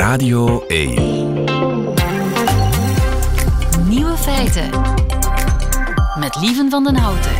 Radio 0.00 0.64
1. 0.66 0.94
Nieuwe 3.88 4.16
feiten. 4.16 4.70
Met 6.18 6.36
Lieven 6.40 6.70
van 6.70 6.84
den 6.84 6.96
Houten. 6.96 7.32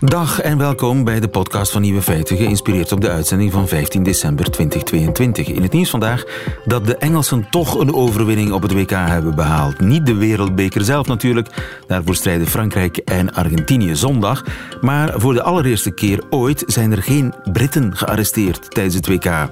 Dag 0.00 0.40
en 0.40 0.58
welkom 0.58 1.04
bij 1.04 1.20
de 1.20 1.28
podcast 1.28 1.72
van 1.72 1.80
Nieuwe 1.82 2.02
Feiten, 2.02 2.36
geïnspireerd 2.36 2.92
op 2.92 3.00
de 3.00 3.10
uitzending 3.10 3.52
van 3.52 3.68
15 3.68 4.02
december 4.02 4.50
2022. 4.50 5.48
In 5.48 5.62
het 5.62 5.72
nieuws 5.72 5.90
vandaag 5.90 6.24
dat 6.64 6.86
de 6.86 6.96
Engelsen 6.96 7.46
toch 7.50 7.78
een 7.78 7.94
overwinning 7.94 8.52
op 8.52 8.62
het 8.62 8.72
WK 8.72 8.90
hebben 8.90 9.34
behaald. 9.34 9.80
Niet 9.80 10.06
de 10.06 10.14
wereldbeker 10.14 10.84
zelf 10.84 11.06
natuurlijk, 11.06 11.48
daarvoor 11.86 12.14
strijden 12.14 12.46
Frankrijk 12.46 12.96
en 12.96 13.34
Argentinië 13.34 13.96
zondag. 13.96 14.44
Maar 14.80 15.12
voor 15.16 15.34
de 15.34 15.42
allereerste 15.42 15.90
keer 15.90 16.22
ooit 16.30 16.62
zijn 16.66 16.92
er 16.92 17.02
geen 17.02 17.34
Britten 17.52 17.96
gearresteerd 17.96 18.70
tijdens 18.70 18.94
het 18.94 19.06
WK. 19.06 19.48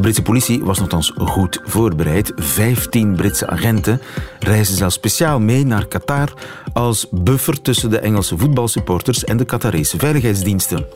De 0.00 0.06
Britse 0.06 0.22
politie 0.22 0.64
was 0.64 0.78
nogthans 0.78 1.12
goed 1.16 1.60
voorbereid. 1.64 2.32
Vijftien 2.36 3.16
Britse 3.16 3.46
agenten 3.46 4.00
reizen 4.38 4.76
zelfs 4.76 4.94
speciaal 4.94 5.40
mee 5.40 5.66
naar 5.66 5.86
Qatar 5.86 6.32
als 6.72 7.06
buffer 7.10 7.62
tussen 7.62 7.90
de 7.90 7.98
Engelse 7.98 8.38
voetbalsupporters 8.38 9.24
en 9.24 9.36
de 9.36 9.44
Qatarese 9.44 9.98
veiligheidsdiensten. 9.98 10.86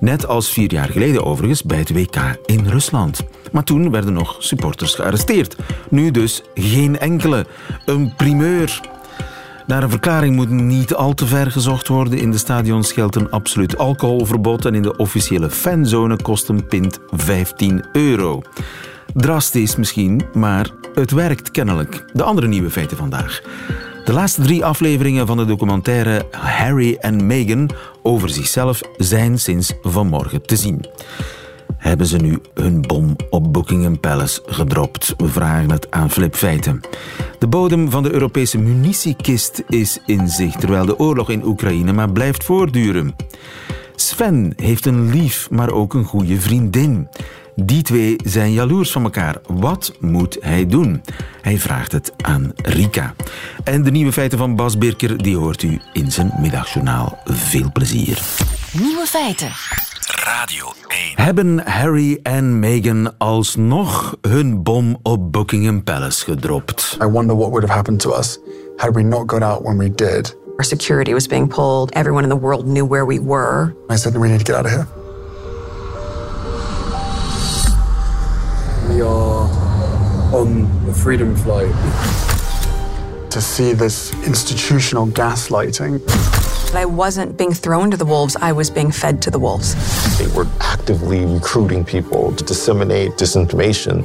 Net 0.00 0.26
als 0.26 0.52
vier 0.52 0.72
jaar 0.72 0.88
geleden 0.88 1.24
overigens 1.24 1.62
bij 1.62 1.78
het 1.78 1.92
WK 1.92 2.16
in 2.46 2.66
Rusland. 2.66 3.22
Maar 3.52 3.64
toen 3.64 3.90
werden 3.90 4.12
nog 4.12 4.36
supporters 4.38 4.94
gearresteerd. 4.94 5.56
Nu 5.88 6.10
dus 6.10 6.42
geen 6.54 6.98
enkele. 6.98 7.46
Een 7.84 8.14
primeur. 8.16 8.80
Naar 9.66 9.82
een 9.82 9.90
verklaring 9.90 10.36
moet 10.36 10.50
niet 10.50 10.94
al 10.94 11.14
te 11.14 11.26
ver 11.26 11.50
gezocht 11.50 11.88
worden. 11.88 12.18
In 12.18 12.30
de 12.30 12.38
stadions 12.38 12.92
geldt 12.92 13.16
een 13.16 13.30
absoluut 13.30 13.78
alcoholverbod 13.78 14.64
en 14.64 14.74
in 14.74 14.82
de 14.82 14.96
officiële 14.96 15.50
fanzone 15.50 16.22
kost 16.22 16.48
een 16.48 16.66
pint 16.66 16.98
15 17.10 17.84
euro. 17.92 18.42
Drastisch 19.14 19.76
misschien, 19.76 20.22
maar 20.32 20.70
het 20.94 21.10
werkt 21.10 21.50
kennelijk. 21.50 22.04
De 22.12 22.22
andere 22.22 22.46
nieuwe 22.46 22.70
feiten 22.70 22.96
vandaag. 22.96 23.42
De 24.04 24.12
laatste 24.12 24.42
drie 24.42 24.64
afleveringen 24.64 25.26
van 25.26 25.36
de 25.36 25.44
documentaire 25.44 26.26
Harry 26.30 26.96
en 27.00 27.26
Meghan 27.26 27.70
over 28.02 28.28
zichzelf 28.28 28.80
zijn 28.96 29.38
sinds 29.38 29.72
vanmorgen 29.82 30.42
te 30.42 30.56
zien 30.56 30.84
hebben 31.82 32.06
ze 32.06 32.16
nu 32.16 32.38
hun 32.54 32.80
bom 32.80 33.16
op 33.30 33.52
Buckingham 33.52 34.00
Palace 34.00 34.42
gedropt? 34.46 35.14
We 35.16 35.28
vragen 35.28 35.70
het 35.70 35.90
aan 35.90 36.10
Flip 36.10 36.34
Feiten. 36.34 36.80
De 37.38 37.46
bodem 37.46 37.90
van 37.90 38.02
de 38.02 38.12
Europese 38.12 38.58
munitiekist 38.58 39.62
is 39.68 39.98
in 40.06 40.28
zicht, 40.28 40.60
terwijl 40.60 40.86
de 40.86 40.98
oorlog 40.98 41.30
in 41.30 41.44
Oekraïne 41.44 41.92
maar 41.92 42.10
blijft 42.10 42.44
voortduren. 42.44 43.14
Sven 43.94 44.52
heeft 44.56 44.86
een 44.86 45.10
lief, 45.10 45.50
maar 45.50 45.70
ook 45.70 45.94
een 45.94 46.04
goede 46.04 46.40
vriendin. 46.40 47.08
Die 47.54 47.82
twee 47.82 48.16
zijn 48.24 48.52
jaloers 48.52 48.92
van 48.92 49.02
elkaar. 49.02 49.36
Wat 49.46 49.92
moet 50.00 50.36
hij 50.40 50.66
doen? 50.66 51.02
Hij 51.40 51.58
vraagt 51.58 51.92
het 51.92 52.12
aan 52.16 52.52
Rika. 52.62 53.14
En 53.64 53.82
de 53.82 53.90
nieuwe 53.90 54.12
feiten 54.12 54.38
van 54.38 54.56
Bas 54.56 54.78
Birker, 54.78 55.22
die 55.22 55.36
hoort 55.36 55.62
u 55.62 55.80
in 55.92 56.12
zijn 56.12 56.32
middagjournaal. 56.40 57.18
Veel 57.24 57.72
plezier. 57.72 58.22
Nieuwe 58.72 59.06
feiten. 59.06 59.50
Radio 60.12 60.72
1. 60.88 61.24
Hebben 61.24 61.58
Harry 61.66 62.18
en 62.22 62.58
Meghan 62.58 63.14
alsnog 63.18 64.16
hun 64.20 64.62
bom 64.62 64.98
op 65.02 65.32
Buckingham 65.32 65.82
Palace 65.82 66.24
gedropt? 66.24 66.96
I 67.00 67.04
wonder 67.06 67.36
what 67.36 67.50
would 67.50 67.62
have 67.62 67.74
happened 67.74 68.00
to 68.00 68.10
us 68.10 68.38
had 68.76 68.94
we 68.94 69.02
not 69.02 69.26
got 69.26 69.42
out 69.42 69.62
when 69.62 69.78
we 69.78 69.94
did. 69.94 70.36
Our 70.58 70.64
security 70.64 71.14
was 71.14 71.26
being 71.26 71.48
pulled. 71.48 71.90
Everyone 71.94 72.22
in 72.22 72.28
the 72.28 72.40
world 72.40 72.66
knew 72.66 72.88
where 72.88 73.04
we 73.06 73.18
were. 73.18 73.74
I 73.90 73.96
said, 73.96 74.14
we 74.14 74.28
need 74.28 74.38
to 74.38 74.44
get 74.44 74.56
out 74.56 74.66
of 74.66 74.72
here. 74.72 74.86
We 78.88 79.00
are 79.00 79.48
on 80.32 80.68
the 80.86 80.92
Freedom 80.92 81.34
Flight. 81.34 81.74
To 83.30 83.40
see 83.40 83.72
this 83.74 84.12
institutional 84.26 85.06
gaslighting. 85.06 86.00
I 86.74 86.86
wasn't 86.86 87.36
being 87.36 87.52
thrown 87.52 87.90
to 87.90 87.96
the 87.96 88.04
wolves, 88.04 88.34
I 88.36 88.52
was 88.52 88.70
being 88.70 88.90
fed 88.90 89.20
to 89.22 89.30
the 89.30 89.38
wolves. 89.38 89.74
They 90.18 90.26
were 90.34 90.46
actively 90.60 91.24
recruiting 91.24 91.84
people 91.84 92.34
to 92.34 92.44
disseminate 92.44 93.12
disinformation. 93.12 94.02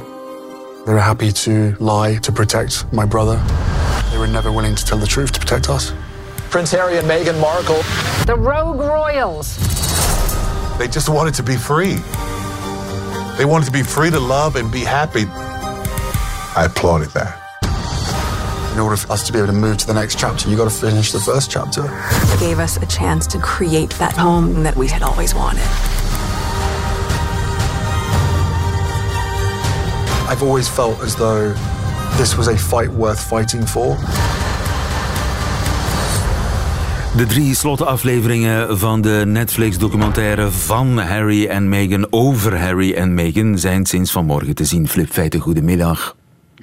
They 0.86 0.94
were 0.94 1.00
happy 1.00 1.32
to 1.32 1.76
lie 1.80 2.16
to 2.18 2.32
protect 2.32 2.92
my 2.94 3.06
brother. 3.06 3.36
They 4.12 4.18
were 4.18 4.28
never 4.28 4.52
willing 4.52 4.76
to 4.76 4.86
tell 4.86 4.98
the 4.98 5.08
truth 5.08 5.32
to 5.34 5.40
protect 5.40 5.70
us. 5.70 5.94
Prince 6.50 6.72
Harry 6.72 6.98
and 6.98 7.08
Meghan 7.08 7.40
Markle. 7.40 7.82
The 8.26 8.36
Rogue 8.38 8.80
Royals. 8.80 9.58
They 10.78 10.88
just 10.88 11.10
wanted 11.10 11.34
to 11.36 11.44
be 11.44 11.56
free. 11.56 11.96
They 13.38 13.46
wanted 13.46 13.66
to 13.66 13.72
be 13.72 13.84
free 13.84 14.10
to 14.12 14.20
love 14.20 14.56
and 14.56 14.72
be 14.72 14.82
happy. 14.82 15.26
I 15.28 16.66
applauded 16.66 17.10
that. 17.12 17.47
In 18.78 18.84
order 18.84 18.98
for 18.98 19.12
us 19.12 19.26
to 19.26 19.32
be 19.32 19.40
able 19.40 19.48
to 19.48 19.60
move 19.60 19.78
to 19.78 19.88
the 19.88 19.94
next 19.94 20.20
chapter, 20.20 20.48
you 20.48 20.56
got 20.56 20.70
to 20.70 20.80
finish 20.88 21.12
the 21.12 21.20
first 21.20 21.50
chapter. 21.50 21.84
It 22.34 22.40
gave 22.40 22.60
us 22.60 22.78
a 22.78 22.86
chance 22.86 23.26
to 23.26 23.40
create 23.40 23.90
that 23.98 24.16
home 24.16 24.62
that 24.64 24.76
we 24.76 24.88
had 24.88 25.02
always 25.02 25.34
wanted. 25.34 25.66
I've 30.30 30.44
always 30.44 30.70
felt 30.70 31.02
as 31.02 31.16
though 31.16 31.56
this 32.18 32.38
was 32.38 32.48
a 32.48 32.56
fight 32.56 32.92
worth 32.92 33.20
fighting 33.20 33.66
for. 33.66 33.98
De 37.16 37.26
drie 37.26 37.56
slotafleveringen 37.56 38.78
van 38.78 39.02
de 39.02 39.24
Netflix-documentaire 39.26 40.52
van 40.52 40.98
Harry 40.98 41.46
en 41.46 41.70
Meghan 41.70 42.08
over 42.10 42.60
Harry 42.60 42.94
en 42.94 43.14
Meghan 43.14 43.58
zijn 43.58 43.86
sinds 43.86 44.12
vanmorgen 44.12 44.56
te 44.56 44.66
zien. 44.66 44.88
Flip 44.88 45.12
Feiten, 45.12 45.40
goedemiddag. 45.40 46.16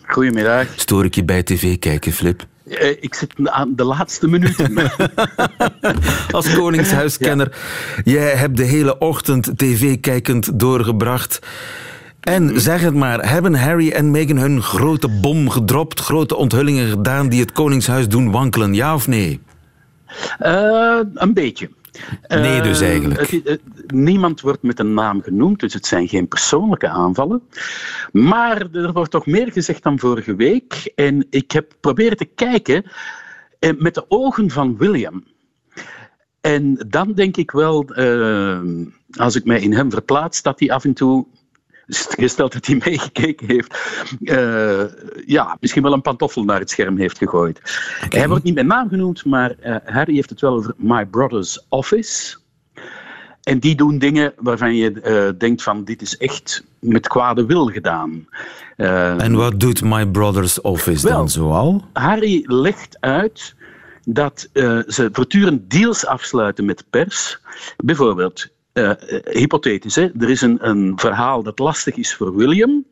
Goedemiddag. 0.07 0.67
Stoor 0.77 1.05
ik 1.05 1.15
je 1.15 1.25
bij 1.25 1.43
tv 1.43 1.79
kijken, 1.79 2.13
Flip? 2.13 2.47
Eh, 2.69 2.91
ik 2.91 3.15
zit 3.15 3.35
aan 3.43 3.73
de 3.77 3.85
laatste 3.85 4.29
minuten. 4.29 4.73
Als 6.31 6.55
koningshuiskenner, 6.55 7.57
jij 8.05 8.35
hebt 8.35 8.57
de 8.57 8.65
hele 8.65 8.99
ochtend 8.99 9.59
tv 9.59 10.01
kijkend 10.01 10.61
doorgebracht. 10.61 11.39
En 12.21 12.61
zeg 12.61 12.81
het 12.81 12.95
maar, 12.95 13.29
hebben 13.31 13.55
Harry 13.55 13.91
en 13.91 14.11
Meghan 14.11 14.37
hun 14.37 14.63
grote 14.63 15.09
bom 15.09 15.51
gedropt, 15.51 16.01
grote 16.01 16.37
onthullingen 16.37 16.89
gedaan 16.89 17.29
die 17.29 17.41
het 17.41 17.53
koningshuis 17.53 18.09
doen 18.09 18.31
wankelen, 18.31 18.75
ja 18.75 18.95
of 18.95 19.07
nee? 19.07 19.41
Eh, 20.39 20.99
een 21.15 21.33
beetje. 21.33 21.71
Nee, 22.29 22.61
dus 22.63 22.81
Eh, 22.81 22.89
eigenlijk. 22.89 23.31
het- 23.31 23.61
niemand 23.87 24.41
wordt 24.41 24.63
met 24.63 24.79
een 24.79 24.95
naam 24.95 25.23
genoemd, 25.23 25.61
dus 25.61 25.75
het 25.75 25.87
zijn 25.87 26.09
geen 26.09 26.29
persoonlijke 26.29 26.89
aanvallen. 26.89 27.43
Maar 28.13 28.67
er 28.73 28.93
wordt 28.93 29.11
toch 29.11 29.27
meer 29.27 29.53
gezegd 29.53 29.83
dan 29.83 29.99
vorige 29.99 30.35
week. 30.37 30.93
En 30.95 31.27
ik 31.31 31.51
heb 31.51 31.73
proberen 31.81 32.17
te 32.17 32.25
kijken 32.25 32.85
eh, 33.59 33.71
met 33.79 33.95
de 33.95 34.05
ogen 34.09 34.51
van 34.51 34.77
William. 34.77 35.25
En 36.41 36.75
dan 36.89 37.13
denk 37.13 37.37
ik 37.37 37.51
wel, 37.51 37.85
eh, 37.85 38.61
als 39.17 39.35
ik 39.37 39.45
mij 39.45 39.61
in 39.61 39.73
hem 39.73 39.91
verplaats, 39.91 40.43
dat 40.43 40.61
hij 40.61 40.71
af 40.71 40.85
en 40.85 40.95
toe, 40.95 41.27
gesteld 41.87 42.53
dat 42.53 42.67
hij 42.67 42.81
meegekeken 42.85 43.47
heeft, 43.47 43.79
eh, 44.23 44.85
ja, 45.27 45.57
misschien 45.61 45.83
wel 45.83 45.93
een 45.93 46.03
pantoffel 46.03 46.45
naar 46.45 46.59
het 46.59 46.71
scherm 46.71 46.99
heeft 46.99 47.19
gegooid. 47.19 47.61
Hij 48.09 48.29
wordt 48.29 48.45
niet 48.45 48.55
met 48.55 48.67
naam 48.67 48.89
genoemd, 48.89 49.25
maar 49.25 49.55
eh, 49.61 49.77
Harry 49.85 50.15
heeft 50.15 50.31
het 50.31 50.41
wel 50.41 50.55
over 50.55 50.75
My 50.77 51.07
Brother's 51.07 51.67
Office. 51.69 52.37
En 53.43 53.59
die 53.59 53.75
doen 53.75 53.99
dingen 53.99 54.33
waarvan 54.37 54.77
je 54.77 55.01
eh, 55.01 55.39
denkt 55.39 55.63
van 55.63 55.85
dit 55.85 56.03
is 56.03 56.17
echt 56.17 56.65
met 56.79 57.09
kwade 57.09 57.47
wil 57.47 57.67
gedaan. 57.67 58.29
En 58.77 59.35
wat 59.35 59.61
doet 59.61 59.85
My 59.85 60.07
Brother's 60.07 60.61
Office 60.61 61.07
Wel. 61.09 61.17
dan 61.17 61.29
zoal? 61.29 61.85
Harry 61.93 62.45
legt 62.47 62.97
uit 63.01 63.55
dat 64.05 64.49
ze 64.87 65.09
voortdurend 65.13 65.71
deals 65.71 66.07
afsluiten 66.07 66.65
met 66.65 66.85
pers. 66.91 67.39
Bijvoorbeeld, 67.77 68.49
eh, 68.75 68.91
eh, 68.91 68.97
hypothetisch, 69.25 69.95
hè, 69.95 70.09
er 70.19 70.31
is 70.31 70.41
een, 70.41 70.69
een 70.69 70.93
verhaal 70.97 71.43
dat 71.43 71.59
lastig 71.59 71.97
is 71.97 72.15
voor 72.15 72.37
William. 72.37 72.85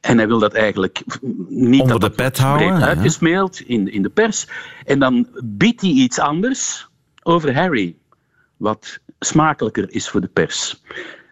En 0.00 0.16
hij 0.16 0.26
wil 0.26 0.38
dat 0.38 0.54
eigenlijk 0.54 1.02
niet 1.48 1.80
Onder 1.80 2.00
dat 2.00 2.10
de 2.10 2.22
pet 2.22 2.38
houden, 2.38 2.74
hè? 2.74 2.86
uitgesmeeld 2.86 3.60
in, 3.60 3.92
in 3.92 4.02
de 4.02 4.08
pers. 4.08 4.46
En 4.84 4.98
dan 4.98 5.28
biedt 5.44 5.80
hij 5.80 5.90
iets 5.90 6.18
anders 6.18 6.88
over 7.22 7.54
Harry, 7.54 7.96
wat 8.56 9.00
smakelijker 9.18 9.90
is 9.90 10.08
voor 10.08 10.20
de 10.20 10.28
pers. 10.28 10.82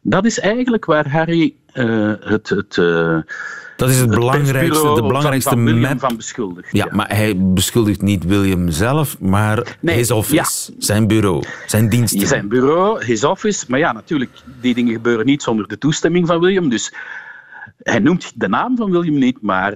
Dat 0.03 0.25
is 0.25 0.41
eigenlijk 0.41 0.85
waar 0.85 1.11
Harry 1.11 1.55
eh, 1.73 2.13
het, 2.21 2.49
het, 2.49 2.79
eh, 2.79 3.19
Dat 3.77 3.89
is 3.89 3.99
het, 3.99 4.11
het 4.11 4.19
belangrijkste, 4.19 4.95
de 4.95 5.03
belangrijkste 5.03 5.51
van, 5.51 5.59
van 5.59 5.67
William 5.67 5.91
map. 5.91 6.01
van 6.01 6.17
beschuldigt. 6.17 6.73
Ja, 6.73 6.89
maar 6.91 7.09
hij 7.09 7.37
beschuldigt 7.39 8.03
niet 8.03 8.25
William 8.25 8.71
zelf, 8.71 9.21
maar 9.21 9.77
Nee, 9.81 9.97
his 9.97 10.11
office, 10.11 10.73
zijn 10.79 11.07
bureau, 11.07 11.43
zijn 11.67 11.89
diensten. 11.89 12.27
Zijn 12.27 12.49
bureau, 12.49 13.05
his 13.05 13.25
office. 13.25 13.65
Maar 13.69 13.79
ja, 13.79 13.93
natuurlijk, 13.93 14.31
die 14.61 14.75
dingen 14.75 14.93
gebeuren 14.93 15.27
niet 15.27 15.43
zonder 15.43 15.69
de 15.69 15.79
toestemming 15.79 16.27
van 16.27 16.41
William. 16.41 16.69
Dus 16.69 16.95
hij 17.83 17.99
noemt 17.99 18.33
de 18.35 18.49
naam 18.49 18.77
van 18.77 18.91
William 18.91 19.19
niet, 19.19 19.43
maar 19.43 19.75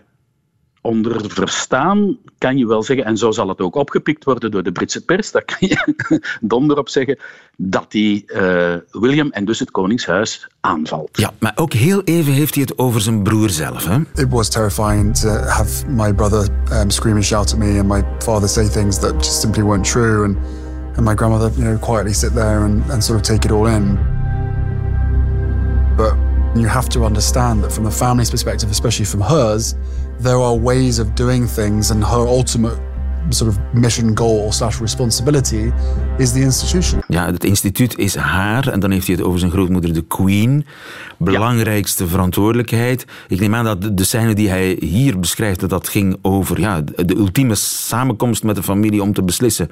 onder 0.82 1.31
verstaan 1.31 2.19
kan 2.38 2.56
je 2.56 2.67
wel 2.67 2.82
zeggen, 2.82 3.05
en 3.06 3.17
zo 3.17 3.31
zal 3.31 3.49
het 3.49 3.61
ook 3.61 3.75
opgepikt 3.75 4.25
worden 4.25 4.50
door 4.50 4.62
de 4.62 4.73
Britse 4.73 5.05
pers, 5.05 5.31
daar 5.31 5.44
kan 5.44 5.69
je 5.69 5.94
donder 6.40 6.79
op 6.79 6.88
zeggen, 6.88 7.19
dat 7.56 7.87
hij 7.88 8.23
uh, 8.26 8.75
William 8.90 9.31
en 9.31 9.44
dus 9.44 9.58
het 9.58 9.70
Koningshuis 9.70 10.49
aanvalt. 10.61 11.08
Ja, 11.12 11.32
maar 11.38 11.52
ook 11.55 11.73
heel 11.73 12.02
even 12.02 12.32
heeft 12.32 12.55
hij 12.55 12.62
het 12.62 12.79
over 12.79 13.00
zijn 13.00 13.23
broer 13.23 13.50
zelf. 13.50 13.84
Hè? 13.84 13.99
It 14.14 14.29
was 14.31 14.49
terrifying 14.49 15.17
to 15.17 15.29
have 15.29 15.87
my 15.87 16.14
brother 16.14 16.49
um, 16.73 16.90
scream 16.90 17.17
and 17.17 17.25
shout 17.25 17.52
at 17.52 17.58
me 17.58 17.79
and 17.79 17.88
my 17.88 18.02
father 18.19 18.49
say 18.49 18.69
things 18.69 18.99
that 18.99 19.14
just 19.14 19.40
simply 19.40 19.62
weren't 19.62 19.90
true 19.90 20.25
and, 20.25 20.37
and 20.96 21.06
my 21.06 21.14
grandmother 21.14 21.50
you 21.56 21.64
know, 21.64 21.79
quietly 21.79 22.14
sit 22.14 22.34
there 22.34 22.64
and, 22.64 22.90
and 22.90 23.05
sort 23.05 23.19
of 23.19 23.23
take 23.26 23.44
it 23.44 23.52
all 23.52 23.67
in. 23.67 23.99
But 25.96 26.31
you 26.54 26.69
have 26.69 26.88
to 26.88 27.04
understand 27.04 27.62
that 27.62 27.72
from 27.72 27.84
the 27.84 27.90
family's 27.90 28.31
perspective, 28.31 28.70
especially 28.70 29.06
from 29.06 29.20
hers, 29.20 29.75
there 30.20 30.37
are 30.37 30.58
ways 30.58 30.99
of 30.99 31.14
doing 31.14 31.49
things, 31.49 31.90
and 31.90 32.04
her 32.04 32.26
ultimate 32.26 32.78
sort 33.28 33.50
of 33.50 33.58
mission 33.72 34.14
goal 34.14 34.52
slash 34.52 34.81
responsibility 34.81 35.72
is 36.19 36.32
the 36.32 36.40
institution. 36.40 37.02
Ja, 37.08 37.26
het 37.26 37.44
instituut 37.44 37.99
is 37.99 38.16
haar, 38.16 38.69
en 38.69 38.81
dan 38.81 38.90
heeft 38.90 39.06
hij 39.06 39.16
het 39.16 39.25
over 39.25 39.38
zijn 39.38 39.50
grootmoeder, 39.50 39.93
de 39.93 40.02
Queen. 40.02 40.66
Belangrijkste 41.19 42.06
verantwoordelijkheid. 42.06 43.05
Ik 43.28 43.40
neem 43.40 43.55
aan 43.55 43.64
dat 43.64 43.96
de 43.96 44.05
scène 44.05 44.34
die 44.34 44.48
hij 44.48 44.76
hier 44.81 45.19
beschrijft, 45.19 45.60
dat 45.60 45.70
dat 45.70 45.88
ging 45.88 46.16
over 46.22 46.60
ja, 46.60 46.81
de 46.81 47.16
ultieme 47.16 47.55
samenkomst 47.55 48.43
met 48.43 48.56
de 48.56 48.62
familie 48.62 49.02
om 49.02 49.12
te 49.12 49.22
beslissen 49.22 49.70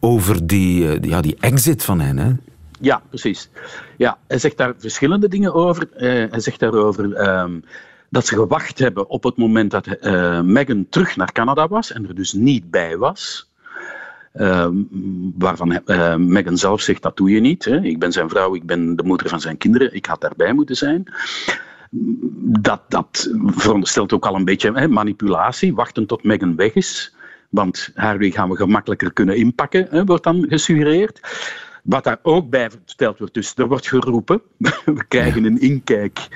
over 0.00 0.46
die, 0.46 0.88
eh, 0.88 1.10
ja, 1.10 1.20
die 1.20 1.36
exit 1.40 1.84
van 1.84 2.00
hen. 2.00 2.18
Hè? 2.18 2.32
Ja, 2.80 3.02
precies. 3.08 3.50
Ja, 3.96 4.18
hij 4.26 4.38
zegt 4.38 4.56
daar 4.56 4.74
verschillende 4.78 5.28
dingen 5.28 5.54
over. 5.54 5.88
Uh, 5.94 6.00
hij 6.30 6.40
zegt 6.40 6.60
daarover 6.60 7.28
um, 7.28 7.64
dat 8.10 8.26
ze 8.26 8.34
gewacht 8.34 8.78
hebben 8.78 9.08
op 9.08 9.22
het 9.22 9.36
moment 9.36 9.70
dat 9.70 9.86
uh, 9.86 10.40
Meghan 10.40 10.86
terug 10.88 11.16
naar 11.16 11.32
Canada 11.32 11.68
was 11.68 11.92
en 11.92 12.08
er 12.08 12.14
dus 12.14 12.32
niet 12.32 12.70
bij 12.70 12.96
was. 12.96 13.50
Uh, 14.34 14.68
waarvan 15.38 15.80
uh, 15.86 16.16
Meghan 16.16 16.56
zelf 16.56 16.80
zegt, 16.80 17.02
dat 17.02 17.16
doe 17.16 17.30
je 17.30 17.40
niet. 17.40 17.64
Hè. 17.64 17.80
Ik 17.82 17.98
ben 17.98 18.12
zijn 18.12 18.28
vrouw, 18.28 18.54
ik 18.54 18.66
ben 18.66 18.96
de 18.96 19.02
moeder 19.02 19.28
van 19.28 19.40
zijn 19.40 19.56
kinderen, 19.56 19.94
ik 19.94 20.06
had 20.06 20.20
daarbij 20.20 20.52
moeten 20.52 20.76
zijn. 20.76 21.12
Dat, 22.60 22.80
dat 22.88 23.30
veronderstelt 23.46 24.12
ook 24.12 24.26
al 24.26 24.34
een 24.34 24.44
beetje 24.44 24.72
hè, 24.72 24.88
manipulatie, 24.88 25.74
wachten 25.74 26.06
tot 26.06 26.24
Meghan 26.24 26.56
weg 26.56 26.74
is. 26.74 27.14
Want 27.48 27.90
Harry 27.94 28.30
gaan 28.30 28.48
we 28.48 28.56
gemakkelijker 28.56 29.12
kunnen 29.12 29.36
inpakken, 29.36 29.86
hè, 29.90 30.04
wordt 30.04 30.24
dan 30.24 30.44
gesuggereerd. 30.48 31.20
Wat 31.82 32.04
daar 32.04 32.18
ook 32.22 32.50
bij 32.50 32.70
verteld 32.70 33.18
wordt, 33.18 33.34
dus 33.34 33.52
er 33.56 33.68
wordt 33.68 33.88
geroepen, 33.88 34.42
we 34.84 35.04
krijgen 35.08 35.44
een 35.44 35.60
inkijk 35.60 36.28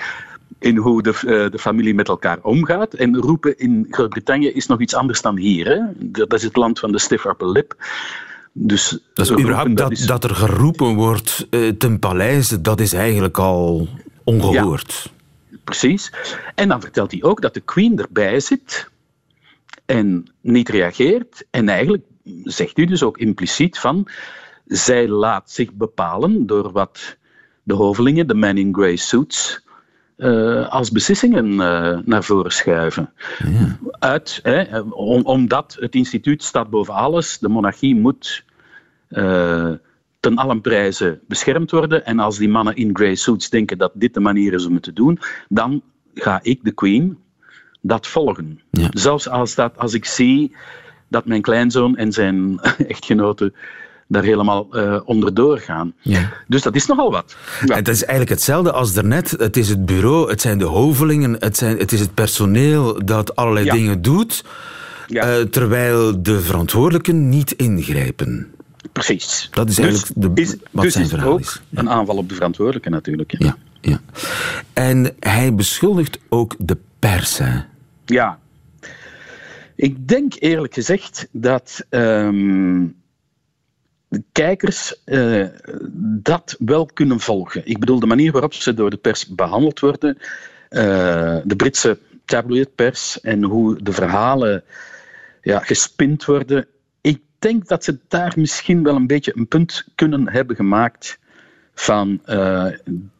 in 0.58 0.76
hoe 0.76 1.02
de, 1.02 1.10
uh, 1.10 1.50
de, 1.50 1.58
familie 1.58 1.94
met 1.94 2.08
elkaar 2.08 2.38
omgaat. 2.42 2.94
En 2.94 3.16
roepen 3.16 3.58
in 3.58 3.86
Groot-Brittannië 3.90 4.48
is 4.48 4.66
nog 4.66 4.80
iets 4.80 4.94
anders 4.94 5.22
dan 5.22 5.38
hier. 5.38 5.66
Hè? 5.66 5.80
Dat 6.26 6.32
is 6.32 6.42
het 6.42 6.56
land 6.56 6.78
van 6.78 6.92
de 6.92 6.98
stiff 6.98 7.24
upper 7.24 7.50
lip. 7.50 7.76
Dus 8.52 8.98
dat, 9.14 9.38
is 9.38 9.46
dat, 9.74 9.90
is... 9.90 10.06
dat 10.06 10.24
er 10.24 10.34
geroepen 10.34 10.94
wordt 10.94 11.46
uh, 11.50 11.68
ten 11.68 11.98
paleize, 11.98 12.60
dat 12.60 12.80
is 12.80 12.92
eigenlijk 12.92 13.38
al 13.38 13.88
ongehoord. 14.24 15.10
Ja, 15.50 15.58
precies. 15.64 16.12
En 16.54 16.68
dan 16.68 16.80
vertelt 16.80 17.10
hij 17.10 17.22
ook 17.22 17.40
dat 17.40 17.54
de 17.54 17.60
queen 17.60 17.98
erbij 17.98 18.40
zit 18.40 18.88
en 19.86 20.32
niet 20.40 20.68
reageert. 20.68 21.44
En 21.50 21.68
eigenlijk 21.68 22.02
zegt 22.44 22.76
hij 22.76 22.86
dus 22.86 23.02
ook 23.02 23.18
impliciet 23.18 23.78
van 23.78 24.08
zij 24.64 25.08
laat 25.08 25.50
zich 25.50 25.72
bepalen 25.72 26.46
door 26.46 26.72
wat 26.72 27.16
de 27.62 27.74
hovelingen, 27.74 28.26
de 28.26 28.34
men 28.34 28.58
in 28.58 28.74
grey 28.74 28.96
suits, 28.96 29.62
uh, 30.16 30.68
als 30.68 30.90
beslissingen 30.90 31.50
uh, 31.52 31.98
naar 32.04 32.24
voren 32.24 32.52
schuiven. 32.52 33.12
Ja. 33.38 33.78
Uit, 33.98 34.40
hè, 34.42 34.80
om, 34.80 35.22
omdat 35.24 35.76
het 35.80 35.94
instituut 35.94 36.42
staat 36.42 36.70
boven 36.70 36.94
alles, 36.94 37.38
de 37.38 37.48
monarchie 37.48 37.96
moet 37.96 38.44
uh, 39.10 39.72
ten 40.20 40.36
allen 40.36 40.60
prijze 40.60 41.20
beschermd 41.28 41.70
worden. 41.70 42.04
En 42.04 42.18
als 42.18 42.38
die 42.38 42.48
mannen 42.48 42.76
in 42.76 42.96
grey 42.96 43.14
suits 43.14 43.50
denken 43.50 43.78
dat 43.78 43.92
dit 43.94 44.14
de 44.14 44.20
manier 44.20 44.52
is 44.52 44.66
om 44.66 44.74
het 44.74 44.82
te 44.82 44.92
doen, 44.92 45.18
dan 45.48 45.82
ga 46.14 46.38
ik, 46.42 46.64
de 46.64 46.72
queen, 46.72 47.18
dat 47.80 48.06
volgen. 48.06 48.60
Ja. 48.70 48.88
Zelfs 48.90 49.28
als, 49.28 49.54
dat, 49.54 49.78
als 49.78 49.94
ik 49.94 50.04
zie 50.04 50.56
dat 51.08 51.26
mijn 51.26 51.42
kleinzoon 51.42 51.96
en 51.96 52.12
zijn 52.12 52.60
echtgenote 52.94 53.52
daar 54.08 54.22
helemaal 54.22 54.68
uh, 54.70 55.00
onderdoor 55.04 55.58
gaan. 55.58 55.94
Ja. 56.00 56.32
Dus 56.48 56.62
dat 56.62 56.74
is 56.74 56.86
nogal 56.86 57.10
wat. 57.10 57.36
Ja. 57.64 57.74
Het 57.74 57.88
is 57.88 58.00
eigenlijk 58.00 58.30
hetzelfde 58.30 58.72
als 58.72 58.92
daarnet. 58.92 59.30
Het 59.30 59.56
is 59.56 59.68
het 59.68 59.86
bureau, 59.86 60.30
het 60.30 60.40
zijn 60.40 60.58
de 60.58 60.64
hovelingen, 60.64 61.36
het, 61.38 61.56
zijn, 61.56 61.78
het 61.78 61.92
is 61.92 62.00
het 62.00 62.14
personeel 62.14 63.04
dat 63.04 63.36
allerlei 63.36 63.64
ja. 63.64 63.72
dingen 63.72 64.02
doet, 64.02 64.44
uh, 65.08 65.40
terwijl 65.40 66.22
de 66.22 66.40
verantwoordelijken 66.40 67.28
niet 67.28 67.52
ingrijpen. 67.52 68.52
Precies. 68.92 69.48
Dat 69.50 69.68
is 69.68 69.78
eigenlijk 69.78 70.10
dus 70.14 70.28
de, 70.34 70.40
is, 70.40 70.56
wat 70.70 70.84
dus 70.84 70.92
zijn 70.92 71.04
is 71.04 71.10
verhaal 71.10 71.32
ook 71.32 71.40
is. 71.40 71.62
Een 71.74 71.90
aanval 71.90 72.16
op 72.16 72.28
de 72.28 72.34
verantwoordelijken 72.34 72.90
natuurlijk. 72.90 73.34
Ja, 73.38 73.56
ja. 73.80 74.00
En 74.72 75.14
hij 75.18 75.54
beschuldigt 75.54 76.18
ook 76.28 76.54
de 76.58 76.76
pers. 76.98 77.38
Hè? 77.38 77.60
Ja. 78.04 78.38
Ik 79.76 80.08
denk 80.08 80.34
eerlijk 80.38 80.74
gezegd 80.74 81.28
dat. 81.32 81.84
Um, 81.90 83.02
kijkers 84.32 84.94
uh, 85.04 85.46
dat 86.00 86.56
wel 86.58 86.86
kunnen 86.86 87.20
volgen. 87.20 87.66
Ik 87.66 87.78
bedoel, 87.78 88.00
de 88.00 88.06
manier 88.06 88.32
waarop 88.32 88.54
ze 88.54 88.74
door 88.74 88.90
de 88.90 88.96
pers 88.96 89.26
behandeld 89.26 89.80
worden, 89.80 90.18
uh, 90.70 91.36
de 91.44 91.56
Britse 91.56 91.98
tabloidpers 92.24 93.20
en 93.20 93.42
hoe 93.42 93.82
de 93.82 93.92
verhalen 93.92 94.64
ja, 95.42 95.58
gespind 95.58 96.24
worden. 96.24 96.66
Ik 97.00 97.20
denk 97.38 97.68
dat 97.68 97.84
ze 97.84 97.98
daar 98.08 98.32
misschien 98.36 98.82
wel 98.82 98.96
een 98.96 99.06
beetje 99.06 99.32
een 99.36 99.48
punt 99.48 99.84
kunnen 99.94 100.30
hebben 100.30 100.56
gemaakt 100.56 101.18
van 101.74 102.20
uh, 102.26 102.66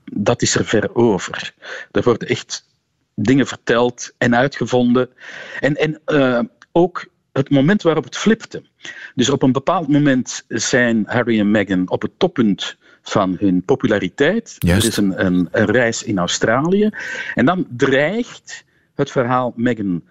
dat 0.05 0.43
is 0.43 0.55
er 0.55 0.65
ver 0.65 0.95
over. 0.95 1.55
Er 1.91 2.03
worden 2.03 2.29
echt 2.29 2.67
dingen 3.15 3.47
verteld 3.47 4.13
en 4.19 4.37
uitgevonden. 4.37 5.09
En, 5.61 5.77
en 5.77 6.01
ook 6.73 7.07
het 7.35 7.51
moment 7.51 7.83
waarop 7.83 8.05
het 8.05 8.17
flipte. 8.17 8.63
Dus 9.15 9.31
op 9.31 9.43
een 9.43 9.53
bepaald 9.53 9.89
moment 9.89 10.45
zijn 10.49 11.05
Harry 11.07 11.39
en 11.39 11.51
Meghan 11.51 11.91
op 11.91 12.03
het 12.03 12.13
toppunt 12.19 12.77
van 13.03 13.37
hun 13.39 13.63
populariteit. 13.63 14.57
Juist. 14.59 14.83
Er 14.83 14.89
is 14.89 14.97
een, 14.97 15.27
een, 15.27 15.49
een, 15.51 15.67
reis 15.67 16.03
in 16.03 16.19
Australië. 16.19 16.91
En 17.35 17.47
dan 17.47 17.67
dreigt 17.71 18.65
het 18.95 19.11
verhaal 19.11 19.53
Meghan 19.57 20.03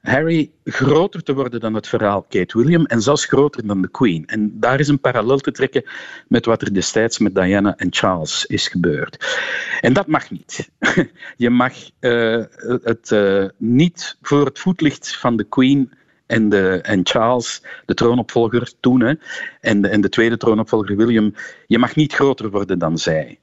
Harry 0.00 0.50
groter 0.64 1.22
te 1.22 1.34
worden 1.34 1.60
dan 1.60 1.74
het 1.74 1.88
verhaal 1.88 2.22
Kate 2.22 2.58
William 2.58 2.84
en 2.84 3.02
zelfs 3.02 3.24
groter 3.24 3.66
dan 3.66 3.82
de 3.82 3.88
Queen. 3.88 4.26
En 4.26 4.60
daar 4.60 4.80
is 4.80 4.88
een 4.88 5.00
parallel 5.00 5.38
te 5.38 5.50
trekken 5.50 5.84
met 6.28 6.46
wat 6.46 6.62
er 6.62 6.74
destijds 6.74 7.18
met 7.18 7.34
Diana 7.34 7.76
en 7.76 7.86
Charles 7.90 8.46
is 8.46 8.68
gebeurd. 8.68 9.38
En 9.80 9.92
dat 9.92 10.06
mag 10.06 10.30
niet. 10.30 10.70
Je 11.36 11.50
mag 11.50 11.72
uh, 12.00 12.44
het 12.82 13.10
uh, 13.10 13.44
niet 13.56 14.16
voor 14.22 14.44
het 14.44 14.58
voetlicht 14.58 15.16
van 15.16 15.36
de 15.36 15.44
Queen 15.44 15.92
en, 16.26 16.48
de, 16.48 16.80
en 16.82 17.00
Charles, 17.02 17.62
de 17.86 17.94
troonopvolger 17.94 18.72
toen, 18.80 19.00
hè, 19.00 19.14
en, 19.60 19.82
de, 19.82 19.88
en 19.88 20.00
de 20.00 20.08
tweede 20.08 20.36
troonopvolger 20.36 20.96
William, 20.96 21.34
je 21.66 21.78
mag 21.78 21.94
niet 21.96 22.12
groter 22.12 22.50
worden 22.50 22.78
dan 22.78 22.98
zij. 22.98 23.38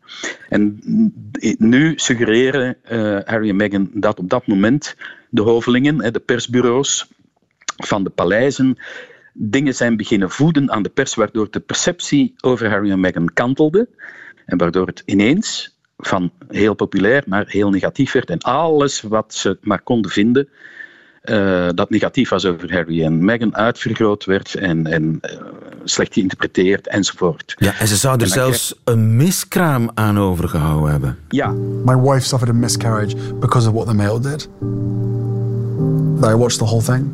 En 0.50 0.80
nu 1.58 1.94
suggereren 1.96 2.78
uh, 2.92 3.20
Harry 3.26 3.50
en 3.50 3.56
Meghan 3.56 3.90
dat 3.94 4.20
op 4.20 4.30
dat 4.30 4.48
moment 4.48 4.96
de 5.30 5.42
hovelingen, 5.42 6.14
de 6.14 6.20
persbureaus 6.20 7.08
van 7.78 8.04
de 8.04 8.10
paleizen, 8.10 8.78
dingen 9.34 9.76
zijn 9.76 9.98
beginnen 9.98 10.30
voeden 10.30 10.72
aan 10.72 10.84
de 10.84 10.90
pers, 10.90 11.16
waardoor 11.16 11.52
de 11.52 11.60
perceptie 11.60 12.34
over 12.40 12.70
Harry 12.70 12.92
en 12.92 13.00
Meghan 13.00 13.34
kantelde. 13.34 13.88
En 14.46 14.58
waardoor 14.58 14.88
het 14.88 15.04
ineens 15.06 15.78
van 15.98 16.32
heel 16.48 16.74
populair 16.74 17.24
naar 17.26 17.46
heel 17.48 17.70
negatief 17.70 18.12
werd. 18.12 18.30
En 18.30 18.40
alles 18.40 19.02
wat 19.02 19.34
ze 19.34 19.58
maar 19.62 19.82
konden 19.82 20.12
vinden, 20.12 20.50
uh, 21.30 21.70
dat 21.76 21.90
negatief 21.90 22.30
was 22.30 22.46
over 22.46 22.74
Harry 22.74 23.04
en 23.04 23.26
Meghan 23.26 23.56
uitvergroot 23.56 24.26
werd 24.26 24.56
en, 24.56 24.86
en 24.88 25.04
uh, 25.04 25.32
slecht 25.84 26.14
geïnterpreteerd 26.14 26.88
enzovoort. 26.88 27.56
Ja, 27.58 27.80
en 27.80 27.88
ze 27.88 27.96
zouden 27.96 28.28
er 28.28 28.34
zelfs 28.34 28.76
een 28.84 29.16
miskraam 29.16 29.92
aan 29.94 30.20
overgehouden 30.20 30.92
hebben. 30.92 31.18
Ja. 31.28 31.50
My 31.86 31.98
wife 31.98 32.26
suffered 32.26 32.56
a 32.56 32.58
miscarriage 32.58 33.16
because 33.40 33.68
of 33.68 33.74
what 33.74 33.88
the 33.88 33.94
mail 33.94 34.20
did. 34.22 34.50
I 36.24 36.36
watched 36.36 36.58
the 36.58 36.66
whole 36.66 36.82
thing. 36.82 37.12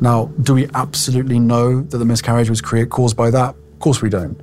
Now, 0.00 0.30
do 0.36 0.54
we 0.54 0.68
absolutely 0.70 1.38
know 1.38 1.82
that 1.88 1.98
the 2.00 2.06
miscarriage 2.06 2.48
was 2.48 2.60
created, 2.60 2.90
caused 2.90 3.16
by 3.16 3.30
that? 3.30 3.54
Of 3.72 3.78
course 3.78 4.00
we 4.00 4.08
don't. 4.08 4.40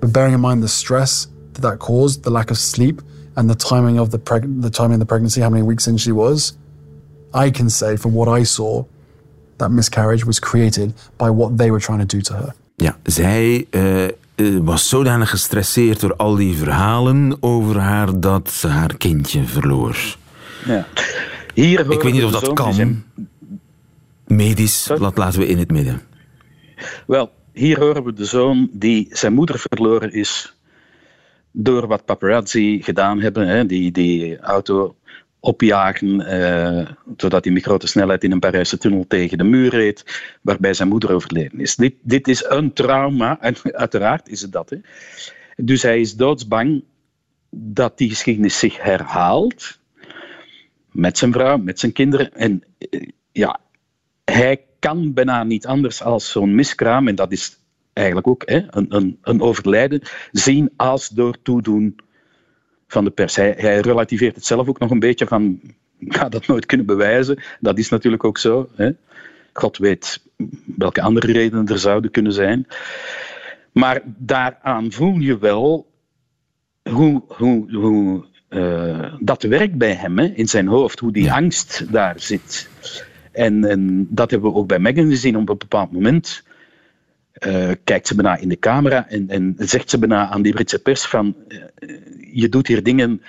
But 0.00 0.12
bearing 0.12 0.34
in 0.34 0.40
mind 0.40 0.62
the 0.62 0.68
stress 0.68 1.28
that 1.52 1.62
that 1.62 1.78
caused, 1.78 2.22
the 2.22 2.30
lack 2.30 2.50
of 2.50 2.56
sleep, 2.56 3.02
and 3.34 3.48
the 3.48 3.56
timing 3.56 3.98
of 3.98 4.10
the, 4.10 4.18
preg- 4.18 4.62
the 4.62 4.70
timing 4.70 4.92
of 4.94 4.98
the 5.00 5.06
pregnancy, 5.06 5.40
how 5.40 5.50
many 5.50 5.62
weeks 5.62 5.86
in 5.86 5.96
she 5.96 6.12
was, 6.12 6.56
I 7.34 7.50
can 7.50 7.70
say 7.70 7.96
from 7.96 8.12
what 8.12 8.38
I 8.38 8.44
saw, 8.44 8.84
that 9.56 9.70
miscarriage 9.70 10.24
was 10.24 10.38
created 10.38 10.92
by 11.16 11.30
what 11.30 11.58
they 11.58 11.70
were 11.70 11.80
trying 11.80 12.00
to 12.06 12.16
do 12.16 12.20
to 12.20 12.34
her. 12.34 12.54
Ja, 12.76 12.96
zij 13.02 13.66
uh, 13.70 14.08
was 14.62 14.88
zodanig 14.88 15.30
gestresseerd 15.30 16.00
door 16.00 16.16
al 16.16 16.36
die 16.36 16.56
verhalen 16.56 17.36
over 17.40 17.78
haar 17.78 18.20
dat 18.20 18.50
ze 18.50 18.68
haar 18.68 18.96
kindje 18.96 19.44
verloor. 19.44 20.16
Ja. 20.66 20.86
Hier 21.54 21.90
Ik 21.90 22.02
weet 22.02 22.12
niet 22.12 22.24
of 22.24 22.30
dat 22.30 22.52
kan. 22.52 22.74
Zijn, 22.74 23.04
medisch, 24.26 24.84
dat 24.84 25.16
laten 25.16 25.40
we 25.40 25.46
in 25.46 25.58
het 25.58 25.70
midden. 25.70 26.00
Wel, 27.06 27.32
hier 27.52 27.78
horen 27.78 28.04
we 28.04 28.12
de 28.12 28.24
zoon 28.24 28.68
die 28.72 29.08
zijn 29.10 29.32
moeder 29.32 29.58
verloren 29.58 30.12
is 30.12 30.56
door 31.50 31.86
wat 31.86 32.04
paparazzi 32.04 32.80
gedaan 32.82 33.20
hebben. 33.20 33.48
Hè, 33.48 33.66
die, 33.66 33.90
die 33.90 34.38
auto 34.38 34.96
opjagen, 35.42 36.20
eh, 36.20 36.86
zodat 37.16 37.44
hij 37.44 37.52
met 37.52 37.62
grote 37.62 37.86
snelheid 37.86 38.24
in 38.24 38.32
een 38.32 38.38
Parijse 38.38 38.78
tunnel 38.78 39.04
tegen 39.08 39.38
de 39.38 39.44
muur 39.44 39.70
reed, 39.70 40.04
waarbij 40.42 40.74
zijn 40.74 40.88
moeder 40.88 41.12
overleden 41.12 41.60
is. 41.60 41.76
Dit, 41.76 41.94
dit 42.00 42.28
is 42.28 42.44
een 42.48 42.72
trauma, 42.72 43.40
en 43.40 43.54
uiteraard 43.62 44.28
is 44.28 44.40
het 44.40 44.52
dat. 44.52 44.70
Hè. 44.70 44.76
Dus 45.56 45.82
hij 45.82 46.00
is 46.00 46.16
doodsbang 46.16 46.84
dat 47.50 47.98
die 47.98 48.08
geschiedenis 48.08 48.58
zich 48.58 48.82
herhaalt 48.82 49.78
met 50.90 51.18
zijn 51.18 51.32
vrouw, 51.32 51.56
met 51.56 51.78
zijn 51.80 51.92
kinderen. 51.92 52.32
En 52.34 52.62
eh, 52.78 53.08
ja, 53.32 53.60
hij 54.24 54.64
kan 54.78 55.12
bijna 55.12 55.44
niet 55.44 55.66
anders 55.66 56.02
als 56.02 56.30
zo'n 56.30 56.54
miskraam, 56.54 57.08
en 57.08 57.14
dat 57.14 57.32
is 57.32 57.58
eigenlijk 57.92 58.26
ook 58.26 58.42
hè, 58.44 58.62
een, 58.70 58.86
een, 58.88 59.18
een 59.22 59.40
overlijden, 59.40 60.02
zien 60.32 60.70
als 60.76 61.08
door 61.08 61.42
toedoen 61.42 61.96
van 62.92 63.04
de 63.04 63.10
pers. 63.10 63.36
Hij, 63.36 63.54
hij 63.56 63.80
relativeert 63.80 64.34
het 64.34 64.46
zelf 64.46 64.68
ook 64.68 64.78
nog 64.78 64.90
een 64.90 64.98
beetje 64.98 65.26
van, 65.26 65.60
ga 66.16 66.28
dat 66.28 66.46
nooit 66.46 66.66
kunnen 66.66 66.86
bewijzen. 66.86 67.42
Dat 67.60 67.78
is 67.78 67.88
natuurlijk 67.88 68.24
ook 68.24 68.38
zo. 68.38 68.68
Hè. 68.74 68.90
God 69.52 69.78
weet 69.78 70.22
welke 70.76 71.02
andere 71.02 71.32
redenen 71.32 71.66
er 71.66 71.78
zouden 71.78 72.10
kunnen 72.10 72.32
zijn. 72.32 72.66
Maar 73.72 74.00
daaraan 74.04 74.92
voel 74.92 75.18
je 75.18 75.38
wel 75.38 75.90
hoe, 76.90 77.22
hoe, 77.26 77.74
hoe 77.74 78.24
uh, 78.48 79.14
dat 79.20 79.42
werkt 79.42 79.78
bij 79.78 79.94
hem, 79.94 80.18
hè, 80.18 80.24
in 80.24 80.48
zijn 80.48 80.66
hoofd, 80.66 80.98
hoe 80.98 81.12
die 81.12 81.32
angst 81.32 81.92
daar 81.92 82.20
zit. 82.20 82.68
En, 83.32 83.64
en, 83.64 84.06
dat 84.10 84.30
hebben 84.30 84.52
we 84.52 84.56
ook 84.56 84.66
bij 84.66 84.78
Meghan 84.78 85.08
gezien. 85.08 85.36
Op 85.36 85.48
een 85.48 85.58
bepaald 85.58 85.92
moment 85.92 86.44
uh, 87.46 87.70
kijkt 87.84 88.06
ze 88.06 88.14
bijna 88.14 88.36
in 88.36 88.48
de 88.48 88.58
camera 88.58 89.08
en, 89.08 89.28
en, 89.28 89.54
zegt 89.58 89.90
ze 89.90 89.98
bijna 89.98 90.28
aan 90.28 90.42
die 90.42 90.52
Britse 90.52 90.78
pers 90.78 91.04
van 91.04 91.36
uh, 91.48 91.58
je 92.32 92.48
doet 92.48 92.66
hier 92.66 92.82
dingen 92.82 93.22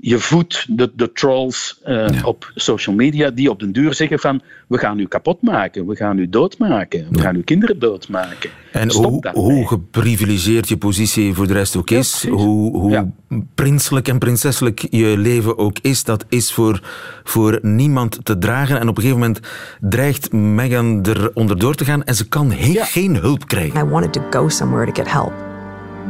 je 0.00 0.18
voedt 0.18 0.66
de, 0.78 0.92
de 0.94 1.12
trolls 1.12 1.80
uh, 1.86 2.06
op 2.24 2.50
social 2.54 2.96
media 2.96 3.30
die 3.30 3.50
op 3.50 3.60
den 3.60 3.72
duur 3.72 3.94
zeggen 3.94 4.18
van 4.18 4.40
we 4.66 4.78
gaan 4.78 4.98
u 4.98 5.06
kapot 5.06 5.42
maken, 5.42 5.86
we 5.86 5.96
gaan 5.96 6.18
u 6.18 6.28
doodmaken, 6.28 7.06
we 7.10 7.16
ja. 7.16 7.22
gaan 7.22 7.34
uw 7.34 7.42
kinderen 7.44 7.78
doodmaken. 7.78 8.50
En 8.72 8.92
hoe, 8.92 9.30
hoe 9.32 9.68
geprivilegeerd 9.68 10.68
je 10.68 10.76
positie 10.76 11.34
voor 11.34 11.46
de 11.46 11.52
rest 11.52 11.76
ook 11.76 11.90
is, 11.90 12.22
ja, 12.22 12.30
hoe, 12.30 12.76
hoe 12.76 12.90
ja. 12.90 13.08
prinselijk 13.54 14.08
en 14.08 14.18
prinsesselijk 14.18 14.86
je 14.90 15.18
leven 15.18 15.58
ook 15.58 15.78
is, 15.82 16.04
dat 16.04 16.24
is 16.28 16.52
voor, 16.52 16.80
voor 17.24 17.58
niemand 17.62 18.18
te 18.22 18.38
dragen. 18.38 18.80
En 18.80 18.88
op 18.88 18.96
een 18.96 19.02
gegeven 19.02 19.20
moment 19.20 19.40
dreigt 19.80 20.32
Meghan 20.32 21.04
er 21.04 21.30
onderdoor 21.34 21.74
te 21.74 21.84
gaan 21.84 22.04
en 22.04 22.14
ze 22.14 22.28
kan 22.28 22.52
he- 22.52 22.84
geen 22.84 23.16
hulp 23.16 23.46
krijgen. 23.46 23.86
I 23.86 23.90
wanted 23.90 24.12
to 24.12 24.22
go 24.30 24.48
somewhere 24.48 24.86
to 24.86 25.02
get 25.02 25.12
help, 25.12 25.32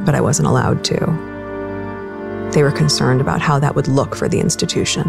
but 0.04 0.14
I 0.14 0.20
wasn't 0.20 0.46
allowed 0.46 0.84
to. 0.84 1.36
They 2.52 2.62
were 2.62 2.72
concerned 2.72 3.20
about 3.20 3.40
how 3.40 3.58
that 3.58 3.74
would 3.74 3.88
look 3.88 4.16
for 4.16 4.28
the 4.28 4.40
institution. 4.40 5.04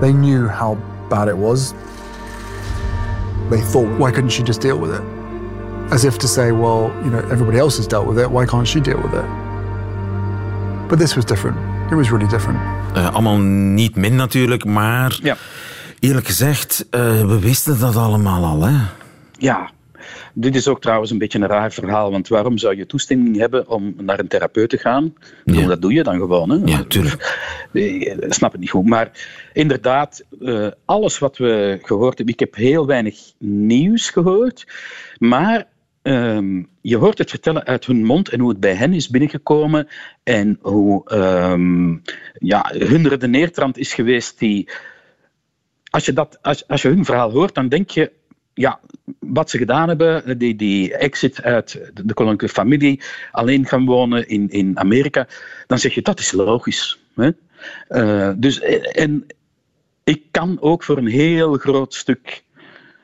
They 0.00 0.12
knew 0.12 0.48
how 0.48 0.76
bad 1.08 1.28
it 1.28 1.38
was. 1.38 1.74
They 3.50 3.60
thought, 3.60 3.98
why 3.98 4.10
couldn't 4.12 4.30
she 4.30 4.42
just 4.42 4.60
deal 4.60 4.78
with 4.78 4.94
it? 4.94 5.02
As 5.90 6.04
if 6.04 6.18
to 6.18 6.28
say, 6.28 6.52
well, 6.52 6.92
you 7.04 7.10
know, 7.10 7.20
everybody 7.30 7.58
else 7.58 7.76
has 7.76 7.86
dealt 7.86 8.06
with 8.06 8.18
it, 8.18 8.30
why 8.30 8.44
can't 8.44 8.68
she 8.68 8.80
deal 8.80 9.00
with 9.00 9.14
it? 9.14 9.24
But 10.88 10.98
this 10.98 11.14
was 11.16 11.24
different. 11.24 11.56
It 11.90 11.94
was 11.94 12.10
really 12.10 12.26
different. 12.26 12.58
Uh, 12.96 13.14
allemaal 13.14 13.38
niet 13.38 13.96
min 13.96 14.14
natuurlijk, 14.14 14.64
maar 14.64 15.18
ja. 15.22 15.36
eerlijk 16.00 16.26
gezegd, 16.26 16.86
uh, 16.90 17.00
we 17.00 17.38
wisten 17.40 17.78
dat 17.78 17.96
allemaal 17.96 18.44
al, 18.44 18.62
hè? 18.62 18.74
Ja, 19.38 19.70
dit 20.38 20.54
is 20.54 20.68
ook 20.68 20.80
trouwens 20.80 21.10
een 21.10 21.18
beetje 21.18 21.38
een 21.38 21.46
raar 21.46 21.72
verhaal, 21.72 22.10
want 22.10 22.28
waarom 22.28 22.58
zou 22.58 22.76
je 22.76 22.86
toestemming 22.86 23.36
hebben 23.36 23.68
om 23.68 23.94
naar 23.98 24.18
een 24.18 24.28
therapeut 24.28 24.70
te 24.70 24.78
gaan? 24.78 25.14
Ja. 25.44 25.66
Dat 25.66 25.82
doe 25.82 25.92
je 25.92 26.02
dan 26.02 26.16
gewoon. 26.16 26.50
Hè? 26.50 26.56
Ja, 26.64 26.84
tuurlijk. 26.84 27.44
Ik 27.72 28.32
snap 28.32 28.52
het 28.52 28.60
niet 28.60 28.70
goed. 28.70 28.86
Maar 28.86 29.10
inderdaad, 29.52 30.24
uh, 30.40 30.68
alles 30.84 31.18
wat 31.18 31.36
we 31.36 31.78
gehoord 31.82 32.16
hebben, 32.16 32.34
ik 32.34 32.40
heb 32.40 32.54
heel 32.54 32.86
weinig 32.86 33.32
nieuws 33.38 34.10
gehoord, 34.10 34.66
maar 35.18 35.66
um, 36.02 36.68
je 36.80 36.96
hoort 36.96 37.18
het 37.18 37.30
vertellen 37.30 37.64
uit 37.64 37.86
hun 37.86 38.04
mond 38.04 38.28
en 38.28 38.40
hoe 38.40 38.48
het 38.48 38.60
bij 38.60 38.74
hen 38.74 38.92
is 38.92 39.08
binnengekomen 39.08 39.88
en 40.22 40.58
hoe 40.60 41.14
um, 41.14 42.02
ja, 42.38 42.72
hun 42.74 43.08
redeneertrand 43.08 43.78
is 43.78 43.94
geweest 43.94 44.38
die... 44.38 44.68
Als 45.90 46.04
je, 46.04 46.12
dat, 46.12 46.38
als, 46.42 46.68
als 46.68 46.82
je 46.82 46.88
hun 46.88 47.04
verhaal 47.04 47.30
hoort, 47.30 47.54
dan 47.54 47.68
denk 47.68 47.90
je, 47.90 48.12
ja, 48.56 48.80
wat 49.18 49.50
ze 49.50 49.58
gedaan 49.58 49.88
hebben, 49.88 50.38
die, 50.38 50.56
die 50.56 50.96
exit 50.96 51.42
uit 51.42 51.90
de 51.94 52.14
koninklijke 52.14 52.54
familie, 52.54 53.02
alleen 53.30 53.66
gaan 53.66 53.84
wonen 53.84 54.28
in, 54.28 54.48
in 54.48 54.78
Amerika, 54.78 55.26
dan 55.66 55.78
zeg 55.78 55.94
je 55.94 56.02
dat 56.02 56.18
is 56.18 56.32
logisch. 56.32 57.00
Hè? 57.14 57.30
Uh, 57.88 58.32
dus, 58.36 58.60
en 58.60 59.26
ik 60.04 60.22
kan 60.30 60.60
ook 60.60 60.82
voor 60.82 60.98
een 60.98 61.06
heel 61.06 61.54
groot 61.54 61.94
stuk, 61.94 62.44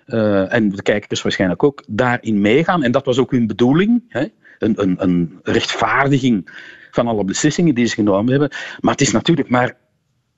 uh, 0.07 0.53
en 0.53 0.69
de 0.69 0.83
kijkers 0.83 1.23
waarschijnlijk 1.23 1.63
ook, 1.63 1.83
daarin 1.87 2.41
meegaan. 2.41 2.83
En 2.83 2.93
dat 2.93 3.05
was 3.05 3.19
ook 3.19 3.31
hun 3.31 3.47
bedoeling, 3.47 4.03
hè? 4.09 4.27
Een, 4.59 4.83
een, 4.83 4.95
een 4.99 5.41
rechtvaardiging 5.43 6.51
van 6.91 7.07
alle 7.07 7.25
beslissingen 7.25 7.75
die 7.75 7.87
ze 7.87 7.95
genomen 7.95 8.31
hebben. 8.31 8.51
Maar 8.81 8.93
het 8.93 9.01
is 9.01 9.13
natuurlijk 9.13 9.49
maar 9.49 9.77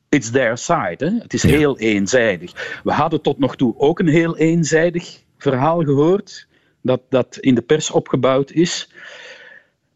it's 0.09 0.31
their 0.31 0.57
side. 0.57 0.97
Hè? 0.99 1.11
Het 1.19 1.35
is 1.35 1.43
ja. 1.43 1.49
heel 1.49 1.79
eenzijdig. 1.79 2.81
We 2.85 2.93
hadden 2.93 3.21
tot 3.21 3.39
nog 3.39 3.57
toe 3.57 3.75
ook 3.77 3.99
een 3.99 4.09
heel 4.09 4.37
eenzijdig 4.37 5.23
verhaal 5.39 5.81
gehoord, 5.81 6.47
dat, 6.81 7.01
dat 7.09 7.37
in 7.41 7.55
de 7.55 7.63
pers 7.63 7.91
opgebouwd 7.91 8.51
is. 8.51 8.89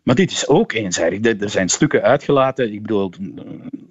Maar 0.02 0.16
dit 0.16 0.30
is 0.30 0.48
ook 0.48 0.72
eenzijdig. 0.72 1.40
Er 1.40 1.50
zijn 1.50 1.68
stukken 1.68 2.02
uitgelaten. 2.02 2.72
Ik 2.72 2.82
bedoel. 2.82 3.12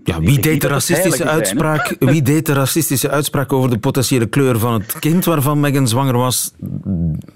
Ja, 0.04 0.20
wie 0.20 0.40
deed 0.40 0.62
de 0.62 0.68
racistische 0.68 1.26
uitspraak? 1.26 1.86
Zijn, 1.86 2.12
wie 2.14 2.22
deed 2.22 2.46
de 2.46 2.54
racistische 2.54 3.10
uitspraak 3.10 3.54
over 3.54 3.70
de 3.70 3.78
potentiële 3.78 4.28
kleur 4.28 4.60
van 4.60 4.74
het 4.74 5.00
kind 5.00 5.26
waarvan 5.26 5.60
Meghan 5.60 5.88
zwanger 5.88 6.18
was? 6.18 6.54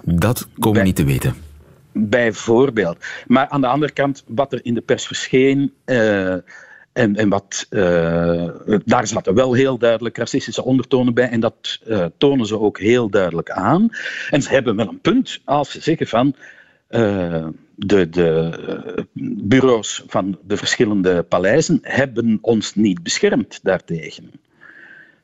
Dat 0.04 0.48
komen 0.58 0.78
we 0.78 0.86
niet 0.86 0.96
te 0.96 1.04
weten. 1.04 1.34
Bijvoorbeeld. 1.92 2.96
Maar 3.26 3.48
aan 3.48 3.60
de 3.60 3.66
andere 3.66 3.92
kant, 3.92 4.24
wat 4.26 4.52
er 4.52 4.60
in 4.62 4.74
de 4.74 4.80
pers 4.80 5.06
verscheen. 5.06 5.72
Uh, 5.86 6.34
en, 6.92 7.16
en 7.16 7.28
wat, 7.28 7.66
uh, 7.70 8.48
daar 8.84 9.06
zaten 9.06 9.34
wel 9.34 9.52
heel 9.52 9.78
duidelijk 9.78 10.16
racistische 10.16 10.64
ondertonen 10.64 11.14
bij 11.14 11.28
en 11.28 11.40
dat 11.40 11.80
uh, 11.86 12.06
tonen 12.18 12.46
ze 12.46 12.58
ook 12.58 12.78
heel 12.78 13.10
duidelijk 13.10 13.50
aan. 13.50 13.88
En 14.30 14.42
ze 14.42 14.48
hebben 14.48 14.76
wel 14.76 14.88
een 14.88 15.00
punt 15.00 15.40
als 15.44 15.70
ze 15.70 15.80
zeggen 15.80 16.06
van 16.06 16.34
uh, 16.90 17.46
de, 17.74 18.08
de 18.10 19.06
bureaus 19.42 20.04
van 20.06 20.38
de 20.46 20.56
verschillende 20.56 21.22
paleizen 21.22 21.78
hebben 21.82 22.38
ons 22.40 22.74
niet 22.74 23.02
beschermd 23.02 23.60
daartegen. 23.62 24.30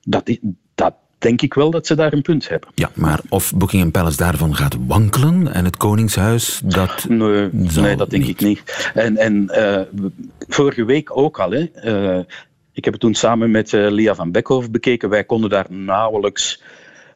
Dat, 0.00 0.38
dat 0.74 0.94
denk 1.18 1.42
ik 1.42 1.54
wel 1.54 1.70
dat 1.70 1.86
ze 1.86 1.94
daar 1.94 2.12
een 2.12 2.22
punt 2.22 2.48
hebben. 2.48 2.68
Ja, 2.74 2.90
maar 2.94 3.20
of 3.28 3.54
Buckingham 3.54 3.90
Palace 3.90 4.16
daarvan 4.16 4.56
gaat 4.56 4.76
wankelen 4.86 5.54
en 5.54 5.64
het 5.64 5.76
Koningshuis, 5.76 6.60
dat 6.64 7.06
Nee, 7.08 7.48
nee 7.52 7.96
dat 7.96 8.10
denk 8.10 8.26
niet. 8.26 8.40
ik 8.40 8.46
niet. 8.46 8.90
En, 8.94 9.16
en 9.16 9.50
uh, 9.50 9.80
vorige 10.38 10.84
week 10.84 11.16
ook 11.16 11.40
al, 11.40 11.50
hè. 11.50 11.66
Uh, 11.84 12.24
ik 12.72 12.84
heb 12.84 12.92
het 12.92 13.02
toen 13.02 13.14
samen 13.14 13.50
met 13.50 13.72
uh, 13.72 13.90
Lia 13.90 14.14
van 14.14 14.32
Beckhoff 14.32 14.70
bekeken. 14.70 15.08
Wij 15.08 15.24
konden 15.24 15.50
daar 15.50 15.66
nauwelijks 15.68 16.62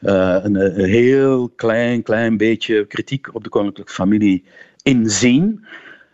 een, 0.01 0.55
een, 0.55 0.89
heel 0.89 1.49
klein, 1.57 2.03
klein 2.03 2.37
beetje 2.37 2.87
kritiek 2.87 3.35
op 3.35 3.45
de 3.45 3.51
koninklijke 3.51 3.93
familie 3.93 4.45
in 4.83 5.11
zien. 5.11 5.65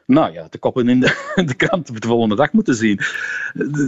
Nou 0.06 0.32
ja, 0.32 0.46
de 0.50 0.58
koppen 0.58 0.88
in 0.88 1.00
de, 1.00 1.32
de 1.46 1.54
krant 1.54 2.02
de 2.02 2.08
volgende 2.08 2.36
dag 2.36 2.52
moeten 2.52 2.74
zien. 2.74 3.00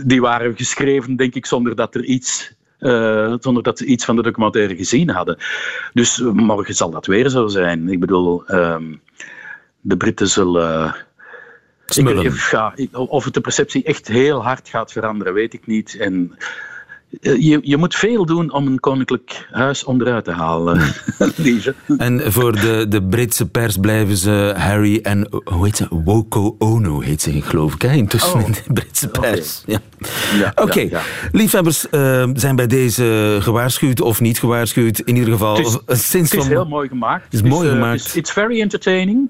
Die 0.06 0.20
waren 0.20 0.56
geschreven, 0.56 1.16
denk 1.16 1.34
ik, 1.34 1.46
zonder 1.46 1.76
dat 1.76 1.94
er 1.94 2.04
iets 2.04 2.52
uh, 2.80 3.34
zonder 3.40 3.62
dat 3.62 3.78
ze 3.78 3.84
iets 3.84 4.04
van 4.04 4.16
de 4.16 4.22
documentaire 4.22 4.76
gezien 4.76 5.10
hadden. 5.10 5.36
Dus 5.92 6.18
morgen 6.32 6.74
zal 6.74 6.90
dat 6.90 7.06
weer 7.06 7.28
zo 7.28 7.46
zijn. 7.46 7.88
Ik 7.88 8.00
bedoel, 8.00 8.42
um, 8.54 9.00
de 9.80 9.96
Britten 9.96 10.28
zullen. 10.28 10.94
Ik, 12.74 12.98
of 12.98 13.24
het 13.24 13.34
de 13.34 13.40
perceptie 13.40 13.82
echt 13.82 14.08
heel 14.08 14.42
hard 14.42 14.68
gaat 14.68 14.92
veranderen, 14.92 15.32
weet 15.34 15.54
ik 15.54 15.66
niet. 15.66 15.96
En 15.98 16.36
je, 17.20 17.58
je 17.62 17.76
moet 17.76 17.94
veel 17.94 18.26
doen 18.26 18.52
om 18.52 18.66
een 18.66 18.80
koninklijk 18.80 19.48
huis 19.50 19.84
onderuit 19.84 20.24
te 20.24 20.30
halen. 20.30 20.80
En 21.98 22.32
voor 22.32 22.52
de, 22.52 22.86
de 22.88 23.02
Britse 23.02 23.48
pers 23.48 23.76
blijven 23.76 24.16
ze 24.16 24.54
Harry 24.56 24.98
en, 25.02 25.28
hoe 25.44 25.64
heet 25.64 25.76
ze? 25.76 25.86
Woko 25.90 26.56
Ono 26.58 27.00
heet 27.00 27.22
ze, 27.22 27.42
geloof 27.42 27.74
ik, 27.74 27.82
hè? 27.82 27.92
intussen 27.92 28.34
oh. 28.34 28.46
in 28.46 28.52
de 28.52 28.62
Britse 28.72 29.08
pers. 29.08 29.62
Okay. 29.66 29.80
Ja. 29.98 30.08
ja 30.38 30.48
Oké, 30.50 30.62
okay. 30.62 30.88
ja, 30.88 30.98
ja. 30.98 31.28
liefhebbers 31.32 31.86
uh, 31.90 32.30
zijn 32.34 32.56
bij 32.56 32.66
deze 32.66 33.38
gewaarschuwd 33.40 34.00
of 34.00 34.20
niet 34.20 34.38
gewaarschuwd. 34.38 34.98
In 34.98 35.16
ieder 35.16 35.32
geval, 35.32 35.56
het 35.56 35.66
is, 35.86 36.10
sinds 36.10 36.30
het 36.30 36.40
is 36.40 36.46
heel 36.46 36.66
mooi 36.66 36.88
gemaakt. 36.88 37.24
Het 37.24 37.34
is 37.34 37.42
mooi 37.42 37.66
uh, 37.66 37.72
gemaakt. 37.72 38.00
It's, 38.00 38.14
it's 38.14 38.32
very 38.32 38.60
entertaining. 38.60 39.28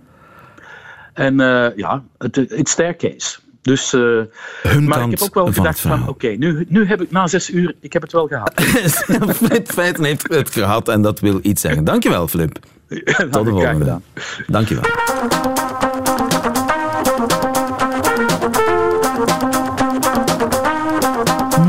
En 1.13 1.41
uh, 1.41 1.77
ja, 1.77 2.03
het 2.19 2.37
is 2.37 2.71
sterk 2.71 2.99
case. 2.99 3.39
Dus, 3.63 3.93
uh, 3.93 4.23
Hun 4.63 4.85
maar 4.85 5.05
ik 5.05 5.11
heb 5.11 5.21
ook 5.21 5.35
wel 5.35 5.45
van 5.45 5.55
gedacht 5.55 5.81
van, 5.81 6.09
oké, 6.09 6.29
nu, 6.29 6.67
nu 6.69 6.87
heb 6.87 7.03
ik 7.03 7.11
na 7.11 7.27
zes 7.27 7.51
uur, 7.51 7.75
ik 7.81 7.93
heb 7.93 8.03
het 8.03 8.13
wel 8.13 8.27
gehad. 8.27 8.53
Flip 9.43 9.71
Feiten 9.71 10.05
heeft 10.05 10.29
het 10.29 10.51
gehad 10.51 10.89
en 10.89 11.03
dat 11.03 11.21
wil 11.21 11.39
iets 11.43 11.61
zeggen. 11.61 11.85
Dankjewel, 11.85 12.29
Flip. 12.29 12.59
Tot 13.31 13.45
de 13.45 13.51
volgende. 13.51 14.01
Dankjewel. 14.47 14.85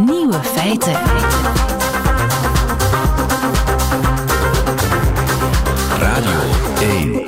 Nieuwe 0.06 0.40
feiten. 0.44 1.00
Radio 6.00 6.40
1. 6.80 7.22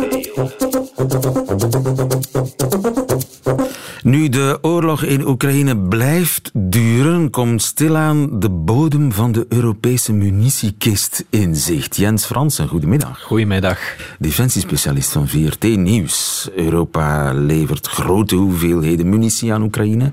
Nu 4.04 4.30
de 4.30 4.58
oorlog 4.62 5.04
in 5.04 5.28
Oekraïne 5.28 5.78
blijft 5.78 6.52
duren, 6.54 7.30
komt 7.30 7.62
stilaan 7.62 8.40
de 8.40 8.50
bodem 8.50 9.12
van 9.12 9.32
de 9.32 9.46
Europese 9.50 10.14
munitiekist 10.14 11.26
in 11.30 11.56
zicht. 11.56 11.96
Jens 11.96 12.26
Fransen, 12.26 12.68
goedemiddag. 12.68 13.22
Goedemiddag. 13.22 13.78
Defensiespecialist 14.20 15.12
van 15.12 15.28
VRT 15.28 15.64
Nieuws. 15.64 16.50
Europa 16.56 17.34
levert 17.34 17.88
grote 17.88 18.36
hoeveelheden 18.36 19.10
munitie 19.10 19.54
aan 19.54 19.62
Oekraïne. 19.64 20.12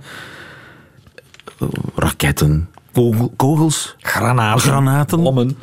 Raketten, 1.94 2.68
kogel- 2.92 3.32
kogels, 3.36 3.96
Granaten. 3.98 4.60
granaten. 4.60 5.22
Bommen. 5.22 5.58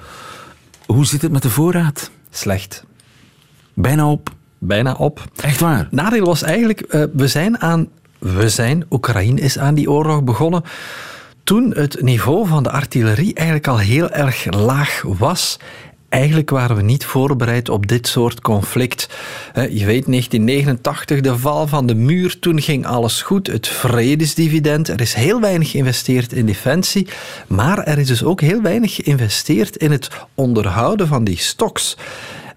Hoe 0.86 1.05
zit 1.05 1.22
het 1.22 1.31
met 1.31 1.41
de 1.41 1.50
voorraad? 1.50 2.12
Slecht. 2.29 2.84
Bijna 3.74 4.12
op. 4.12 4.29
Bijna 4.57 4.93
op. 4.93 5.24
Echt 5.36 5.60
waar? 5.60 5.88
Nadeel 5.91 6.25
was 6.25 6.41
eigenlijk, 6.41 6.79
eh, 6.81 7.03
we 7.13 7.27
zijn 7.27 7.60
aan, 7.62 7.88
we 8.36 8.50
zijn, 8.50 8.86
Oekraïne 8.89 9.41
is 9.41 9.57
aan 9.57 9.75
die 9.75 9.91
oorlog 9.91 10.24
begonnen 10.24 10.63
toen 11.43 11.74
het 11.75 12.01
niveau 12.01 12.48
van 12.48 12.63
de 12.63 12.72
artillerie 12.72 13.34
eigenlijk 13.34 13.67
al 13.67 13.77
heel 13.77 14.10
erg 14.10 14.46
laag 14.46 15.03
was. 15.17 15.60
Eigenlijk 16.10 16.50
waren 16.50 16.75
we 16.75 16.81
niet 16.81 17.05
voorbereid 17.05 17.69
op 17.69 17.88
dit 17.88 18.07
soort 18.07 18.41
conflict. 18.41 19.10
Je 19.53 19.86
weet, 19.86 20.05
1989, 20.05 21.22
de 21.22 21.38
val 21.38 21.67
van 21.67 21.86
de 21.86 21.96
muur, 21.96 22.39
toen 22.39 22.62
ging 22.62 22.86
alles 22.86 23.22
goed. 23.22 23.48
Het 23.48 23.67
vredesdividend, 23.67 24.88
er 24.88 25.01
is 25.01 25.13
heel 25.13 25.41
weinig 25.41 25.72
geïnvesteerd 25.72 26.34
in 26.34 26.46
defensie, 26.46 27.07
maar 27.48 27.84
er 27.84 27.98
is 27.98 28.07
dus 28.07 28.24
ook 28.24 28.41
heel 28.41 28.62
weinig 28.62 28.96
geïnvesteerd 28.96 29.75
in 29.75 29.91
het 29.91 30.10
onderhouden 30.34 31.07
van 31.07 31.24
die 31.24 31.38
stoks. 31.38 31.98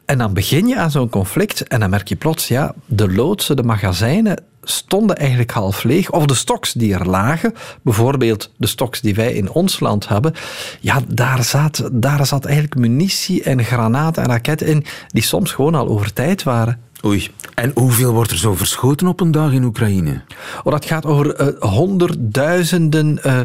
En 0.04 0.18
dan 0.18 0.32
begin 0.32 0.66
je 0.66 0.76
aan 0.76 0.90
zo'n 0.90 1.08
conflict 1.08 1.68
en 1.68 1.80
dan 1.80 1.90
merk 1.90 2.08
je 2.08 2.16
plots, 2.16 2.48
ja, 2.48 2.74
de 2.86 3.12
loodsen, 3.12 3.56
de 3.56 3.62
magazijnen 3.62 4.44
stonden 4.62 5.16
eigenlijk 5.16 5.50
half 5.50 5.82
leeg. 5.82 6.10
Of 6.10 6.26
de 6.26 6.34
stoks 6.34 6.72
die 6.72 6.94
er 6.94 7.08
lagen, 7.08 7.54
bijvoorbeeld 7.82 8.50
de 8.56 8.66
stoks 8.66 9.00
die 9.00 9.14
wij 9.14 9.32
in 9.32 9.50
ons 9.50 9.80
land 9.80 10.08
hebben, 10.08 10.34
ja, 10.80 11.00
daar 11.08 11.44
zat, 11.44 11.88
daar 11.92 12.26
zat 12.26 12.44
eigenlijk 12.44 12.74
munitie 12.76 13.42
en 13.42 13.64
granaten 13.64 14.22
en 14.22 14.28
raketten 14.28 14.66
in 14.66 14.84
die 15.08 15.22
soms 15.22 15.52
gewoon 15.52 15.74
al 15.74 15.88
over 15.88 16.12
tijd 16.12 16.42
waren. 16.42 16.80
Oei. 17.04 17.28
En 17.54 17.70
hoeveel 17.74 18.12
wordt 18.12 18.30
er 18.30 18.38
zo 18.38 18.54
verschoten 18.54 19.06
op 19.06 19.20
een 19.20 19.30
dag 19.30 19.52
in 19.52 19.64
Oekraïne? 19.64 20.20
Oh, 20.64 20.72
dat 20.72 20.84
gaat 20.84 21.06
over 21.06 21.34
eh, 21.34 21.70
honderdduizenden 21.70 23.22
eh, 23.22 23.40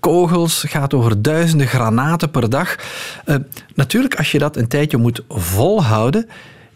kogels, 0.00 0.64
gaat 0.68 0.94
over 0.94 1.22
duizenden 1.22 1.66
granaten 1.66 2.30
per 2.30 2.50
dag. 2.50 2.76
Natuurlijk, 3.74 4.14
als 4.14 4.32
je 4.32 4.38
dat 4.38 4.56
een 4.56 4.68
tijdje 4.68 4.96
moet 4.96 5.22
volhouden, 5.28 6.28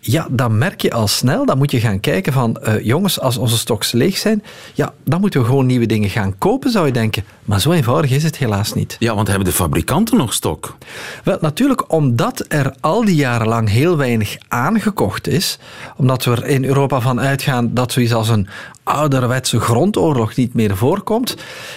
ja, 0.06 0.26
dan 0.30 0.58
merk 0.58 0.80
je 0.80 0.92
al 0.92 1.08
snel, 1.08 1.46
dan 1.46 1.58
moet 1.58 1.70
je 1.70 1.80
gaan 1.80 2.00
kijken 2.00 2.32
van, 2.32 2.56
eh, 2.56 2.84
jongens, 2.84 3.20
als 3.20 3.37
onze 3.37 3.58
stoks 3.58 3.92
leeg 3.92 4.16
zijn, 4.16 4.42
ja, 4.75 4.92
dan 5.04 5.20
moeten 5.20 5.40
we 5.40 5.46
gewoon 5.46 5.66
nieuwe 5.66 5.87
dingen 5.87 6.11
gaan 6.11 6.38
kopen, 6.38 6.70
zou 6.70 6.87
je 6.87 6.92
denken. 6.92 7.25
Maar 7.44 7.61
zo 7.61 7.73
eenvoudig 7.73 8.11
is 8.11 8.23
het 8.23 8.38
helaas 8.38 8.75
niet. 8.75 8.96
Ja, 8.99 9.14
want 9.14 9.28
hebben 9.28 9.46
de 9.46 9.52
fabrikanten 9.52 10.16
nog 10.16 10.32
stok? 10.32 10.76
Wel, 11.25 11.38
natuurlijk 11.40 11.92
omdat 11.92 12.44
er 12.49 12.75
al 12.80 13.04
die 13.04 13.14
jaren 13.14 13.49
lang 13.49 13.68
heel 13.68 13.96
weinig 13.96 14.37
aangekocht 14.49 15.26
is, 15.26 15.58
omdat 15.96 16.25
we 16.25 16.30
er 16.30 16.46
in 16.46 16.64
Europa 16.64 17.00
van 17.00 17.20
uitgaan 17.20 17.75
dat 17.75 17.92
zoiets 17.92 18.14
als 18.14 18.28
een 18.28 18.49
ouderwetse 18.82 19.61
grondoorlog 19.61 20.37
niet 20.37 20.54
meer 20.54 20.76
voorkomt, 20.76 21.37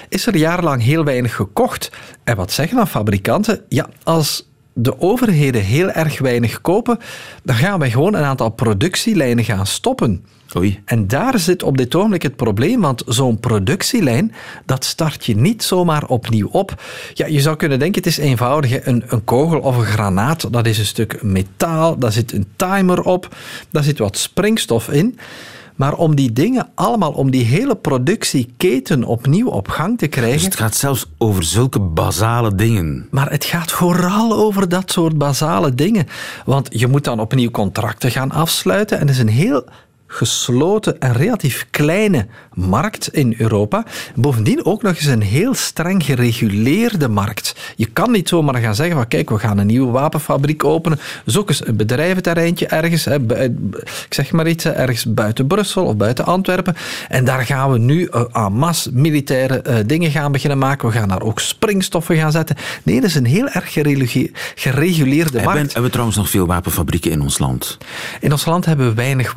is 0.10 0.26
er 0.26 0.38
jarenlang 0.38 0.84
heel 0.84 1.04
weinig 1.04 1.36
gekocht. 1.36 1.92
En 2.24 2.36
wat 2.36 2.52
zeggen 2.52 2.78
dan 2.78 2.88
fabrikanten? 2.88 3.62
Ja, 3.70 3.90
als 4.04 4.48
de 4.80 5.02
overheden 5.02 5.62
heel 5.62 5.90
erg 5.90 6.20
weinig 6.20 6.62
kopen, 6.62 7.00
dan 7.44 7.56
gaan 7.56 7.80
wij 7.80 7.92
gewoon 7.92 8.14
een 8.14 8.24
aantal 8.24 8.50
productielijnen 8.50 9.44
gaan 9.44 9.66
stoppen. 9.66 10.26
Oei. 10.56 10.80
En 10.86 11.08
daar 11.08 11.40
zit 11.40 11.64
op 11.64 11.78
dit 11.78 11.96
ogenblik 11.96 12.22
het 12.22 12.36
probleem, 12.36 12.82
want 12.82 13.04
zo'n 13.06 13.40
productielijn, 13.40 14.34
dat 14.66 14.86
start 14.86 15.26
je 15.26 15.36
niet 15.36 15.64
zomaar 15.64 16.06
opnieuw 16.06 16.48
op. 16.52 16.84
Ja, 17.14 17.26
je 17.26 17.42
zou 17.42 17.56
kunnen 17.56 17.80
denken, 17.80 18.04
het 18.04 18.12
is 18.12 18.18
eenvoudig, 18.18 18.86
een, 18.86 19.04
een 19.08 19.24
kogel 19.24 19.60
of 19.60 19.78
een 19.78 19.86
granaat, 19.86 20.54
dat 20.54 20.68
is 20.68 20.78
een 20.78 20.86
stuk 20.86 21.24
metaal, 21.24 21.98
daar 21.98 22.12
zit 22.12 22.34
een 22.34 22.48
timer 22.56 23.04
op, 23.04 23.36
daar 23.70 23.84
zit 23.84 23.98
wat 23.98 24.18
springstof 24.18 24.90
in. 24.90 25.20
Maar 25.78 25.94
om 25.94 26.16
die 26.16 26.34
dingen 26.34 26.68
allemaal, 26.76 27.12
om 27.12 27.32
die 27.32 27.46
hele 27.46 27.76
productieketen 27.76 29.04
opnieuw 29.04 29.48
op 29.48 29.68
gang 29.68 29.98
te 29.98 30.06
Dus 30.06 30.16
krijgen, 30.16 30.46
het 30.46 30.56
gaat 30.56 30.76
zelfs 30.76 31.06
over 31.18 31.44
zulke 31.44 31.80
basale 31.80 32.56
dingen. 32.56 33.08
maar 33.12 33.32
het 33.32 33.46
gaat 33.46 33.72
vooral 33.72 34.34
over 34.34 34.70
dat 34.70 34.92
soort 34.92 35.18
basale 35.18 35.76
dingen. 35.76 36.08
Want 36.46 36.68
je 36.72 36.88
moet 36.88 37.04
dan 37.04 37.20
opnieuw 37.20 37.52
contracten 37.52 38.12
gaan 38.12 38.32
afsluiten. 38.32 39.00
En 39.00 39.08
het 39.08 39.16
is 39.16 39.22
een 39.22 39.28
heel 39.28 39.64
gesloten 40.08 41.00
en 41.00 41.14
relatief 41.14 41.68
kleine 41.72 42.28
markt 42.54 43.08
in 43.14 43.36
Europa. 43.38 43.86
Bovendien 44.16 44.66
ook 44.66 44.82
nog 44.82 44.96
eens 44.96 45.06
een 45.06 45.22
heel 45.22 45.54
streng 45.54 46.04
gereguleerde 46.04 47.08
markt. 47.08 47.56
Je 47.76 47.86
kan 47.86 48.12
niet 48.12 48.30
zomaar 48.30 48.56
gaan 48.62 48.76
zeggen 48.76 48.96
van 48.96 49.08
kijk, 49.08 49.30
we 49.30 49.40
gaan 49.40 49.58
een 49.58 49.68
nieuwe 49.68 49.92
wapenfabriek 49.92 50.64
openen. 50.64 51.00
Zoek 51.26 51.50
eens 51.50 51.68
een 51.68 51.76
bedrijventerreintje 51.76 52.68
ergens, 52.68 53.06
hè, 53.06 53.20
bu- 53.20 53.34
ik 54.06 54.14
zeg 54.14 54.32
maar 54.32 54.48
iets, 54.48 54.66
ergens 54.66 55.06
buiten 55.14 55.48
Brussel 55.48 55.84
of 55.86 55.96
buiten 55.96 56.26
Antwerpen. 56.26 56.76
En 57.10 57.26
daar 57.26 57.46
gaan 57.46 57.72
we 57.72 57.78
nu 57.80 58.10
uh, 58.14 58.24
en 58.32 58.54
masse 58.54 58.90
militaire 58.94 59.62
eh, 59.62 59.76
dingen 59.86 60.12
gaan 60.12 60.32
beginnen 60.32 60.58
maken. 60.58 60.88
We 60.88 60.94
gaan 60.94 61.08
daar 61.08 61.22
ook 61.22 61.40
springstoffen 61.40 62.16
gaan 62.18 62.32
zetten. 62.32 62.56
Nee, 62.84 62.96
dat 63.02 63.10
is 63.10 63.16
een 63.16 63.26
heel 63.26 63.48
erg 63.48 63.72
geregu- 63.74 64.32
gereguleerde 64.56 65.42
markt. 65.44 65.62
hebben 65.62 65.84
we 65.84 65.90
trouwens 65.90 66.18
nog 66.18 66.30
veel 66.30 66.46
wapenfabrieken 66.46 67.12
in 67.12 67.22
ons 67.22 67.38
land? 67.40 67.78
In 68.20 68.32
ons 68.32 68.46
land 68.46 68.66
hebben 68.66 68.88
we 68.88 68.94
weinig 68.94 69.34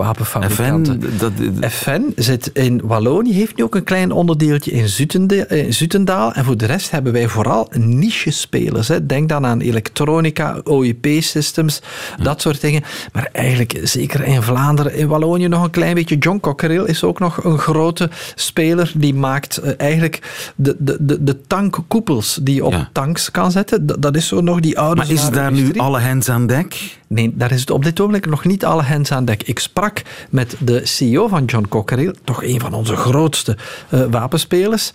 FN, 0.65 1.01
dat, 1.19 1.33
FN 1.71 2.03
zit 2.17 2.51
in 2.53 2.81
Wallonië, 2.85 3.33
heeft 3.33 3.57
nu 3.57 3.63
ook 3.65 3.75
een 3.75 3.85
klein 3.85 4.13
onderdeeltje 4.13 4.71
in 4.71 4.85
eh, 5.49 5.67
Zutendaal. 5.73 6.33
En 6.33 6.45
voor 6.45 6.57
de 6.57 6.67
rest 6.67 6.91
hebben 6.91 7.13
wij 7.13 7.29
vooral 7.29 7.69
niche-spelers. 7.79 8.89
hè. 8.89 9.07
Denk 9.07 9.29
dan 9.29 9.47
aan 9.47 9.61
elektronica, 9.61 10.61
OIP-systems, 10.65 11.83
dat 12.23 12.41
soort 12.41 12.61
dingen. 12.61 12.83
Maar 13.13 13.29
eigenlijk, 13.33 13.81
zeker 13.83 14.25
in 14.25 14.43
Vlaanderen, 14.43 14.95
in 14.95 15.09
Wallonië 15.09 15.49
nog 15.49 15.65
een 15.65 15.71
klein 15.71 15.95
beetje. 15.95 16.19
John 16.19 16.41
Cockerill 16.41 16.85
is 16.85 17.05
ook 17.05 17.19
nog 17.19 17.45
een 17.45 17.59
grote 17.59 18.11
speler. 18.35 18.93
Die 18.97 19.15
maakt 19.15 19.57
eh, 19.57 19.73
eigenlijk 19.77 20.23
de, 20.57 20.77
de, 20.79 20.97
de, 21.01 21.25
de 21.25 21.41
tankkoepels 21.47 22.39
die 22.43 22.55
je 22.55 22.65
op 22.65 22.73
Ja. 22.73 22.89
tanks 22.93 23.31
kan 23.31 23.51
zetten. 23.51 23.87
Dat, 23.87 24.03
dat 24.03 24.17
is 24.17 24.27
zo 24.29 24.41
nog 24.41 24.61
die 24.61 24.79
oude 24.79 24.97
maar 24.97 25.11
is 25.11 25.31
daar 25.31 25.53
nu 25.53 25.73
alle 25.77 25.99
hens 26.01 26.29
aan 26.29 26.47
dek? 26.47 26.99
Nee, 27.15 27.33
daar 27.35 27.53
is 27.53 27.61
het 27.61 27.71
op 27.71 27.85
dit 27.85 28.01
ogenblik 28.01 28.27
nog 28.27 28.45
niet 28.45 28.65
alle 28.65 28.83
hens 28.83 29.13
aan 29.13 29.25
dek. 29.25 29.43
Ik 29.43 29.59
sprak 29.59 30.03
met 30.31 30.57
de 30.59 30.87
CEO 30.87 31.29
van 31.29 31.45
John 31.45 31.67
Cockerill, 31.69 32.15
toch 32.25 32.45
een 32.45 32.61
van 32.61 32.75
onze 32.75 32.97
grootste 32.97 33.57
eh, 33.89 34.05
wapenspelers. 34.11 34.93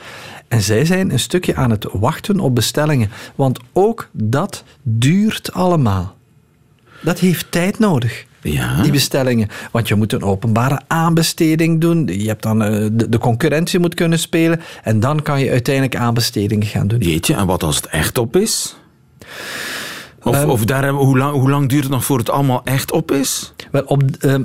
En 0.48 0.62
zij 0.62 0.86
zijn 0.86 1.12
een 1.12 1.20
stukje 1.20 1.56
aan 1.56 1.70
het 1.70 1.88
wachten 1.92 2.40
op 2.40 2.56
bestellingen. 2.56 3.10
Want 3.36 3.60
ook 3.74 4.10
dat 4.12 4.64
duurt 4.82 5.54
allemaal. 5.54 6.16
Dat 7.02 7.20
heeft 7.20 7.52
tijd 7.52 7.80
nodig. 7.80 8.26
Ja. 8.42 8.82
Die 8.82 8.92
bestellingen. 8.92 9.48
Want 9.72 9.88
je 9.88 9.96
moet 9.96 10.14
een 10.14 10.24
openbare 10.24 10.82
aanbesteding 10.88 11.82
doen. 11.82 12.08
Je 12.08 12.28
hebt 12.28 12.44
dan 12.44 12.64
eh, 12.64 12.88
de, 12.92 13.10
de 13.10 13.18
concurrentie 13.18 13.80
moet 13.80 13.94
kunnen 13.94 14.20
spelen. 14.20 14.62
En 14.84 15.00
dan 15.00 15.22
kan 15.22 15.40
je 15.40 15.50
uiteindelijk 15.52 15.96
aanbestedingen 15.96 16.68
gaan 16.68 16.88
doen. 16.88 17.00
Jeetje, 17.00 17.36
en 17.36 17.46
wat 17.46 17.64
als 17.64 17.76
het 17.76 17.86
echt 17.86 18.18
op 18.18 18.36
is? 18.36 18.76
Of, 20.26 20.36
Ehm, 20.36 20.50
of 20.50 20.66
daar 20.66 20.84
hebben, 20.84 21.02
hoe, 21.02 21.18
lang, 21.18 21.34
hoe 21.34 21.50
lang 21.50 21.70
duurt 21.70 21.84
het 21.84 21.92
nog 21.92 22.06
voor 22.06 22.18
het 22.18 22.30
allemaal 22.30 22.62
echt 22.64 22.92
op 22.92 23.12
is? 23.12 23.54
Wel, 23.76 23.84
op, 23.86 24.04
ehm, 24.20 24.42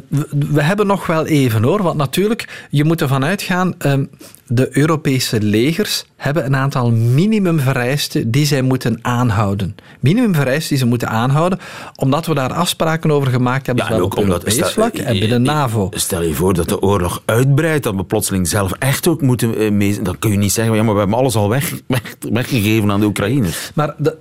we, 0.51 0.63
hebben 0.63 0.87
nog 0.87 1.07
wel 1.07 1.27
even 1.27 1.63
hoor. 1.63 1.83
Want 1.83 1.97
natuurlijk, 1.97 2.67
je 2.71 2.85
moet 2.85 3.01
ervan 3.01 3.25
uitgaan. 3.25 3.75
ehm, 3.79 4.05
de 4.47 4.69
Europese 4.79 5.43
legers 5.43 6.05
hebben 6.17 6.45
een 6.47 6.57
aantal 6.57 6.91
minimumvereisten 6.91 8.31
die 8.31 8.47
zij 8.47 8.63
moeten 8.63 8.99
aanhouden. 9.03 9.77
Minimumvereisten 10.01 10.69
die 10.69 10.79
ze 10.79 10.87
moeten 10.87 11.09
aanhouden, 11.09 11.59
omdat 11.97 12.27
we 12.27 12.35
daar 12.35 12.53
afspraken 12.53 13.11
over 13.11 13.31
gemaakt 13.31 13.67
hebben, 13.67 13.85
en 13.85 13.91
zowel 13.91 14.05
ook 14.07 14.13
op 14.13 14.19
omdat- 14.19 14.37
Europees 14.45 14.55
stel- 14.55 14.69
vlak 14.71 14.95
en 14.95 15.19
binnen 15.19 15.43
NAVO. 15.43 15.89
Stel 15.95 16.23
je 16.23 16.35
voor 16.35 16.55
dat 16.55 16.69
de 16.69 16.83
oorlog 16.83 17.23
uitbreidt, 17.25 17.85
dat 17.85 17.95
we 17.95 18.05
plotseling 18.05 18.49
zelf 18.49 18.73
echt 18.79 19.09
ook 19.09 19.21
moeten 19.23 19.57
eh, 19.57 19.71
mee... 19.71 20.03
Dan 20.03 20.19
kun 20.19 20.31
je 20.31 20.37
niet 20.39 20.53
zeggen, 20.53 20.75
ja, 20.75 20.83
maar 20.83 20.93
we 20.95 21.01
hebben 21.01 21.19
alles 21.19 21.35
al 21.37 21.49
weg, 21.49 21.75
weg, 21.87 22.15
weggegeven 22.31 22.91
aan 22.91 23.01
de 23.01 23.07
Oekraïners. 23.07 23.71
Maar 23.75 23.95
de- 23.99 24.17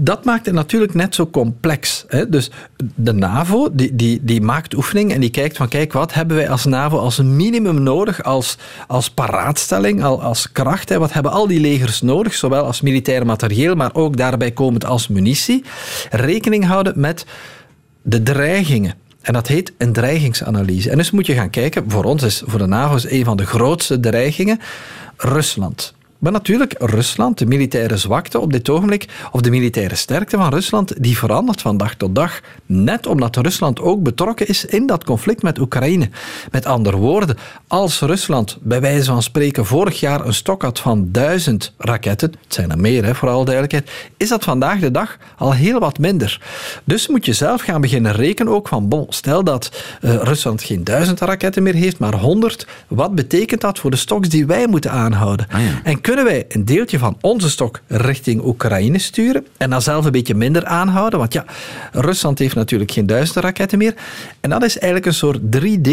dat 0.00 0.24
maakt 0.24 0.46
het 0.46 0.54
natuurlijk 0.54 0.94
net 0.94 1.14
zo 1.14 1.26
complex. 1.30 2.04
Hè? 2.08 2.28
Dus 2.28 2.50
de 2.94 3.12
NAVO 3.12 3.68
die, 3.72 3.96
die, 3.96 4.20
die 4.22 4.40
maakt 4.48 4.74
oefening 4.74 5.12
en 5.12 5.20
die 5.20 5.30
kijkt 5.30 5.56
van 5.56 5.68
kijk, 5.68 5.92
wat 5.92 6.14
hebben 6.14 6.36
wij 6.36 6.48
als 6.48 6.64
NAVO 6.64 6.98
als 6.98 7.18
minimum 7.18 7.82
nodig 7.82 8.22
als, 8.22 8.56
als 8.86 9.14
al 10.00 10.22
als 10.22 10.52
kracht. 10.52 10.88
Hè. 10.88 10.98
Wat 10.98 11.12
hebben 11.12 11.32
al 11.32 11.46
die 11.46 11.60
legers 11.60 12.00
nodig, 12.00 12.34
zowel 12.34 12.64
als 12.64 12.80
militair 12.80 13.26
materieel, 13.26 13.74
maar 13.74 13.94
ook 13.94 14.16
daarbij 14.16 14.50
komend 14.52 14.84
als 14.84 15.08
munitie? 15.08 15.64
Rekening 16.10 16.64
houden 16.64 17.00
met 17.00 17.26
de 18.02 18.22
dreigingen. 18.22 18.94
En 19.20 19.32
dat 19.32 19.46
heet 19.46 19.72
een 19.78 19.92
dreigingsanalyse. 19.92 20.90
En 20.90 20.96
dus 20.96 21.10
moet 21.10 21.26
je 21.26 21.34
gaan 21.34 21.50
kijken, 21.50 21.90
voor 21.90 22.04
ons 22.04 22.22
is, 22.22 22.42
voor 22.46 22.58
de 22.58 22.66
NAVO 22.66 22.94
is 22.94 23.10
een 23.10 23.24
van 23.24 23.36
de 23.36 23.46
grootste 23.46 24.00
dreigingen 24.00 24.60
Rusland. 25.16 25.94
Maar 26.18 26.32
natuurlijk, 26.32 26.74
Rusland, 26.78 27.38
de 27.38 27.46
militaire 27.46 27.96
zwakte 27.96 28.38
op 28.38 28.52
dit 28.52 28.68
ogenblik, 28.68 29.08
of 29.32 29.40
de 29.40 29.50
militaire 29.50 29.94
sterkte 29.94 30.36
van 30.36 30.50
Rusland, 30.50 31.02
die 31.02 31.18
verandert 31.18 31.60
van 31.60 31.76
dag 31.76 31.94
tot 31.94 32.14
dag. 32.14 32.40
Net 32.66 33.06
omdat 33.06 33.36
Rusland 33.36 33.80
ook 33.80 34.02
betrokken 34.02 34.48
is 34.48 34.64
in 34.64 34.86
dat 34.86 35.04
conflict 35.04 35.42
met 35.42 35.58
Oekraïne. 35.58 36.08
Met 36.50 36.66
andere 36.66 36.96
woorden, 36.96 37.36
als 37.66 38.00
Rusland 38.00 38.58
bij 38.60 38.80
wijze 38.80 39.04
van 39.04 39.22
spreken 39.22 39.66
vorig 39.66 40.00
jaar 40.00 40.26
een 40.26 40.34
stok 40.34 40.62
had 40.62 40.80
van 40.80 41.08
duizend 41.12 41.72
raketten, 41.78 42.32
het 42.42 42.54
zijn 42.54 42.70
er 42.70 42.78
meer, 42.78 43.04
hè, 43.04 43.14
voor 43.14 43.28
alle 43.28 43.44
duidelijkheid, 43.44 43.90
is 44.16 44.28
dat 44.28 44.44
vandaag 44.44 44.80
de 44.80 44.90
dag 44.90 45.16
al 45.36 45.52
heel 45.52 45.78
wat 45.78 45.98
minder. 45.98 46.40
Dus 46.84 47.08
moet 47.08 47.26
je 47.26 47.32
zelf 47.32 47.62
gaan 47.62 47.80
beginnen 47.80 48.12
rekenen 48.12 48.52
ook 48.52 48.68
van, 48.68 48.88
bon, 48.88 49.06
stel 49.08 49.44
dat 49.44 49.82
uh, 50.00 50.14
Rusland 50.14 50.62
geen 50.62 50.84
duizend 50.84 51.20
raketten 51.20 51.62
meer 51.62 51.74
heeft, 51.74 51.98
maar 51.98 52.14
honderd, 52.14 52.66
wat 52.88 53.14
betekent 53.14 53.60
dat 53.60 53.78
voor 53.78 53.90
de 53.90 53.96
stoks 53.96 54.28
die 54.28 54.46
wij 54.46 54.66
moeten 54.66 54.90
aanhouden? 54.90 55.46
Ah, 55.50 55.62
ja. 55.62 55.80
En 55.82 56.00
kunnen 56.08 56.26
wij 56.26 56.44
een 56.48 56.64
deeltje 56.64 56.98
van 56.98 57.16
onze 57.20 57.50
stok 57.50 57.80
richting 57.86 58.44
Oekraïne 58.44 58.98
sturen 58.98 59.46
en 59.56 59.70
dan 59.70 59.82
zelf 59.82 60.04
een 60.04 60.12
beetje 60.12 60.34
minder 60.34 60.64
aanhouden? 60.64 61.18
Want 61.18 61.32
ja, 61.32 61.44
Rusland 61.92 62.38
heeft 62.38 62.54
natuurlijk 62.54 62.90
geen 62.90 63.06
duizenden 63.06 63.42
raketten 63.42 63.78
meer. 63.78 63.94
En 64.40 64.50
dat 64.50 64.62
is 64.62 64.78
eigenlijk 64.78 65.06
een 65.06 65.14
soort 65.14 65.38
3D 65.56 65.90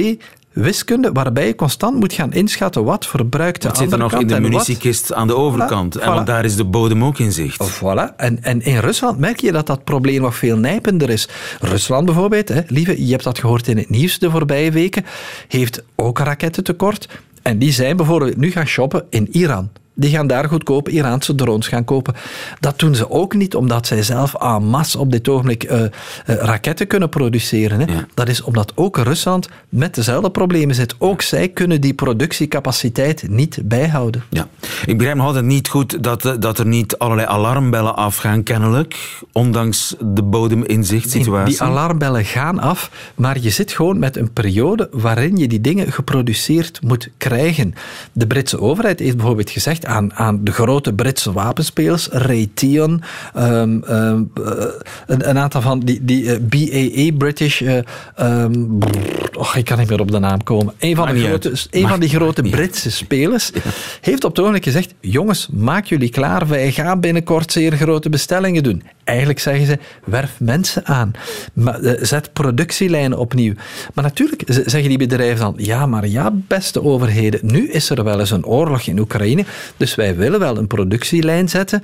wiskunde 0.51 1.12
waarbij 1.12 1.47
je 1.47 1.56
constant 1.56 1.99
moet 1.99 2.13
gaan 2.13 2.34
inschatten 2.34 2.84
wat 2.84 3.08
verbruikt 3.08 3.62
de 3.62 3.67
Wat 3.67 3.78
zit 3.78 3.91
er 3.91 3.97
nog 3.97 4.13
in 4.13 4.28
de 4.28 4.39
munitiekist 4.39 5.13
aan 5.13 5.28
de 5.28 5.36
overkant? 5.36 5.97
Voilà, 5.97 6.01
En 6.01 6.10
want 6.10 6.28
daar 6.28 6.45
is 6.45 6.56
de 6.56 6.65
bodem 6.65 7.04
ook 7.04 7.19
in 7.19 7.32
zicht. 7.32 7.71
Voilà. 7.71 8.15
En, 8.17 8.43
en 8.43 8.62
in 8.62 8.78
Rusland 8.78 9.19
merk 9.19 9.39
je 9.39 9.51
dat 9.51 9.67
dat 9.67 9.84
probleem 9.84 10.21
nog 10.21 10.36
veel 10.36 10.58
nijpender 10.58 11.10
is. 11.10 11.30
Rusland 11.62 12.06
bijvoorbeeld, 12.06 12.47
hè, 12.47 12.62
lieve, 12.67 13.06
je 13.06 13.12
hebt 13.12 13.23
dat 13.23 13.39
gehoord 13.39 13.67
in 13.67 13.78
het 13.78 13.89
nieuws 13.89 14.19
de 14.19 14.32
voorbije 14.32 14.71
weken, 14.71 15.06
heeft 15.47 15.84
ook 15.95 16.19
rakettentekort. 16.19 17.10
En 17.41 17.58
die 17.58 17.71
zijn 17.71 17.97
bijvoorbeeld 17.97 18.38
nu 18.38 18.51
gaan 18.51 18.67
shoppen 18.67 19.06
in 19.10 19.28
Iran. 19.32 19.69
Die 19.97 20.10
gaan 20.10 20.27
daar 20.27 20.49
goedkope 20.49 20.91
Iraanse 20.91 21.36
drones 21.36 21.67
gaan 21.67 21.84
kopen. 21.84 22.13
Dat 22.60 22.79
doen 22.79 22.95
ze 22.95 23.10
ook 23.10 23.34
niet 23.34 23.55
omdat 23.55 23.88
zij 23.88 24.03
zelf 24.03 24.34
en 24.34 24.63
masse 24.65 24.99
op 24.99 25.12
dit 25.12 25.29
ogenblik 25.29 25.63
eh, 25.63 25.84
eh, 25.84 25.89
raketten 26.25 26.88
kunnen 26.88 27.10
produceren. 27.10 27.79
Hè. 27.79 27.86
Dat 28.13 28.29
is 28.29 28.41
omdat 28.41 28.71
ook 28.75 28.97
Rusland 28.97 29.49
met 29.69 29.95
dezelfde 29.95 30.31
problemen 30.31 30.75
zit. 30.75 30.95
Ook 30.97 31.21
zij 31.21 31.49
kunnen 31.49 31.81
die 31.81 31.93
productiecapaciteit 31.93 33.29
niet 33.29 33.60
bijhouden. 33.63 34.23
Ja. 34.29 34.47
Ik 34.86 34.97
begrijp 34.97 35.17
nog 35.17 35.25
altijd 35.25 35.45
niet 35.45 35.67
goed 35.67 36.03
dat, 36.03 36.25
eh, 36.25 36.34
dat 36.39 36.60
er 36.60 36.65
niet 36.65 36.97
allerlei 36.97 37.27
alarmbellen 37.27 37.95
afgaan, 37.95 38.43
kennelijk, 38.43 39.19
ondanks 39.31 39.95
de 39.99 40.23
bodeminzicht-situatie. 40.23 41.58
Die 41.58 41.62
alarmbellen 41.62 42.25
gaan 42.25 42.60
af, 42.60 42.91
maar 43.15 43.39
je 43.39 43.49
zit 43.49 43.71
gewoon 43.71 43.99
met 43.99 44.17
een 44.17 44.34
periode 44.34 44.89
waarin 44.91 45.38
je 45.38 45.47
die 45.47 45.62
dingen 45.62 45.91
geproduceerd 45.91 46.79
moet 46.81 47.10
krijgen. 47.17 47.73
De 48.12 48.27
Britse 48.27 48.60
overheid 48.60 48.99
heeft 48.99 49.15
bijvoorbeeld 49.15 49.49
gezegd 49.49 49.84
aan, 49.85 50.13
aan 50.13 50.43
de 50.43 50.51
grote 50.51 50.93
Britse 50.93 51.31
wapenspelers, 51.31 52.07
Raytheon, 52.07 53.01
ehm, 53.33 53.79
ehm, 53.83 54.23
eh, 54.33 54.65
een, 55.07 55.29
een 55.29 55.37
aantal 55.37 55.61
van 55.61 55.79
die, 55.79 56.05
die 56.05 56.31
eh, 56.31 56.39
BAE, 56.41 57.13
British, 57.17 57.61
eh, 57.61 57.77
ehm, 58.15 58.77
brrr, 58.77 59.37
och, 59.37 59.55
ik 59.55 59.65
kan 59.65 59.77
niet 59.77 59.89
meer 59.89 59.99
op 59.99 60.11
de 60.11 60.19
naam 60.19 60.43
komen. 60.43 60.73
Een 60.79 60.95
van, 60.95 61.13
de 61.13 61.19
grote, 61.19 61.51
een 61.71 61.87
van 61.87 61.99
die 61.99 62.09
grote. 62.09 62.41
Britse 62.41 62.91
spelers 62.91 63.51
heeft 64.01 64.23
op 64.23 64.29
het 64.29 64.39
ogenblik 64.39 64.63
gezegd, 64.63 64.93
jongens, 64.99 65.47
maak 65.51 65.85
jullie 65.85 66.09
klaar, 66.09 66.47
wij 66.47 66.71
gaan 66.71 66.99
binnenkort 66.99 67.51
zeer 67.51 67.71
grote 67.71 68.09
bestellingen 68.09 68.63
doen. 68.63 68.83
Eigenlijk 69.03 69.39
zeggen 69.39 69.65
ze, 69.65 69.77
werf 70.05 70.39
mensen 70.39 70.85
aan. 70.85 71.11
Maar, 71.53 71.79
zet 72.01 72.33
productielijnen 72.33 73.17
opnieuw. 73.17 73.53
Maar 73.93 74.03
natuurlijk 74.03 74.43
zeggen 74.45 74.89
die 74.89 74.97
bedrijven 74.97 75.39
dan, 75.39 75.53
ja, 75.57 75.85
maar 75.85 76.07
ja, 76.07 76.31
beste 76.33 76.83
overheden, 76.83 77.39
nu 77.43 77.69
is 77.69 77.89
er 77.89 78.03
wel 78.03 78.19
eens 78.19 78.31
een 78.31 78.45
oorlog 78.45 78.81
in 78.81 78.99
Oekraïne, 78.99 79.45
dus 79.77 79.95
wij 79.95 80.15
willen 80.15 80.39
wel 80.39 80.57
een 80.57 80.67
productielijn 80.67 81.49
zetten. 81.49 81.83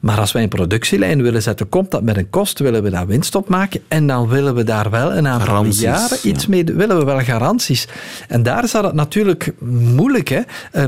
Maar 0.00 0.18
als 0.18 0.32
wij 0.32 0.42
een 0.42 0.48
productielijn 0.48 1.22
willen 1.22 1.42
zetten, 1.42 1.68
komt 1.68 1.90
dat 1.90 2.02
met 2.02 2.16
een 2.16 2.30
kost, 2.30 2.58
willen 2.58 2.82
we 2.82 2.90
daar 2.90 3.06
winst 3.06 3.34
op 3.34 3.48
maken 3.48 3.80
en 3.88 4.06
dan 4.06 4.28
willen 4.28 4.54
we 4.54 4.64
daar 4.64 4.90
wel 4.90 5.12
een 5.12 5.26
aantal 5.26 5.46
Garanties, 5.46 5.80
jaren 5.80 6.18
iets 6.22 6.42
ja. 6.42 6.50
mee, 6.50 6.64
willen 6.64 6.98
we 6.98 7.04
wel 7.04 7.20
garanties. 7.20 7.88
En 8.28 8.42
daar 8.42 8.64
is 8.64 8.70
dat 8.70 8.94
natuurlijk 8.94 9.52
moeilijk, 9.94 10.28
hè. 10.28 10.40
Eh, 10.72 10.84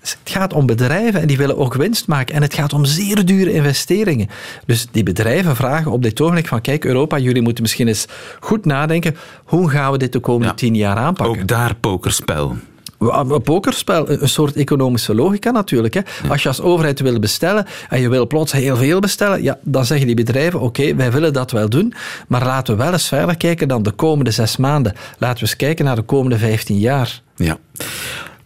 het 0.00 0.18
gaat 0.24 0.52
om 0.52 0.66
bedrijven 0.66 1.20
en 1.20 1.26
die 1.26 1.36
willen 1.36 1.58
ook 1.58 1.74
winst 1.74 2.06
maken. 2.06 2.34
En 2.34 2.42
het 2.42 2.54
gaat 2.54 2.72
om 2.72 2.84
zeer 2.84 3.24
dure 3.24 3.52
investeringen. 3.52 4.28
Dus 4.66 4.86
die 4.90 5.02
bedrijven 5.02 5.56
vragen 5.56 5.92
op 5.92 6.02
dit 6.02 6.20
ogenblik 6.20 6.48
van 6.48 6.60
kijk 6.60 6.84
Europa, 6.84 7.18
jullie 7.18 7.42
moeten 7.42 7.62
misschien 7.62 7.88
eens 7.88 8.06
goed 8.40 8.64
nadenken. 8.64 9.16
Hoe 9.44 9.70
gaan 9.70 9.92
we 9.92 9.98
dit 9.98 10.12
de 10.12 10.20
komende 10.20 10.54
tien 10.54 10.74
jaar 10.74 10.96
aanpakken? 10.96 11.40
Ook 11.40 11.48
daar 11.48 11.74
pokerspel. 11.74 12.56
Een 12.98 13.42
pokerspel, 13.42 14.10
een 14.10 14.28
soort 14.28 14.56
economische 14.56 15.14
logica 15.14 15.50
natuurlijk. 15.50 15.94
Hè. 15.94 16.00
Als 16.28 16.42
je 16.42 16.48
als 16.48 16.60
overheid 16.60 17.00
wil 17.00 17.18
bestellen 17.18 17.66
en 17.88 18.00
je 18.00 18.08
wil 18.08 18.26
plots 18.26 18.52
heel 18.52 18.76
veel 18.76 19.00
bestellen, 19.00 19.42
ja, 19.42 19.58
dan 19.62 19.86
zeggen 19.86 20.06
die 20.06 20.16
bedrijven, 20.16 20.60
oké, 20.60 20.94
wij 20.94 21.12
willen 21.12 21.32
dat 21.32 21.50
wel 21.50 21.68
doen, 21.68 21.94
maar 22.28 22.44
laten 22.44 22.76
we 22.76 22.82
wel 22.82 22.92
eens 22.92 23.08
verder 23.08 23.36
kijken 23.36 23.68
dan 23.68 23.82
de 23.82 23.90
komende 23.90 24.30
zes 24.30 24.56
maanden. 24.56 24.94
Laten 25.18 25.36
we 25.36 25.40
eens 25.40 25.56
kijken 25.56 25.84
naar 25.84 25.96
de 25.96 26.02
komende 26.02 26.38
vijftien 26.38 26.78
jaar. 26.78 27.20
Ja. 27.36 27.58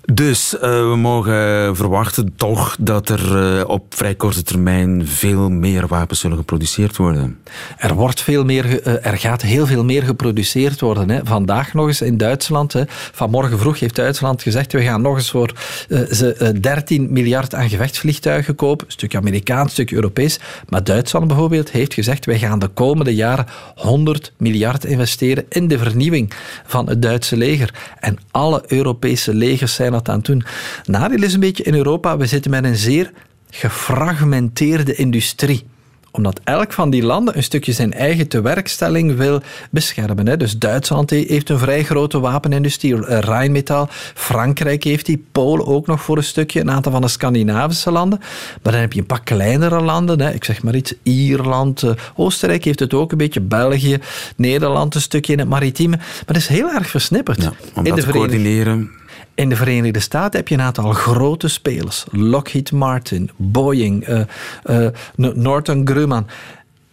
Dus 0.04 0.58
eh, 0.58 0.60
we 0.70 0.96
mogen 0.96 1.76
verwachten 1.76 2.32
toch 2.36 2.76
dat 2.78 3.08
er 3.08 3.58
eh, 3.58 3.68
op 3.68 3.94
vrij 3.94 4.14
korte 4.14 4.42
termijn 4.42 5.06
veel 5.06 5.50
meer 5.50 5.86
wapens 5.86 6.20
zullen 6.20 6.36
geproduceerd 6.36 6.96
worden. 6.96 7.38
Er, 7.76 7.94
wordt 7.94 8.22
veel 8.22 8.44
meer, 8.44 8.82
eh, 8.82 9.06
er 9.06 9.18
gaat 9.18 9.42
heel 9.42 9.66
veel 9.66 9.84
meer 9.84 10.02
geproduceerd 10.02 10.80
worden. 10.80 11.10
Hè. 11.10 11.20
Vandaag 11.24 11.74
nog 11.74 11.86
eens 11.86 12.00
in 12.00 12.16
Duitsland. 12.16 12.72
Hè. 12.72 12.82
Vanmorgen 12.86 13.58
vroeg 13.58 13.80
heeft 13.80 13.96
Duitsland 13.96 14.42
gezegd: 14.42 14.72
we 14.72 14.82
gaan 14.82 15.02
nog 15.02 15.16
eens 15.16 15.30
voor 15.30 15.52
ze, 15.88 16.34
eh, 16.34 16.48
13 16.60 17.12
miljard 17.12 17.54
aan 17.54 17.68
gevechtsvliegtuigen 17.68 18.54
kopen. 18.54 18.86
Een 18.86 18.92
stukje 18.92 19.18
Amerikaans, 19.18 19.72
stukje 19.72 19.94
Europees. 19.94 20.38
Maar 20.68 20.84
Duitsland 20.84 21.26
bijvoorbeeld 21.26 21.70
heeft 21.70 21.94
gezegd: 21.94 22.26
wij 22.26 22.38
gaan 22.38 22.58
de 22.58 22.68
komende 22.68 23.14
jaren 23.14 23.46
100 23.74 24.32
miljard 24.36 24.84
investeren 24.84 25.44
in 25.48 25.68
de 25.68 25.78
vernieuwing 25.78 26.32
van 26.66 26.88
het 26.88 27.02
Duitse 27.02 27.36
leger. 27.36 27.74
En 28.00 28.18
alle 28.30 28.62
Europese 28.66 29.34
legers 29.34 29.74
zijn 29.74 29.89
dat 29.92 30.08
aan 30.08 30.16
het 30.16 30.24
doen. 30.24 30.44
Nadeel 30.84 31.22
is 31.22 31.34
een 31.34 31.40
beetje 31.40 31.62
in 31.64 31.74
Europa: 31.74 32.16
we 32.16 32.26
zitten 32.26 32.50
met 32.50 32.64
een 32.64 32.76
zeer 32.76 33.12
gefragmenteerde 33.50 34.94
industrie 34.94 35.64
omdat 36.12 36.40
elk 36.44 36.72
van 36.72 36.90
die 36.90 37.02
landen 37.02 37.36
een 37.36 37.42
stukje 37.42 37.72
zijn 37.72 37.92
eigen 37.92 38.28
tewerkstelling 38.28 39.16
wil 39.16 39.42
beschermen. 39.70 40.26
Hè. 40.26 40.36
Dus 40.36 40.58
Duitsland 40.58 41.10
he- 41.10 41.24
heeft 41.26 41.48
een 41.48 41.58
vrij 41.58 41.84
grote 41.84 42.20
wapenindustrie, 42.20 43.06
eh, 43.06 43.18
Rheinmetall. 43.18 43.86
Frankrijk 44.14 44.84
heeft 44.84 45.06
die, 45.06 45.24
Polen 45.32 45.66
ook 45.66 45.86
nog 45.86 46.02
voor 46.02 46.16
een 46.16 46.24
stukje, 46.24 46.60
een 46.60 46.70
aantal 46.70 46.92
van 46.92 47.00
de 47.00 47.08
Scandinavische 47.08 47.90
landen. 47.90 48.18
Maar 48.62 48.72
dan 48.72 48.80
heb 48.80 48.92
je 48.92 49.00
een 49.00 49.06
paar 49.06 49.22
kleinere 49.22 49.80
landen, 49.80 50.20
hè. 50.20 50.30
ik 50.30 50.44
zeg 50.44 50.62
maar 50.62 50.74
iets, 50.74 50.94
Ierland, 51.02 51.82
eh, 51.82 51.90
Oostenrijk 52.16 52.64
heeft 52.64 52.80
het 52.80 52.94
ook 52.94 53.12
een 53.12 53.18
beetje, 53.18 53.40
België, 53.40 53.98
Nederland 54.36 54.94
een 54.94 55.00
stukje 55.00 55.32
in 55.32 55.38
het 55.38 55.48
maritieme. 55.48 55.96
Maar 55.96 56.24
het 56.26 56.36
is 56.36 56.46
heel 56.46 56.70
erg 56.70 56.88
versnipperd. 56.88 57.50
Om 57.74 57.84
dat 57.84 58.00
te 58.00 58.10
coördineren. 58.10 58.90
In 59.34 59.48
de 59.48 59.56
Verenigde 59.56 60.00
Staten 60.00 60.38
heb 60.38 60.48
je 60.48 60.54
een 60.54 60.60
aantal 60.60 60.92
grote 60.92 61.48
spelers. 61.48 62.04
Lockheed 62.10 62.72
Martin, 62.72 63.30
Boeing, 63.36 64.04
eh, 64.04 64.20
eh, 64.62 64.92
N- 65.16 65.32
Northrop 65.34 65.88
Grumman. 65.88 66.26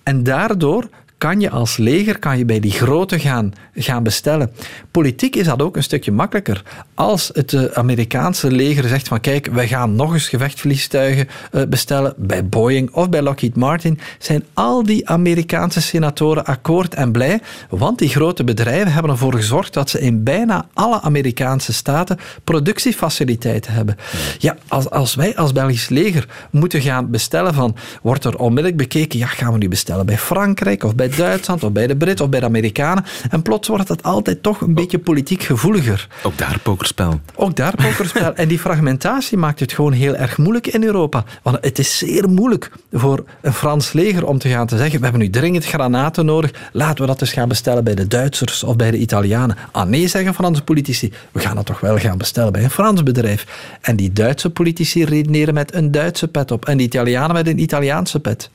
En 0.03 0.23
daardoor 0.23 0.89
kan 1.17 1.39
je 1.39 1.49
als 1.49 1.77
leger 1.77 2.19
kan 2.19 2.37
je 2.37 2.45
bij 2.45 2.59
die 2.59 2.71
grote 2.71 3.19
gaan, 3.19 3.53
gaan 3.75 4.03
bestellen. 4.03 4.51
Politiek 4.91 5.35
is 5.35 5.45
dat 5.45 5.61
ook 5.61 5.75
een 5.75 5.83
stukje 5.83 6.11
makkelijker. 6.11 6.63
Als 6.93 7.29
het 7.33 7.53
eh, 7.53 7.63
Amerikaanse 7.63 8.51
leger 8.51 8.87
zegt 8.87 9.07
van 9.07 9.19
kijk, 9.19 9.45
wij 9.45 9.67
gaan 9.67 9.95
nog 9.95 10.13
eens 10.13 10.29
gevechtsvliegtuigen 10.29 11.27
eh, 11.51 11.61
bestellen 11.69 12.13
bij 12.17 12.45
Boeing 12.45 12.91
of 12.91 13.09
bij 13.09 13.21
Lockheed 13.21 13.55
Martin, 13.55 13.99
zijn 14.19 14.43
al 14.53 14.83
die 14.83 15.09
Amerikaanse 15.09 15.81
senatoren 15.81 16.45
akkoord 16.45 16.93
en 16.93 17.11
blij, 17.11 17.41
want 17.69 17.99
die 17.99 18.09
grote 18.09 18.43
bedrijven 18.43 18.91
hebben 18.91 19.11
ervoor 19.11 19.33
gezorgd 19.33 19.73
dat 19.73 19.89
ze 19.89 19.99
in 19.99 20.23
bijna 20.23 20.65
alle 20.73 21.01
Amerikaanse 21.01 21.73
staten 21.73 22.17
productiefaciliteiten 22.43 23.73
hebben. 23.73 23.97
Ja, 24.37 24.57
als, 24.67 24.89
als 24.89 25.15
wij 25.15 25.35
als 25.35 25.51
Belgisch 25.51 25.89
leger 25.89 26.27
moeten 26.51 26.81
gaan 26.81 27.09
bestellen 27.09 27.53
van, 27.53 27.75
wordt 28.01 28.23
er 28.23 28.37
onmiddellijk 28.37 28.77
bekeken, 28.77 29.19
ja, 29.19 29.27
gaan 29.27 29.51
we 29.51 29.57
nu 29.57 29.67
bestellen 29.67 30.05
bij 30.05 30.17
Frankrijk 30.17 30.83
of 30.83 30.95
bij 30.95 31.06
bij 31.07 31.17
Duitsland, 31.17 31.63
of 31.63 31.71
bij 31.71 31.87
de 31.87 31.97
Britten, 31.97 32.25
of 32.25 32.31
bij 32.31 32.39
de 32.39 32.45
Amerikanen. 32.45 33.05
En 33.29 33.41
plots 33.41 33.67
wordt 33.67 33.87
dat 33.87 34.03
altijd 34.03 34.43
toch 34.43 34.61
een 34.61 34.73
beetje 34.73 34.99
politiek 34.99 35.43
gevoeliger. 35.43 36.07
Ook 36.23 36.37
daar 36.37 36.59
pokerspel. 36.63 37.19
Ook 37.35 37.55
daar 37.55 37.75
pokerspel. 37.75 38.33
en 38.33 38.47
die 38.47 38.59
fragmentatie 38.59 39.37
maakt 39.37 39.59
het 39.59 39.73
gewoon 39.73 39.91
heel 39.91 40.15
erg 40.15 40.37
moeilijk 40.37 40.67
in 40.67 40.83
Europa. 40.83 41.23
Want 41.43 41.57
het 41.61 41.79
is 41.79 41.97
zeer 41.97 42.29
moeilijk 42.29 42.71
voor 42.91 43.23
een 43.41 43.53
Frans 43.53 43.93
leger 43.93 44.25
om 44.25 44.37
te 44.37 44.49
gaan 44.49 44.67
te 44.67 44.77
zeggen: 44.77 44.97
we 44.97 45.03
hebben 45.03 45.21
nu 45.21 45.29
dringend 45.29 45.65
granaten 45.65 46.25
nodig, 46.25 46.51
laten 46.71 47.01
we 47.01 47.05
dat 47.05 47.21
eens 47.21 47.31
gaan 47.31 47.47
bestellen 47.47 47.83
bij 47.83 47.95
de 47.95 48.07
Duitsers 48.07 48.63
of 48.63 48.75
bij 48.75 48.91
de 48.91 48.97
Italianen. 48.97 49.57
Ah 49.71 49.87
nee, 49.87 50.07
zeggen 50.07 50.33
Franse 50.33 50.63
politici, 50.63 51.13
we 51.31 51.39
gaan 51.39 51.55
dat 51.55 51.65
toch 51.65 51.79
wel 51.79 51.97
gaan 51.97 52.17
bestellen 52.17 52.51
bij 52.51 52.63
een 52.63 52.69
Frans 52.69 53.03
bedrijf. 53.03 53.45
En 53.81 53.95
die 53.95 54.13
Duitse 54.13 54.49
politici 54.49 55.05
redeneren 55.05 55.53
met 55.53 55.73
een 55.73 55.91
Duitse 55.91 56.27
pet 56.27 56.51
op 56.51 56.65
en 56.65 56.77
die 56.77 56.87
Italianen 56.87 57.35
met 57.35 57.47
een 57.47 57.59
Italiaanse 57.59 58.19
pet. 58.19 58.49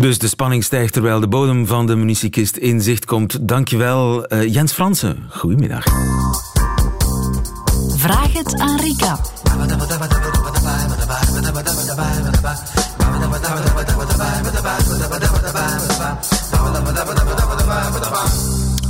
Dus 0.00 0.18
de 0.18 0.28
spanning 0.28 0.64
stijgt 0.64 0.92
terwijl 0.92 1.20
de 1.20 1.28
bodem 1.28 1.66
van 1.66 1.86
de 1.86 1.96
munitiekist 1.96 2.56
in 2.56 2.80
zicht 2.80 3.04
komt. 3.04 3.48
Dankjewel, 3.48 4.32
uh, 4.32 4.54
Jens 4.54 4.72
Fransen. 4.72 5.26
Goedemiddag. 5.28 5.84
Vraag 7.96 8.32
het 8.32 8.58
aan 8.58 8.80
Rika. 8.80 9.18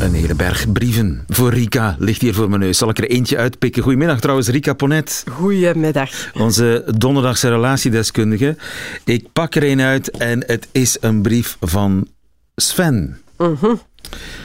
Een 0.01 0.15
hele 0.15 0.35
berg 0.35 0.73
brieven 0.73 1.25
voor 1.29 1.53
Rika 1.53 1.97
ligt 1.99 2.21
hier 2.21 2.35
voor 2.35 2.49
mijn 2.49 2.61
neus. 2.61 2.79
Zal 2.79 2.89
ik 2.89 2.99
er 2.99 3.11
eentje 3.11 3.37
uitpikken? 3.37 3.83
Goedemiddag 3.83 4.21
trouwens, 4.21 4.49
Rika 4.49 4.73
Ponet. 4.73 5.25
Goedemiddag. 5.31 6.11
Onze 6.35 6.85
donderdagse 6.97 7.49
relatiedeskundige. 7.49 8.57
Ik 9.05 9.33
pak 9.33 9.55
er 9.55 9.63
een 9.63 9.81
uit 9.81 10.11
en 10.11 10.45
het 10.47 10.69
is 10.73 10.97
een 11.01 11.23
brief 11.23 11.57
van 11.61 12.09
Sven. 12.57 13.21
Mhm. 13.37 13.75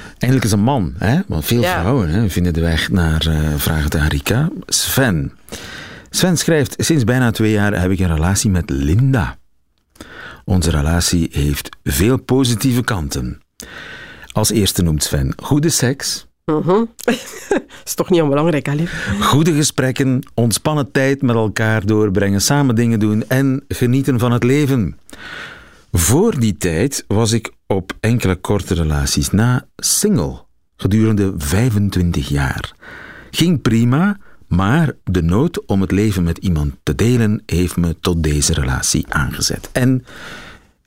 Eigenlijk 0.07 0.43
is 0.43 0.51
een 0.51 0.59
man, 0.59 0.93
hè? 0.97 1.19
want 1.27 1.45
veel 1.45 1.63
vrouwen 1.63 2.09
hè, 2.09 2.29
vinden 2.29 2.53
de 2.53 2.61
weg 2.61 2.89
naar 2.89 3.27
uh, 3.27 3.53
Vragen 3.57 3.99
aan 3.99 4.07
Rika. 4.07 4.49
Sven. 4.65 5.31
Sven 6.09 6.37
schrijft, 6.37 6.75
sinds 6.77 7.03
bijna 7.03 7.31
twee 7.31 7.51
jaar 7.51 7.81
heb 7.81 7.91
ik 7.91 7.99
een 7.99 8.13
relatie 8.15 8.49
met 8.49 8.69
Linda. 8.69 9.37
Onze 10.45 10.69
relatie 10.69 11.29
heeft 11.31 11.69
veel 11.83 12.17
positieve 12.17 12.83
kanten. 12.83 13.41
Als 14.35 14.51
eerste 14.51 14.81
noemt 14.81 15.03
Sven 15.03 15.33
goede 15.43 15.69
seks. 15.69 16.27
Mm 16.45 16.89
is 17.85 17.93
toch 17.93 18.09
niet 18.09 18.21
onbelangrijk, 18.21 18.65
hè, 18.65 18.85
Goede 19.19 19.53
gesprekken, 19.53 20.23
ontspannen 20.33 20.91
tijd 20.91 21.21
met 21.21 21.35
elkaar 21.35 21.85
doorbrengen, 21.85 22.41
samen 22.41 22.75
dingen 22.75 22.99
doen 22.99 23.23
en 23.27 23.63
genieten 23.67 24.19
van 24.19 24.31
het 24.31 24.43
leven. 24.43 24.99
Voor 25.91 26.39
die 26.39 26.57
tijd 26.57 27.03
was 27.07 27.31
ik 27.31 27.51
op 27.67 27.93
enkele 27.99 28.35
korte 28.35 28.73
relaties 28.73 29.31
na 29.31 29.65
single, 29.75 30.43
gedurende 30.75 31.33
25 31.37 32.29
jaar. 32.29 32.73
Ging 33.31 33.61
prima, 33.61 34.17
maar 34.47 34.93
de 35.03 35.21
nood 35.21 35.65
om 35.65 35.81
het 35.81 35.91
leven 35.91 36.23
met 36.23 36.37
iemand 36.37 36.73
te 36.83 36.95
delen 36.95 37.43
heeft 37.45 37.77
me 37.77 37.95
tot 37.99 38.23
deze 38.23 38.53
relatie 38.53 39.05
aangezet. 39.09 39.69
En 39.71 40.05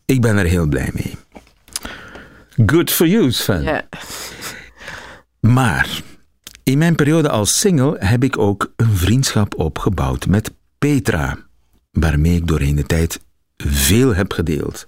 ik 0.04 0.20
ben 0.20 0.36
er 0.36 0.46
heel 0.46 0.66
blij 0.66 0.90
mee. 0.94 1.14
Good 2.66 2.90
for 2.90 3.06
you, 3.06 3.30
Sven. 3.30 3.62
Ja. 3.62 3.88
Maar 5.40 6.02
in 6.62 6.78
mijn 6.78 6.94
periode 6.94 7.28
als 7.28 7.58
single 7.60 7.96
heb 7.98 8.24
ik 8.24 8.38
ook 8.38 8.72
een 8.76 8.96
vriendschap 8.96 9.58
opgebouwd 9.58 10.26
met 10.26 10.54
Petra, 10.78 11.38
waarmee 11.90 12.36
ik 12.36 12.46
doorheen 12.46 12.76
de 12.76 12.86
tijd 12.86 13.20
veel 13.56 14.14
heb 14.14 14.32
gedeeld. 14.32 14.86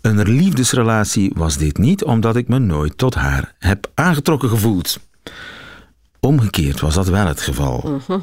Een 0.00 0.22
liefdesrelatie 0.22 1.32
was 1.34 1.56
dit 1.56 1.78
niet, 1.78 2.04
omdat 2.04 2.36
ik 2.36 2.48
me 2.48 2.58
nooit 2.58 2.98
tot 2.98 3.14
haar 3.14 3.54
heb 3.58 3.90
aangetrokken 3.94 4.48
gevoeld. 4.48 5.00
Omgekeerd 6.20 6.80
was 6.80 6.94
dat 6.94 7.08
wel 7.08 7.26
het 7.26 7.40
geval. 7.40 8.00
Mhm. 8.08 8.20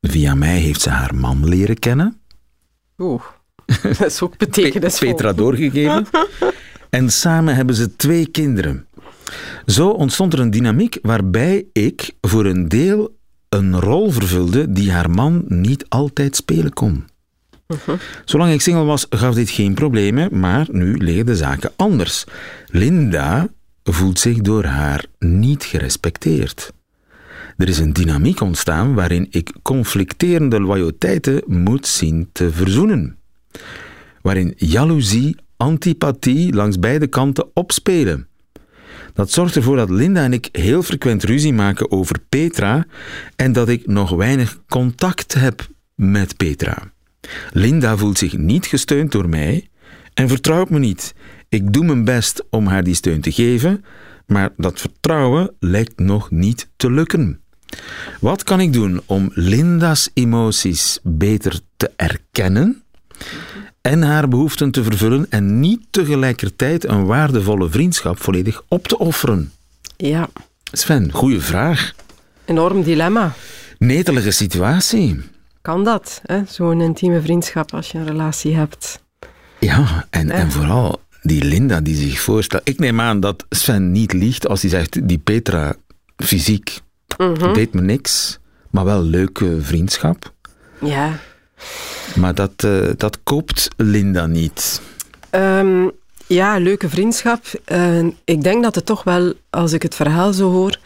Via 0.00 0.34
mij 0.34 0.58
heeft 0.58 0.80
ze 0.80 0.90
haar 0.90 1.14
man 1.14 1.48
leren 1.48 1.78
kennen. 1.78 2.20
Oeh, 2.98 3.22
dat 3.82 4.00
is 4.00 4.22
ook 4.22 4.38
betekenisvol. 4.38 5.08
Petra 5.08 5.32
doorgegeven. 5.32 6.06
en 6.94 7.10
samen 7.10 7.54
hebben 7.54 7.74
ze 7.74 7.96
twee 7.96 8.26
kinderen. 8.26 8.86
Zo 9.66 9.88
ontstond 9.88 10.32
er 10.32 10.38
een 10.38 10.50
dynamiek 10.50 10.98
waarbij 11.02 11.64
ik 11.72 12.14
voor 12.20 12.44
een 12.44 12.68
deel 12.68 13.16
een 13.48 13.80
rol 13.80 14.10
vervulde 14.10 14.72
die 14.72 14.92
haar 14.92 15.10
man 15.10 15.44
niet 15.48 15.88
altijd 15.88 16.36
spelen 16.36 16.72
kon. 16.72 17.04
Zolang 18.24 18.52
ik 18.52 18.60
single 18.60 18.84
was, 18.84 19.06
gaf 19.10 19.34
dit 19.34 19.50
geen 19.50 19.74
problemen, 19.74 20.38
maar 20.40 20.66
nu 20.70 20.96
liggen 20.96 21.26
de 21.26 21.36
zaken 21.36 21.72
anders. 21.76 22.24
Linda 22.66 23.48
voelt 23.82 24.18
zich 24.18 24.38
door 24.38 24.64
haar 24.64 25.04
niet 25.18 25.64
gerespecteerd. 25.64 26.72
Er 27.56 27.68
is 27.68 27.78
een 27.78 27.92
dynamiek 27.92 28.40
ontstaan 28.40 28.94
waarin 28.94 29.26
ik 29.30 29.52
conflicterende 29.62 30.60
loyaliteiten 30.60 31.42
moet 31.46 31.86
zien 31.86 32.28
te 32.32 32.50
verzoenen. 32.50 33.16
Waarin 34.22 34.54
jaloezie, 34.56 35.36
antipathie 35.64 36.54
langs 36.54 36.78
beide 36.78 37.06
kanten 37.06 37.50
opspelen. 37.54 38.28
Dat 39.14 39.30
zorgt 39.30 39.56
ervoor 39.56 39.76
dat 39.76 39.90
Linda 39.90 40.24
en 40.24 40.32
ik 40.32 40.48
heel 40.52 40.82
frequent 40.82 41.24
ruzie 41.24 41.52
maken 41.52 41.90
over 41.90 42.16
Petra 42.28 42.86
en 43.36 43.52
dat 43.52 43.68
ik 43.68 43.86
nog 43.86 44.10
weinig 44.10 44.58
contact 44.68 45.34
heb 45.34 45.68
met 45.94 46.36
Petra. 46.36 46.92
Linda 47.52 47.96
voelt 47.96 48.18
zich 48.18 48.36
niet 48.36 48.66
gesteund 48.66 49.12
door 49.12 49.28
mij 49.28 49.68
en 50.14 50.28
vertrouwt 50.28 50.70
me 50.70 50.78
niet. 50.78 51.14
Ik 51.48 51.72
doe 51.72 51.84
mijn 51.84 52.04
best 52.04 52.44
om 52.50 52.66
haar 52.66 52.84
die 52.84 52.94
steun 52.94 53.20
te 53.20 53.32
geven, 53.32 53.84
maar 54.26 54.52
dat 54.56 54.80
vertrouwen 54.80 55.50
lijkt 55.58 55.98
nog 55.98 56.30
niet 56.30 56.68
te 56.76 56.90
lukken. 56.90 57.40
Wat 58.20 58.42
kan 58.42 58.60
ik 58.60 58.72
doen 58.72 59.00
om 59.06 59.30
Linda's 59.34 60.10
emoties 60.14 60.98
beter 61.02 61.60
te 61.76 61.90
erkennen 61.96 62.84
en 63.84 64.02
haar 64.02 64.28
behoeften 64.28 64.70
te 64.70 64.82
vervullen 64.84 65.26
en 65.30 65.60
niet 65.60 65.80
tegelijkertijd 65.90 66.84
een 66.88 67.06
waardevolle 67.06 67.70
vriendschap 67.70 68.22
volledig 68.22 68.62
op 68.68 68.88
te 68.88 68.98
offeren? 68.98 69.52
Ja. 69.96 70.28
Sven, 70.72 71.12
goede 71.12 71.40
vraag. 71.40 71.92
Enorm 72.44 72.82
dilemma. 72.82 73.32
Netelige 73.78 74.30
situatie. 74.30 75.20
Kan 75.62 75.84
dat, 75.84 76.22
zo'n 76.46 76.80
intieme 76.80 77.20
vriendschap 77.20 77.74
als 77.74 77.90
je 77.90 77.98
een 77.98 78.06
relatie 78.06 78.54
hebt? 78.56 79.02
Ja, 79.60 80.06
en, 80.10 80.30
en 80.30 80.50
vooral 80.50 81.00
die 81.22 81.44
Linda 81.44 81.80
die 81.80 81.96
zich 81.96 82.20
voorstelt. 82.20 82.68
Ik 82.68 82.78
neem 82.78 83.00
aan 83.00 83.20
dat 83.20 83.44
Sven 83.50 83.92
niet 83.92 84.12
liegt 84.12 84.48
als 84.48 84.60
hij 84.60 84.70
zegt, 84.70 85.08
die 85.08 85.18
Petra 85.18 85.74
fysiek 86.16 86.80
Mhm. 87.18 87.52
deed 87.52 87.74
me 87.74 87.80
niks, 87.80 88.38
maar 88.70 88.84
wel 88.84 89.02
leuke 89.02 89.56
vriendschap. 89.60 90.32
Ja. 90.80 91.18
Maar 92.14 92.34
dat, 92.34 92.52
eh, 92.56 92.88
dat 92.96 93.18
koopt 93.22 93.68
Linda 93.76 94.26
niet. 94.26 94.80
Ehm, 95.30 95.88
ja, 96.26 96.58
leuke 96.58 96.88
vriendschap. 96.88 97.44
Uh, 97.72 98.06
ik 98.24 98.42
denk 98.42 98.62
dat 98.62 98.74
het 98.74 98.86
toch 98.86 99.04
wel, 99.04 99.32
als 99.50 99.72
ik 99.72 99.82
het 99.82 99.94
verhaal 99.94 100.32
zo 100.32 100.50
hoor, 100.50 100.78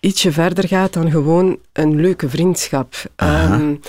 ietsje 0.00 0.32
verder 0.32 0.68
gaat 0.68 0.92
dan 0.92 1.10
gewoon 1.10 1.58
een 1.72 2.00
leuke 2.00 2.28
vriendschap. 2.28 2.94
Um, 3.16 3.80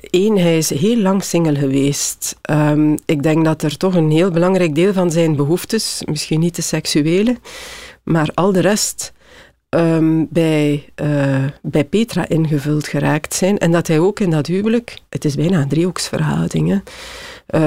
Eén, 0.00 0.38
hij 0.38 0.58
is 0.58 0.70
heel 0.70 0.96
lang 0.96 1.24
single 1.24 1.54
geweest. 1.54 2.36
Um, 2.50 2.96
ik 3.04 3.22
denk 3.22 3.44
dat 3.44 3.62
er 3.62 3.76
toch 3.76 3.94
een 3.94 4.10
heel 4.10 4.30
belangrijk 4.30 4.74
deel 4.74 4.92
van 4.92 5.10
zijn 5.10 5.36
behoeftes, 5.36 6.02
misschien 6.04 6.40
niet 6.40 6.56
de 6.56 6.62
seksuele, 6.62 7.36
maar 8.02 8.30
al 8.34 8.52
de 8.52 8.60
rest 8.60 9.12
um, 9.70 10.26
bij, 10.30 10.92
uh, 11.02 11.44
bij 11.62 11.84
Petra 11.84 12.28
ingevuld 12.28 12.88
geraakt 12.88 13.34
zijn. 13.34 13.58
En 13.58 13.72
dat 13.72 13.86
hij 13.86 13.98
ook 13.98 14.20
in 14.20 14.30
dat 14.30 14.46
huwelijk, 14.46 14.98
het 15.08 15.24
is 15.24 15.34
bijna 15.34 15.60
een 15.60 15.68
driehoeksverhouding, 15.68 16.68
hè, 16.68 16.78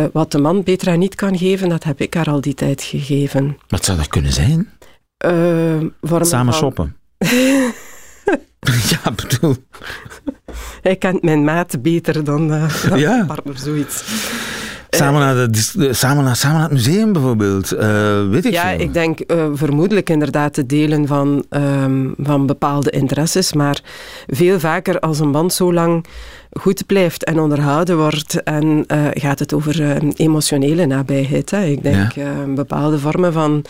uh, 0.04 0.06
wat 0.14 0.32
de 0.32 0.40
man 0.40 0.64
Petra 0.64 0.96
niet 0.96 1.16
kan 1.16 1.38
geven, 1.38 1.70
dat 1.70 1.84
heb 1.84 2.02
ik 2.02 2.14
haar 2.14 2.30
al 2.30 2.42
die 2.42 2.54
tijd 2.54 2.84
gegeven. 2.84 3.58
Wat 3.68 3.86
zou 3.86 3.98
dat 3.98 4.08
kunnen 4.08 4.34
zijn? 4.34 4.70
Uh, 5.26 6.22
Samen 6.22 6.54
shoppen. 6.54 6.96
ja, 8.92 9.12
bedoel. 9.16 9.56
Hij 10.82 10.96
kent 10.96 11.22
mijn 11.24 11.44
maat 11.44 11.82
beter 11.82 12.24
dan, 12.24 12.54
uh, 12.54 12.84
dan 12.90 13.00
ja. 13.00 13.26
partner, 13.28 13.58
zoiets. 13.58 14.04
Samen 14.98 15.20
naar, 15.22 15.52
de, 15.52 15.94
samen, 15.94 16.24
naar, 16.24 16.36
samen 16.36 16.60
naar 16.60 16.70
het 16.70 16.78
museum 16.78 17.14
bijvoorbeeld, 17.14 17.74
uh, 17.74 18.30
weet 18.30 18.46
ik 18.46 18.52
Ja, 18.52 18.70
veel. 18.70 18.80
ik 18.80 18.94
denk 18.94 19.20
uh, 19.28 19.46
vermoedelijk 19.54 20.10
inderdaad 20.10 20.54
te 20.54 20.66
delen 20.66 21.08
van, 21.08 21.46
um, 21.50 22.14
van 22.18 22.46
bepaalde 22.46 22.90
interesses, 22.90 23.54
maar 23.54 23.82
veel 24.28 24.60
vaker 24.60 25.00
als 25.00 25.20
een 25.20 25.32
band 25.32 25.54
zo 25.54 25.74
lang 25.74 26.06
goed 26.52 26.86
blijft 26.86 27.24
en 27.24 27.40
onderhouden 27.40 27.98
wordt 27.98 28.44
en 28.44 28.66
uh, 28.88 29.08
gaat 29.12 29.40
het 29.40 29.54
over 29.54 29.98
emotionele 30.16 30.86
nabijheid. 30.86 31.52
Hè. 31.52 31.64
Ik 31.64 31.84
denk 31.84 32.12
ja. 32.12 32.32
bepaalde 32.48 33.00
vormen 33.00 33.34
van 33.34 33.66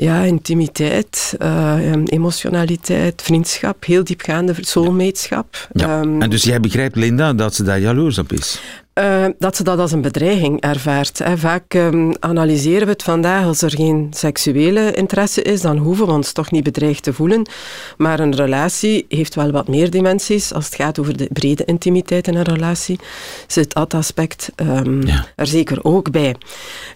ja, 0.00 0.22
intimiteit, 0.22 1.34
uh, 1.38 1.74
emotionaliteit, 2.04 3.22
vriendschap, 3.22 3.84
heel 3.84 4.04
diepgaande 4.04 4.54
soulmateschap. 4.60 5.68
Ja. 5.72 6.00
Um, 6.00 6.22
en 6.22 6.30
dus 6.30 6.42
jij 6.42 6.60
begrijpt, 6.60 6.96
Linda, 6.96 7.32
dat 7.32 7.54
ze 7.54 7.62
daar 7.62 7.80
jaloers 7.80 8.18
op 8.18 8.32
is? 8.32 8.60
Uh, 8.94 9.26
dat 9.38 9.56
ze 9.56 9.62
dat 9.62 9.78
als 9.78 9.92
een 9.92 10.00
bedreiging 10.00 10.60
ervaart. 10.60 11.18
Hè. 11.18 11.38
Vaak 11.38 11.74
um, 11.74 12.12
analyseren 12.20 12.86
we 12.86 12.92
het 12.92 13.02
vandaag 13.02 13.44
als 13.44 13.62
er 13.62 13.70
geen 13.70 14.06
seksuele 14.10 14.92
interesse 14.92 15.42
is, 15.42 15.60
dan 15.60 15.76
hoeven 15.76 16.06
we 16.06 16.12
ons 16.12 16.32
toch 16.32 16.50
niet 16.50 16.64
bedreigd 16.64 17.02
te 17.02 17.12
voelen. 17.12 17.48
Maar 17.96 18.20
een 18.20 18.34
relatie 18.34 19.06
heeft 19.08 19.34
wel 19.34 19.50
wat 19.50 19.68
meer 19.68 19.90
dimensies. 19.90 20.52
Als 20.52 20.64
het 20.64 20.74
gaat 20.74 20.98
over 20.98 21.16
de 21.16 21.28
brede 21.32 21.64
intimiteit 21.64 22.28
in 22.28 22.34
een 22.34 22.42
relatie, 22.42 22.98
zit 23.46 23.72
dat 23.72 23.94
aspect 23.94 24.52
um, 24.56 25.06
ja. 25.06 25.26
er 25.36 25.46
zeker 25.46 25.84
ook 25.84 26.10
bij. 26.10 26.36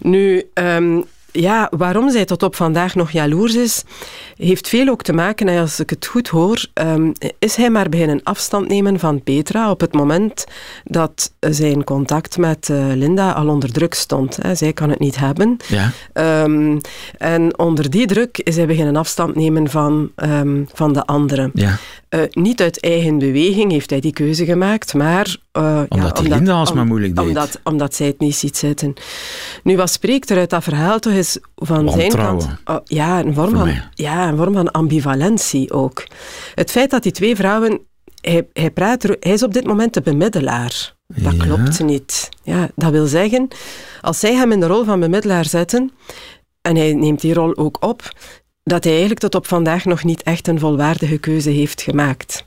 Nu, 0.00 0.44
um, 0.54 1.04
ja, 1.40 1.70
waarom 1.76 2.10
zij 2.10 2.24
tot 2.24 2.42
op 2.42 2.56
vandaag 2.56 2.94
nog 2.94 3.10
jaloers 3.10 3.54
is, 3.54 3.84
heeft 4.36 4.68
veel 4.68 4.88
ook 4.88 5.02
te 5.02 5.12
maken, 5.12 5.48
en 5.48 5.60
als 5.60 5.80
ik 5.80 5.90
het 5.90 6.06
goed 6.06 6.28
hoor, 6.28 6.66
um, 6.74 7.12
is 7.38 7.56
hij 7.56 7.70
maar 7.70 7.88
beginnen 7.88 8.20
afstand 8.22 8.68
nemen 8.68 8.98
van 8.98 9.22
Petra 9.22 9.70
op 9.70 9.80
het 9.80 9.92
moment 9.92 10.44
dat 10.84 11.32
zijn 11.40 11.84
contact 11.84 12.36
met 12.36 12.68
uh, 12.68 12.84
Linda 12.94 13.30
al 13.30 13.48
onder 13.48 13.72
druk 13.72 13.94
stond. 13.94 14.36
Hè. 14.36 14.54
Zij 14.54 14.72
kan 14.72 14.90
het 14.90 14.98
niet 14.98 15.18
hebben. 15.18 15.56
Ja. 15.68 15.92
Um, 16.42 16.80
en 17.18 17.58
onder 17.58 17.90
die 17.90 18.06
druk 18.06 18.38
is 18.38 18.56
hij 18.56 18.66
beginnen 18.66 18.96
afstand 18.96 19.34
nemen 19.34 19.70
van, 19.70 20.10
um, 20.16 20.68
van 20.72 20.92
de 20.92 21.06
anderen. 21.06 21.50
Ja. 21.54 21.78
Uh, 22.10 22.20
niet 22.30 22.60
uit 22.60 22.80
eigen 22.80 23.18
beweging 23.18 23.72
heeft 23.72 23.90
hij 23.90 24.00
die 24.00 24.12
keuze 24.12 24.44
gemaakt, 24.44 24.94
maar... 24.94 25.36
Uh, 25.58 25.82
omdat 25.88 26.16
ja, 26.16 26.22
die 26.22 26.34
Linda 26.34 26.52
alsmaar 26.52 26.86
moeilijk 26.86 27.16
deed. 27.16 27.26
Omdat, 27.26 27.60
omdat 27.64 27.94
zij 27.94 28.06
het 28.06 28.18
niet 28.18 28.34
ziet 28.34 28.56
zitten. 28.56 28.94
Nu, 29.62 29.76
wat 29.76 29.90
spreekt 29.90 30.30
er 30.30 30.38
uit 30.38 30.50
dat 30.50 30.62
verhaal 30.62 30.98
toch 30.98 31.12
is 31.24 31.38
van 31.54 31.90
zijn 31.90 32.10
kant... 32.10 32.48
Oh, 32.64 32.76
ja, 32.84 33.20
een 33.20 33.34
vorm 33.34 33.56
van, 33.56 33.72
ja, 33.94 34.28
een 34.28 34.36
vorm 34.36 34.54
van 34.54 34.70
ambivalentie 34.70 35.72
ook. 35.72 36.06
Het 36.54 36.70
feit 36.70 36.90
dat 36.90 37.02
die 37.02 37.12
twee 37.12 37.36
vrouwen... 37.36 37.80
Hij, 38.20 38.48
hij, 38.52 38.70
praat 38.70 39.02
hij 39.02 39.16
is 39.20 39.42
op 39.42 39.52
dit 39.52 39.66
moment 39.66 39.94
de 39.94 40.00
bemiddelaar. 40.00 40.94
Dat 41.06 41.34
ja. 41.36 41.44
klopt 41.44 41.82
niet. 41.82 42.28
Ja, 42.42 42.70
dat 42.74 42.90
wil 42.90 43.06
zeggen, 43.06 43.48
als 44.00 44.20
zij 44.20 44.34
hem 44.34 44.52
in 44.52 44.60
de 44.60 44.66
rol 44.66 44.84
van 44.84 45.00
bemiddelaar 45.00 45.44
zetten, 45.44 45.92
en 46.62 46.76
hij 46.76 46.94
neemt 46.94 47.20
die 47.20 47.34
rol 47.34 47.56
ook 47.56 47.76
op, 47.84 48.12
dat 48.62 48.84
hij 48.84 48.92
eigenlijk 48.92 49.20
tot 49.20 49.34
op 49.34 49.46
vandaag 49.46 49.84
nog 49.84 50.04
niet 50.04 50.22
echt 50.22 50.48
een 50.48 50.58
volwaardige 50.58 51.18
keuze 51.18 51.50
heeft 51.50 51.82
gemaakt. 51.82 52.46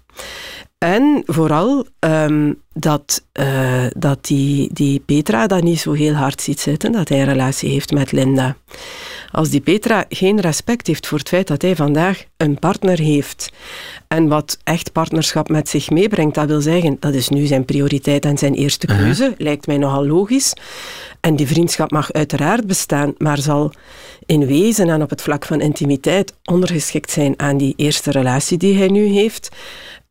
En 0.77 1.23
vooral 1.25 1.85
um, 1.99 2.61
dat, 2.73 3.25
uh, 3.39 3.85
dat 3.95 4.25
die, 4.25 4.69
die 4.73 4.99
Petra 4.99 5.47
dat 5.47 5.63
niet 5.63 5.79
zo 5.79 5.91
heel 5.91 6.13
hard 6.13 6.41
ziet 6.41 6.59
zitten, 6.59 6.91
dat 6.91 7.09
hij 7.09 7.19
een 7.19 7.25
relatie 7.25 7.69
heeft 7.69 7.91
met 7.91 8.11
Linda. 8.11 8.55
Als 9.31 9.49
die 9.49 9.61
Petra 9.61 10.05
geen 10.09 10.39
respect 10.39 10.87
heeft 10.87 11.07
voor 11.07 11.17
het 11.17 11.27
feit 11.27 11.47
dat 11.47 11.61
hij 11.61 11.75
vandaag 11.75 12.23
een 12.37 12.59
partner 12.59 12.99
heeft 12.99 13.51
en 14.07 14.27
wat 14.27 14.57
echt 14.63 14.91
partnerschap 14.91 15.49
met 15.49 15.69
zich 15.69 15.89
meebrengt, 15.89 16.35
dat 16.35 16.47
wil 16.47 16.61
zeggen, 16.61 16.97
dat 16.99 17.13
is 17.13 17.29
nu 17.29 17.45
zijn 17.45 17.65
prioriteit 17.65 18.25
en 18.25 18.37
zijn 18.37 18.53
eerste 18.53 18.87
keuze, 18.87 19.23
uh 19.23 19.29
-huh. 19.29 19.39
lijkt 19.39 19.67
mij 19.67 19.77
nogal 19.77 20.07
logisch. 20.07 20.53
En 21.19 21.35
die 21.35 21.47
vriendschap 21.47 21.91
mag 21.91 22.11
uiteraard 22.11 22.67
bestaan, 22.67 23.13
maar 23.17 23.37
zal 23.37 23.71
in 24.25 24.45
wezen 24.45 24.89
en 24.89 25.01
op 25.01 25.09
het 25.09 25.21
vlak 25.21 25.45
van 25.45 25.61
intimiteit 25.61 26.33
ondergeschikt 26.45 27.11
zijn 27.11 27.33
aan 27.39 27.57
die 27.57 27.73
eerste 27.77 28.11
relatie 28.11 28.57
die 28.57 28.77
hij 28.77 28.87
nu 28.87 29.05
heeft. 29.05 29.49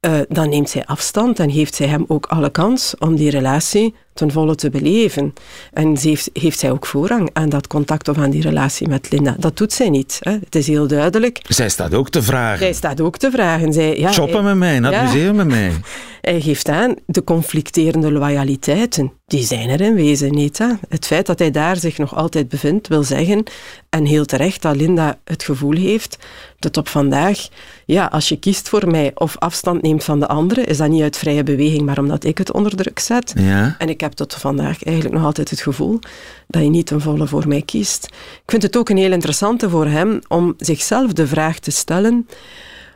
Uh, 0.01 0.21
dan 0.29 0.49
neemt 0.49 0.71
zij 0.71 0.85
afstand 0.85 1.39
en 1.39 1.51
geeft 1.51 1.75
zij 1.75 1.87
hem 1.87 2.05
ook 2.09 2.27
alle 2.27 2.51
kans 2.51 2.95
om 2.99 3.17
die 3.17 3.31
relatie 3.31 3.95
ten 4.17 4.31
volle 4.31 4.55
te 4.55 4.71
beleven. 4.71 5.33
En 5.73 5.97
ze 5.97 6.09
heeft, 6.09 6.31
heeft 6.33 6.59
zij 6.59 6.71
ook 6.71 6.87
voorrang 6.87 7.31
aan 7.33 7.49
dat 7.49 7.67
contact 7.67 8.09
of 8.09 8.19
aan 8.19 8.31
die 8.31 8.43
relatie 8.43 8.89
met 8.89 9.11
Linda. 9.11 9.37
Dat 9.39 9.57
doet 9.57 9.73
zij 9.73 9.89
niet. 9.89 10.19
Hè. 10.21 10.33
Het 10.33 10.55
is 10.55 10.67
heel 10.67 10.87
duidelijk. 10.87 11.41
Zij 11.49 11.69
staat 11.69 11.95
ook 11.95 12.09
te 12.09 12.23
vragen. 12.23 12.59
Zij 12.59 12.73
staat 12.73 13.01
ook 13.01 13.17
te 13.17 13.31
vragen. 13.31 13.73
Zij, 13.73 13.99
ja, 13.99 14.13
Shoppen 14.13 14.45
hij, 14.45 14.55
met 14.55 14.81
mij, 14.81 14.91
ja. 14.91 15.33
met 15.33 15.47
mij. 15.47 15.73
Hij 16.21 16.41
geeft 16.41 16.69
aan, 16.69 16.95
de 17.07 17.25
conflicterende 17.25 18.13
loyaliteiten, 18.13 19.13
die 19.27 19.45
zijn 19.45 19.69
er 19.69 19.81
in 19.81 19.95
wezen 19.95 20.35
niet. 20.35 20.59
Hè. 20.59 20.67
Het 20.89 21.07
feit 21.07 21.27
dat 21.27 21.39
hij 21.39 21.51
daar 21.51 21.77
zich 21.77 21.99
nog 21.99 22.15
altijd 22.15 22.49
bevindt, 22.49 22.89
wil 22.89 23.03
zeggen, 23.03 23.43
en 23.89 24.05
heel 24.05 24.25
terecht, 24.25 24.63
dat 24.63 24.77
Linda 24.77 25.19
het 25.25 25.43
gevoel 25.43 25.77
heeft 25.77 26.19
dat 26.59 26.77
op 26.77 26.89
vandaag, 26.89 27.49
ja, 27.85 28.05
als 28.05 28.29
je 28.29 28.39
kiest 28.39 28.69
voor 28.69 28.91
mij 28.91 29.11
of 29.15 29.39
afstand 29.39 29.83
neemt 29.83 30.05
van 30.05 30.21
de 30.21 30.27
andere, 30.27 30.61
is 30.61 30.77
dat 30.77 30.89
niet 30.89 31.03
uit 31.03 31.17
vrije 31.17 31.43
beweging, 31.43 31.83
maar 31.83 31.99
omdat 31.99 32.25
ik 32.25 32.39
het 32.39 32.53
onder 32.53 32.77
druk 32.77 32.99
zet. 32.99 33.33
Ja. 33.37 33.75
En 33.79 33.89
ik 33.89 34.01
heb 34.07 34.17
tot 34.17 34.35
vandaag 34.35 34.85
eigenlijk 34.85 35.17
nog 35.17 35.25
altijd 35.25 35.51
het 35.51 35.61
gevoel 35.61 35.99
dat 36.47 36.63
je 36.63 36.69
niet 36.69 36.87
ten 36.87 37.01
volle 37.01 37.27
voor 37.27 37.49
mij 37.49 37.63
kiest. 37.63 38.05
Ik 38.45 38.51
vind 38.51 38.63
het 38.63 38.77
ook 38.77 38.89
een 38.89 38.97
heel 38.97 39.13
interessante 39.13 39.71
voor 39.71 39.87
hem 39.87 40.21
om 40.29 40.55
zichzelf 40.59 41.13
de 41.13 41.27
vraag 41.27 41.59
te 41.59 41.71
stellen, 41.71 42.27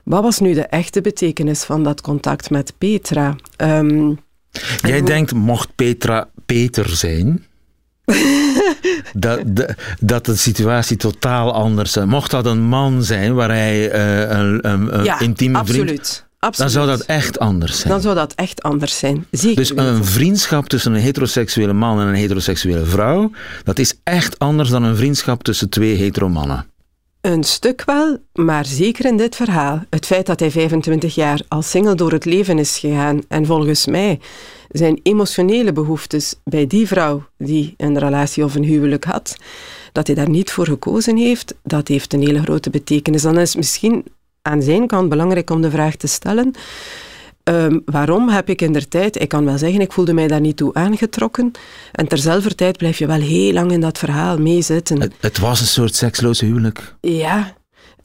wat 0.05 0.23
was 0.23 0.39
nu 0.39 0.55
de 0.55 0.67
echte 0.67 1.01
betekenis 1.01 1.63
van 1.63 1.83
dat 1.83 2.01
contact 2.01 2.51
met 2.51 2.73
Petra? 2.79 3.37
Um, 3.57 4.19
Jij 4.81 5.03
denkt, 5.03 5.35
mocht 5.35 5.75
Petra 5.75 6.29
Peter 6.47 6.89
zijn? 6.89 7.45
dat, 9.13 9.41
de, 9.47 9.77
dat 10.01 10.25
de 10.27 10.37
situatie 10.37 10.97
totaal 10.97 11.53
anders 11.53 11.97
is. 11.97 12.05
Mocht 12.05 12.31
dat 12.31 12.47
een 12.47 12.63
man 12.63 13.03
zijn 13.03 13.35
waar 13.35 13.49
hij 13.49 13.95
uh, 13.95 14.39
een, 14.39 14.69
een, 14.69 14.99
een 14.99 15.05
ja, 15.05 15.21
intieme 15.21 15.65
vriend... 15.65 15.81
Absoluut. 15.81 16.29
Dan 16.41 16.71
zou 16.71 16.87
dat 16.87 17.01
echt 17.01 17.39
anders 17.39 17.79
zijn. 17.79 17.93
Dan 17.93 18.03
zou 18.03 18.15
dat 18.15 18.33
echt 18.35 18.63
anders 18.63 18.99
zijn. 18.99 19.27
Zeker 19.31 19.57
dus 19.57 19.69
weten. 19.69 19.87
een 19.87 20.05
vriendschap 20.05 20.69
tussen 20.69 20.93
een 20.93 21.01
heteroseksuele 21.01 21.73
man 21.73 22.01
en 22.01 22.07
een 22.07 22.15
heteroseksuele 22.15 22.85
vrouw, 22.85 23.31
dat 23.65 23.79
is 23.79 23.95
echt 24.03 24.39
anders 24.39 24.69
dan 24.69 24.83
een 24.83 24.97
vriendschap 24.97 25.43
tussen 25.43 25.69
twee 25.69 25.97
heteromannen. 25.97 26.67
Een 27.21 27.45
stuk 27.45 27.83
wel, 27.85 28.19
maar 28.33 28.67
zeker 28.67 29.05
in 29.05 29.17
dit 29.17 29.37
verhaal. 29.37 29.85
Het 29.91 30.07
feit 30.07 30.27
dat 30.27 30.41
hij 30.41 30.51
25 30.51 31.15
jaar 31.15 31.43
als 31.49 31.71
single 31.71 31.95
door 31.95 32.13
het 32.13 32.25
leven 32.25 32.59
is 32.59 32.79
gegaan 32.79 33.21
en 33.29 33.47
volgens 33.47 33.87
mij 33.87 34.21
zijn 34.69 35.01
emotionele 35.03 35.73
behoeftes 35.73 36.35
bij 36.45 36.67
die 36.67 36.87
vrouw 36.87 37.29
die 37.39 37.75
een 37.77 37.99
relatie 37.99 38.45
of 38.45 38.55
een 38.55 38.65
huwelijk 38.65 39.05
had, 39.05 39.37
dat 39.93 40.07
hij 40.07 40.17
daar 40.17 40.31
niet 40.31 40.51
voor 40.51 40.67
gekozen 40.67 41.17
heeft, 41.17 41.55
dat 41.63 41.89
heeft 41.89 42.13
een 42.13 42.27
hele 42.27 42.43
grote 42.43 42.71
betekenis. 42.71 43.23
Dan 43.23 43.39
is 43.39 43.57
misschien 43.57 44.05
aan 44.43 44.63
zijn 44.63 44.87
kant 44.87 45.09
belangrijk 45.09 45.51
om 45.51 45.61
de 45.61 45.71
vraag 45.71 45.97
te 45.97 46.07
stellen. 46.07 46.55
Um, 47.45 47.83
waarom 47.85 48.29
heb 48.29 48.49
ik 48.49 48.63
in 48.63 48.73
der 48.73 48.89
tijd, 48.89 49.21
ik 49.21 49.29
kan 49.29 49.45
wel 49.45 49.59
zeggen, 49.59 49.81
ik 49.81 49.93
voelde 49.93 50.13
mij 50.13 50.27
daar 50.27 50.41
niet 50.41 50.57
toe 50.57 50.75
aangetrokken. 50.75 51.51
En 51.93 52.09
terzelfde 52.09 52.55
tijd 52.55 52.77
blijf 52.77 52.99
je 52.99 53.07
wel 53.07 53.21
heel 53.21 53.53
lang 53.53 53.73
in 53.73 53.81
dat 53.81 53.99
verhaal 53.99 54.39
meezitten. 54.39 55.01
Het, 55.01 55.13
het 55.21 55.39
was 55.39 55.61
een 55.61 55.67
soort 55.67 55.95
seksloze 55.95 56.45
huwelijk. 56.45 56.95
Ja, 57.01 57.55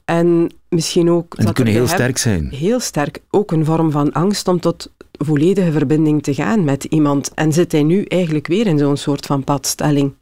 en 0.04 0.50
misschien 0.68 1.10
ook. 1.10 1.34
En 1.34 1.44
die 1.44 1.54
kunnen 1.54 1.74
heel 1.74 1.86
sterk 1.86 2.18
zijn. 2.18 2.48
Heel 2.50 2.80
sterk. 2.80 3.18
Ook 3.30 3.52
een 3.52 3.64
vorm 3.64 3.90
van 3.90 4.12
angst 4.12 4.48
om 4.48 4.60
tot 4.60 4.90
volledige 5.12 5.72
verbinding 5.72 6.22
te 6.22 6.34
gaan 6.34 6.64
met 6.64 6.84
iemand. 6.84 7.30
En 7.34 7.52
zit 7.52 7.72
hij 7.72 7.82
nu 7.82 8.02
eigenlijk 8.02 8.46
weer 8.46 8.66
in 8.66 8.78
zo'n 8.78 8.96
soort 8.96 9.26
van 9.26 9.44
padstelling? 9.44 10.12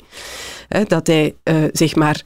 He, 0.69 0.85
dat 0.85 1.07
hij 1.07 1.35
uh, 1.45 1.65
zich 1.73 1.95
maar 1.95 2.25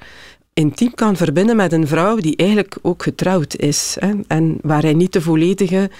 intiem 0.59 0.95
kan 0.95 1.17
verbinden 1.17 1.57
met 1.57 1.73
een 1.73 1.87
vrouw 1.87 2.17
die 2.17 2.37
eigenlijk 2.37 2.79
ook 2.83 3.03
getrouwd 3.03 3.57
is. 3.57 3.97
Hè, 3.99 4.13
en 4.27 4.59
waar 4.63 4.83
hij 4.83 4.95
niet 4.95 5.13
de 5.13 5.21
volledige 5.21 5.91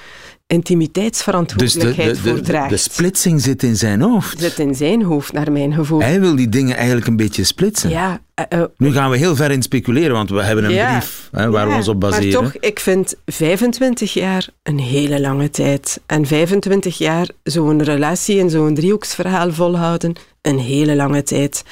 intimiteitsverantwoordelijkheid 0.47 2.09
dus 2.09 2.17
de, 2.17 2.23
de, 2.23 2.31
de, 2.31 2.37
voor 2.37 2.47
draagt. 2.47 2.71
De 2.71 2.77
splitsing 2.77 3.41
zit 3.41 3.63
in 3.63 3.77
zijn 3.77 4.01
hoofd. 4.01 4.41
Zit 4.41 4.59
in 4.59 4.75
zijn 4.75 5.03
hoofd, 5.03 5.33
naar 5.33 5.53
mijn 5.53 5.73
gevoel. 5.73 6.01
Hij 6.01 6.21
wil 6.21 6.37
die 6.37 6.49
dingen 6.49 6.77
eigenlijk 6.77 7.07
een 7.07 7.17
beetje 7.17 7.45
splitsen. 7.45 7.91
Ja. 7.91 8.21
Uh, 8.53 8.59
uh, 8.59 8.65
nu 8.77 8.93
gaan 8.93 9.11
we 9.11 9.17
heel 9.17 9.37
ver 9.37 9.51
in 9.51 9.63
speculeren, 9.63 10.13
want 10.13 10.31
we 10.31 10.43
hebben 10.43 10.65
een 10.65 10.73
ja, 10.73 10.91
brief 10.91 11.29
hè, 11.33 11.51
waar 11.51 11.65
ja, 11.65 11.71
we 11.71 11.77
ons 11.77 11.89
op 11.89 12.01
baseren. 12.01 12.43
Maar 12.43 12.53
toch, 12.53 12.63
ik 12.63 12.81
vind 12.81 13.15
25 13.27 14.13
jaar 14.13 14.49
een 14.63 14.79
hele 14.79 15.21
lange 15.21 15.51
tijd. 15.51 16.01
En 16.07 16.27
25 16.27 16.99
jaar 16.99 17.29
zo'n 17.43 17.83
relatie 17.83 18.41
en 18.41 18.51
zo'n 18.51 18.75
driehoeksverhaal 18.75 19.53
volhouden, 19.53 20.15
een 20.43 20.59
hele 20.59 20.97
lange 20.97 21.23
tijd. 21.23 21.65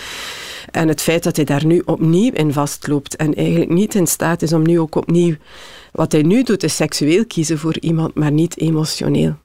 En 0.77 0.89
het 0.89 1.03
feit 1.03 1.23
dat 1.23 1.37
hij 1.37 1.45
daar 1.45 1.67
nu 1.67 1.83
opnieuw 1.85 2.33
in 2.33 2.53
vastloopt 2.53 3.17
en 3.17 3.35
eigenlijk 3.35 3.71
niet 3.71 3.95
in 3.95 4.07
staat 4.07 4.43
is 4.43 4.53
om 4.53 4.67
nu 4.67 4.81
ook 4.81 4.95
opnieuw... 4.95 5.35
Wat 5.93 6.13
hij 6.13 6.23
nu 6.23 6.43
doet 6.43 6.63
is 6.63 6.77
seksueel 6.77 7.27
kiezen 7.27 7.59
voor 7.59 7.79
iemand, 7.81 8.15
maar 8.15 8.33
niet 8.33 8.59
emotioneel. 8.59 9.37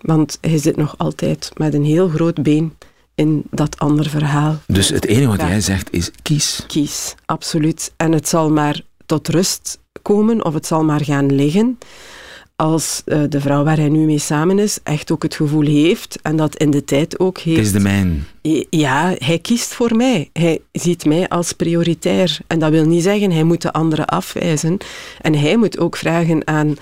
Want 0.00 0.38
hij 0.40 0.58
zit 0.58 0.76
nog 0.76 0.94
altijd 0.98 1.50
met 1.56 1.74
een 1.74 1.84
heel 1.84 2.08
groot 2.08 2.42
been 2.42 2.72
in 3.14 3.44
dat 3.50 3.78
andere 3.78 4.08
verhaal. 4.08 4.58
Dus 4.66 4.88
het 4.88 5.06
enige 5.06 5.26
wat 5.26 5.40
jij 5.40 5.60
zegt 5.60 5.92
is 5.92 6.10
kies. 6.22 6.64
Kies, 6.66 7.14
absoluut. 7.24 7.92
En 7.96 8.12
het 8.12 8.28
zal 8.28 8.50
maar 8.50 8.80
tot 9.06 9.28
rust 9.28 9.78
komen 10.02 10.44
of 10.44 10.54
het 10.54 10.66
zal 10.66 10.84
maar 10.84 11.04
gaan 11.04 11.34
liggen 11.34 11.78
als 12.56 13.02
uh, 13.06 13.22
de 13.28 13.40
vrouw 13.40 13.64
waar 13.64 13.76
hij 13.76 13.88
nu 13.88 14.04
mee 14.04 14.18
samen 14.18 14.58
is 14.58 14.78
echt 14.82 15.10
ook 15.10 15.22
het 15.22 15.34
gevoel 15.34 15.66
heeft 15.66 16.18
en 16.22 16.36
dat 16.36 16.56
in 16.56 16.70
de 16.70 16.84
tijd 16.84 17.18
ook 17.18 17.38
heeft. 17.38 17.56
Het 17.56 17.66
is 17.66 17.72
de 17.72 17.80
mijn. 17.80 18.26
Ja, 18.70 19.14
hij 19.18 19.38
kiest 19.38 19.74
voor 19.74 19.96
mij. 19.96 20.30
Hij 20.32 20.60
ziet 20.72 21.04
mij 21.04 21.28
als 21.28 21.52
prioritair. 21.52 22.38
En 22.46 22.58
dat 22.58 22.70
wil 22.70 22.84
niet 22.84 23.02
zeggen, 23.02 23.30
hij 23.30 23.42
moet 23.42 23.62
de 23.62 23.72
anderen 23.72 24.06
afwijzen. 24.06 24.78
En 25.20 25.34
hij 25.34 25.56
moet 25.56 25.78
ook 25.78 25.96
vragen 25.96 26.46
aan 26.46 26.76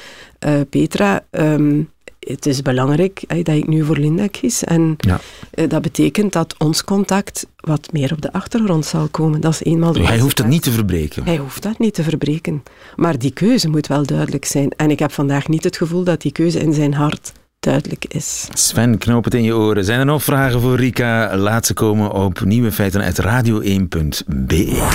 uh, 0.46 0.60
Petra, 0.70 1.24
um, 1.30 1.90
het 2.26 2.46
is 2.46 2.62
belangrijk 2.62 3.22
dat 3.26 3.48
ik 3.56 3.66
nu 3.66 3.84
voor 3.84 3.96
Linda 3.96 4.26
kies. 4.26 4.64
En 4.64 4.94
Ja. 4.98 5.20
eh, 5.50 5.68
dat 5.68 5.82
betekent 5.82 6.32
dat 6.32 6.54
ons 6.58 6.84
contact 6.84 7.46
wat 7.56 7.88
meer 7.92 8.12
op 8.12 8.20
de 8.22 8.32
achtergrond 8.32 8.84
zal 8.86 9.08
komen. 9.08 9.40
Dat 9.40 9.52
is 9.52 9.62
eenmaal 9.64 9.92
de 9.92 9.98
Hij 10.02 10.18
hoeft 10.18 10.24
het 10.24 10.34
plaats. 10.34 10.50
niet 10.52 10.62
te 10.62 10.70
verbreken. 10.70 11.24
Hij 11.24 11.36
hoeft 11.36 11.62
dat 11.62 11.78
niet 11.78 11.94
te 11.94 12.02
verbreken. 12.02 12.62
Maar 12.96 13.18
die 13.18 13.30
keuze 13.32 13.68
moet 13.68 13.86
wel 13.86 14.06
duidelijk 14.06 14.44
zijn. 14.44 14.70
En 14.76 14.90
ik 14.90 14.98
heb 14.98 15.12
vandaag 15.12 15.48
niet 15.48 15.64
het 15.64 15.76
gevoel 15.76 16.04
dat 16.04 16.20
die 16.22 16.32
keuze 16.32 16.58
in 16.58 16.72
zijn 16.72 16.94
hart 16.94 17.32
duidelijk 17.60 18.04
is. 18.08 18.46
Sven, 18.52 18.98
knoop 18.98 19.24
het 19.24 19.34
in 19.34 19.42
je 19.42 19.54
oren. 19.56 19.84
Zijn 19.84 19.98
er 19.98 20.04
nog 20.06 20.22
vragen 20.24 20.60
voor 20.60 20.76
Rika? 20.76 21.36
Laat 21.36 21.66
ze 21.66 21.74
komen 21.74 22.12
op 22.12 22.40
nieuwe 22.44 22.72
feiten 22.72 23.00
uit 23.02 23.20
radio1.be. 23.22 24.88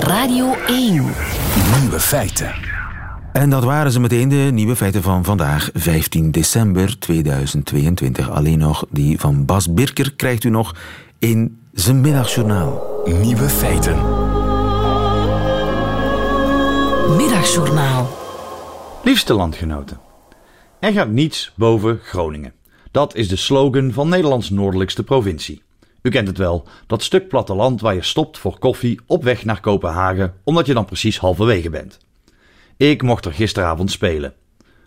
Radio 0.00 0.54
1. 0.66 0.92
Nieuwe 1.80 2.00
feiten. 2.00 2.75
En 3.36 3.50
dat 3.50 3.64
waren 3.64 3.92
ze 3.92 4.00
meteen 4.00 4.28
de 4.28 4.48
nieuwe 4.52 4.76
feiten 4.76 5.02
van 5.02 5.24
vandaag, 5.24 5.70
15 5.74 6.30
december 6.30 6.98
2022. 6.98 8.30
Alleen 8.30 8.58
nog 8.58 8.86
die 8.90 9.20
van 9.20 9.44
Bas 9.44 9.74
Birker 9.74 10.14
krijgt 10.14 10.44
u 10.44 10.50
nog 10.50 10.76
in 11.18 11.58
zijn 11.72 12.00
middagjournaal. 12.00 13.02
Nieuwe 13.04 13.48
feiten. 13.48 13.94
Middagjournaal. 17.16 18.16
Liefste 19.04 19.34
landgenoten, 19.34 20.00
er 20.80 20.92
gaat 20.92 21.10
niets 21.10 21.52
boven 21.56 21.98
Groningen. 22.02 22.52
Dat 22.90 23.14
is 23.14 23.28
de 23.28 23.36
slogan 23.36 23.92
van 23.92 24.08
Nederlands 24.08 24.50
noordelijkste 24.50 25.02
provincie. 25.02 25.62
U 26.02 26.10
kent 26.10 26.28
het 26.28 26.38
wel, 26.38 26.68
dat 26.86 27.02
stuk 27.02 27.28
platteland 27.28 27.80
waar 27.80 27.94
je 27.94 28.02
stopt 28.02 28.38
voor 28.38 28.58
koffie 28.58 29.00
op 29.06 29.24
weg 29.24 29.44
naar 29.44 29.60
Kopenhagen, 29.60 30.34
omdat 30.44 30.66
je 30.66 30.74
dan 30.74 30.84
precies 30.84 31.18
halverwege 31.18 31.70
bent. 31.70 32.04
Ik 32.76 33.02
mocht 33.02 33.24
er 33.24 33.32
gisteravond 33.32 33.90
spelen. 33.90 34.34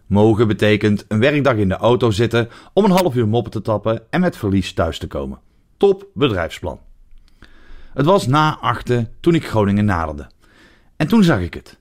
Mogen 0.06 0.48
betekent 0.48 1.06
een 1.08 1.20
werkdag 1.20 1.56
in 1.56 1.70
de 1.70 1.78
auto 1.78 2.12
zitten 2.12 2.50
om 2.74 2.86
een 2.86 2.92
half 2.92 3.16
uur 3.16 3.28
moppen 3.28 3.52
te 3.52 3.62
tappen 3.62 4.02
en 4.10 4.22
met 4.22 4.38
verlies 4.38 4.74
thuis 4.74 5.00
te 5.00 5.08
komen. 5.08 5.40
Top 5.78 6.08
bedrijfsplan. 6.14 6.80
Het 7.94 8.06
was 8.06 8.28
na 8.28 8.58
achten 8.60 9.10
toen 9.20 9.36
ik 9.36 9.48
Groningen 9.48 9.86
naderde. 9.86 10.30
En 10.96 11.08
toen 11.08 11.24
zag 11.24 11.40
ik 11.40 11.54
het. 11.54 11.78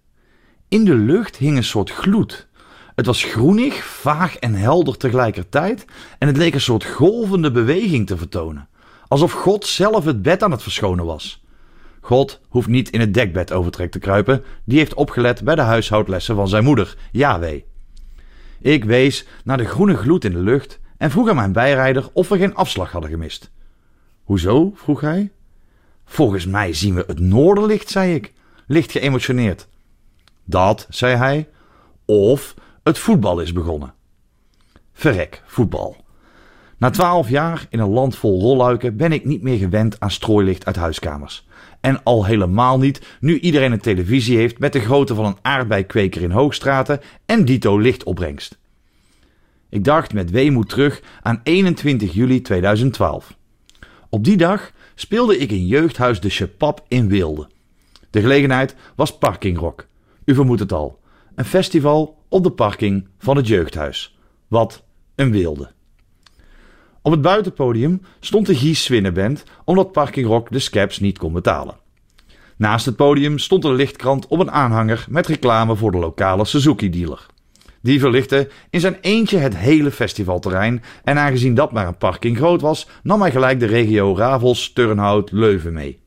In 0.69 0.85
de 0.85 0.95
lucht 0.95 1.37
hing 1.37 1.57
een 1.57 1.65
soort 1.65 1.91
gloed. 1.91 2.47
Het 2.95 3.07
was 3.07 3.25
groenig, 3.25 3.85
vaag 3.85 4.37
en 4.37 4.55
helder 4.55 4.97
tegelijkertijd 4.97 5.85
en 6.19 6.27
het 6.27 6.37
leek 6.37 6.55
een 6.55 6.61
soort 6.61 6.85
golvende 6.85 7.51
beweging 7.51 8.07
te 8.07 8.17
vertonen. 8.17 8.69
Alsof 9.09 9.33
God 9.33 9.67
zelf 9.67 10.05
het 10.05 10.23
bed 10.23 10.43
aan 10.43 10.51
het 10.51 10.63
verschonen 10.63 11.05
was. 11.05 11.43
God 12.09 12.41
hoeft 12.49 12.69
niet 12.69 12.91
in 12.91 13.01
het 13.01 13.15
dekbed 13.15 13.53
overtrek 13.53 13.91
te 13.91 13.99
kruipen, 13.99 14.45
die 14.65 14.79
heeft 14.79 14.95
opgelet 14.95 15.45
bij 15.45 15.55
de 15.55 15.61
huishoudlessen 15.61 16.35
van 16.35 16.49
zijn 16.49 16.65
moeder, 16.65 16.97
Yahweh. 17.13 17.63
Ik 18.61 18.85
wees 18.85 19.27
naar 19.45 19.57
de 19.57 19.65
groene 19.65 19.97
gloed 19.97 20.25
in 20.25 20.33
de 20.33 20.39
lucht 20.39 20.81
en 20.97 21.11
vroeg 21.11 21.29
aan 21.29 21.37
mijn 21.37 21.53
bijrijder 21.53 22.09
of 22.13 22.29
we 22.29 22.39
geen 22.39 22.55
afslag 22.55 22.93
hadden 22.93 23.11
gemist. 23.11 23.51
Hoezo? 24.23 24.73
vroeg 24.75 25.01
hij. 25.01 25.31
Volgens 26.05 26.47
mij 26.47 26.73
zien 26.73 26.95
we 26.95 27.05
het 27.07 27.21
noorderlicht, 27.21 27.89
zei 27.89 28.15
ik, 28.15 28.33
licht 28.67 28.93
geëmotioneerd. 28.93 29.69
Dat, 30.45 30.87
zei 30.91 31.17
hij, 31.17 31.49
of 32.05 32.55
het 32.83 32.99
voetbal 32.99 33.41
is 33.41 33.53
begonnen. 33.53 33.95
Verrek, 34.93 35.43
voetbal. 35.47 35.97
Na 36.77 36.91
twaalf 36.91 37.29
jaar 37.29 37.67
in 37.71 37.79
een 37.79 37.91
land 37.91 38.17
vol 38.17 38.41
rolluiken 38.41 38.97
ben 38.97 39.13
ik 39.13 39.25
niet 39.25 39.43
meer 39.43 39.59
gewend 39.59 40.01
aan 40.01 40.11
strooilicht 40.11 40.67
uit 40.67 40.77
huiskamers. 40.77 41.48
En 41.81 42.03
al 42.03 42.24
helemaal 42.24 42.79
niet 42.79 43.16
nu 43.20 43.39
iedereen 43.39 43.72
een 43.72 43.81
televisie 43.81 44.37
heeft 44.37 44.59
met 44.59 44.72
de 44.72 44.81
grootte 44.81 45.14
van 45.14 45.24
een 45.24 45.39
aardbeikweker 45.43 46.22
in 46.22 46.31
Hoogstraten 46.31 47.01
en 47.26 47.45
dito 47.45 47.79
lichtopbrengst. 47.79 48.59
Ik 49.68 49.85
dacht 49.85 50.12
met 50.12 50.31
weemoed 50.31 50.68
terug 50.68 51.03
aan 51.22 51.41
21 51.43 52.12
juli 52.12 52.41
2012. 52.41 53.37
Op 54.09 54.24
die 54.24 54.37
dag 54.37 54.72
speelde 54.95 55.39
ik 55.39 55.51
in 55.51 55.66
jeugdhuis 55.66 56.20
De 56.20 56.31
Chepap 56.31 56.85
in 56.89 57.09
Weelde. 57.09 57.49
De 58.11 58.20
gelegenheid 58.20 58.74
was 58.95 59.18
Parking 59.18 59.59
Rock. 59.59 59.87
U 60.24 60.35
vermoedt 60.35 60.61
het 60.61 60.72
al. 60.72 61.01
Een 61.35 61.45
festival 61.45 62.22
op 62.29 62.43
de 62.43 62.51
parking 62.51 63.09
van 63.18 63.37
het 63.37 63.47
jeugdhuis. 63.47 64.18
Wat 64.49 64.85
een 65.14 65.31
wilde. 65.31 65.76
Op 67.03 67.13
het 67.13 67.23
buitenpodium 67.23 68.03
stond 68.21 68.47
de 68.47 68.55
Gies 68.55 68.85
Swinneband 68.85 69.45
omdat 69.65 69.93
Parking 69.93 70.27
Rock 70.27 70.51
de 70.51 70.59
scaps 70.59 70.99
niet 70.99 71.19
kon 71.19 71.33
betalen. 71.33 71.77
Naast 72.57 72.87
het 72.87 72.97
podium 72.97 73.39
stond 73.39 73.65
een 73.65 73.75
lichtkrant 73.75 74.27
op 74.27 74.41
een 74.41 74.51
aanhanger 74.51 75.07
met 75.09 75.27
reclame 75.27 75.77
voor 75.77 75.91
de 75.91 75.99
lokale 75.99 76.45
Suzuki-dealer. 76.45 77.27
Die 77.81 78.01
verlichtte 78.01 78.49
in 78.71 78.81
zijn 78.81 78.97
eentje 79.01 79.39
het 79.39 79.57
hele 79.57 79.91
festivalterrein 79.91 80.83
en 81.05 81.19
aangezien 81.19 81.55
dat 81.55 81.73
maar 81.73 81.87
een 81.87 81.99
parking 81.99 82.37
groot 82.37 82.61
was, 82.61 82.89
nam 83.03 83.21
hij 83.21 83.31
gelijk 83.31 83.61
de 83.61 83.67
regio 83.67 84.17
Ravels, 84.17 84.73
Turnhout, 84.73 85.33
Leuven 85.33 85.73
mee. 85.73 86.01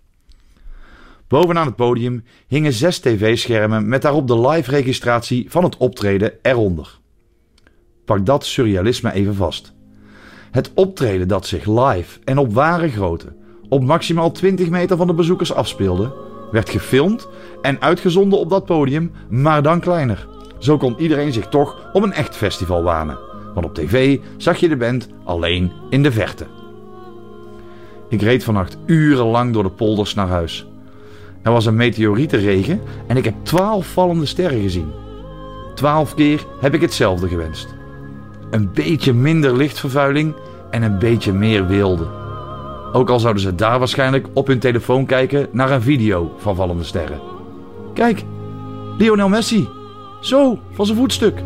Bovenaan 1.27 1.65
het 1.65 1.75
podium 1.75 2.23
hingen 2.47 2.73
zes 2.73 2.99
tv-schermen 2.99 3.87
met 3.87 4.01
daarop 4.01 4.27
de 4.27 4.39
live-registratie 4.39 5.45
van 5.49 5.63
het 5.63 5.77
optreden 5.77 6.33
eronder. 6.41 6.99
Pak 8.05 8.25
dat 8.25 8.45
surrealisme 8.45 9.13
even 9.13 9.35
vast. 9.35 9.73
Het 10.51 10.71
optreden 10.73 11.27
dat 11.27 11.45
zich 11.45 11.65
live 11.65 12.19
en 12.23 12.37
op 12.37 12.53
ware 12.53 12.89
grootte 12.89 13.33
op 13.71 13.83
maximaal 13.83 14.31
20 14.31 14.69
meter 14.69 14.97
van 14.97 15.07
de 15.07 15.13
bezoekers 15.13 15.53
afspeelde, 15.53 16.13
werd 16.51 16.69
gefilmd 16.69 17.27
en 17.61 17.81
uitgezonden 17.81 18.39
op 18.39 18.49
dat 18.49 18.65
podium, 18.65 19.11
maar 19.29 19.63
dan 19.63 19.79
kleiner. 19.79 20.27
Zo 20.57 20.77
kon 20.77 20.95
iedereen 20.97 21.33
zich 21.33 21.47
toch 21.47 21.89
op 21.93 22.03
een 22.03 22.13
echt 22.13 22.35
festival 22.35 22.83
wanen, 22.83 23.17
want 23.53 23.65
op 23.65 23.75
tv 23.75 24.19
zag 24.37 24.57
je 24.57 24.69
de 24.69 24.77
band 24.77 25.07
alleen 25.23 25.71
in 25.89 26.03
de 26.03 26.11
verte. 26.11 26.45
Ik 28.09 28.21
reed 28.21 28.43
vannacht 28.43 28.77
urenlang 28.85 29.53
door 29.53 29.63
de 29.63 29.69
polders 29.69 30.13
naar 30.13 30.27
huis. 30.27 30.67
Er 31.41 31.51
was 31.51 31.65
een 31.65 31.75
meteorietenregen 31.75 32.81
en 33.07 33.17
ik 33.17 33.25
heb 33.25 33.35
twaalf 33.43 33.87
vallende 33.87 34.25
sterren 34.25 34.61
gezien. 34.61 34.91
Twaalf 35.75 36.15
keer 36.15 36.45
heb 36.59 36.73
ik 36.73 36.81
hetzelfde 36.81 37.27
gewenst. 37.27 37.79
Een 38.51 38.69
beetje 38.73 39.13
minder 39.13 39.55
lichtvervuiling 39.55 40.35
en 40.69 40.83
een 40.83 40.99
beetje 40.99 41.33
meer 41.33 41.67
wilde. 41.67 42.07
Ook 42.93 43.09
al 43.09 43.19
zouden 43.19 43.41
ze 43.41 43.55
daar 43.55 43.79
waarschijnlijk 43.79 44.27
op 44.33 44.47
hun 44.47 44.59
telefoon 44.59 45.05
kijken 45.05 45.47
naar 45.51 45.71
een 45.71 45.81
video 45.81 46.31
van 46.37 46.55
vallende 46.55 46.83
sterren. 46.83 47.19
Kijk, 47.93 48.23
Lionel 48.97 49.29
Messi. 49.29 49.67
Zo, 50.21 50.59
van 50.71 50.85
zijn 50.85 50.97
voetstuk. 50.97 51.41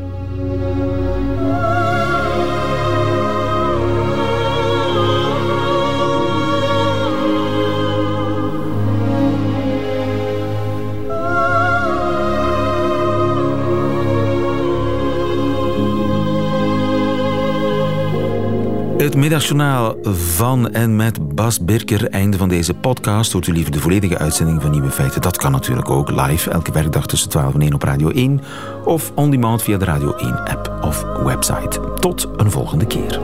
Het 19.05 19.15
middagjournaal 19.15 19.95
van 20.03 20.71
en 20.71 20.95
met 20.95 21.35
Bas 21.35 21.65
Birker. 21.65 22.09
Einde 22.09 22.37
van 22.37 22.49
deze 22.49 22.73
podcast. 22.73 23.31
Hoort 23.31 23.47
u 23.47 23.51
liever 23.51 23.71
de 23.71 23.79
volledige 23.79 24.17
uitzending 24.17 24.61
van 24.61 24.71
Nieuwe 24.71 24.89
Feiten? 24.89 25.21
Dat 25.21 25.37
kan 25.37 25.51
natuurlijk 25.51 25.89
ook 25.89 26.09
live, 26.11 26.49
elke 26.49 26.71
werkdag 26.71 27.05
tussen 27.05 27.29
12 27.29 27.53
en 27.53 27.61
1 27.61 27.73
op 27.73 27.83
Radio 27.83 28.09
1. 28.09 28.41
Of 28.85 29.11
on 29.15 29.31
demand 29.31 29.63
via 29.63 29.77
de 29.77 29.85
Radio 29.85 30.15
1 30.15 30.43
app 30.45 30.77
of 30.81 31.05
website. 31.23 31.79
Tot 31.99 32.27
een 32.37 32.51
volgende 32.51 32.85
keer. 32.85 33.19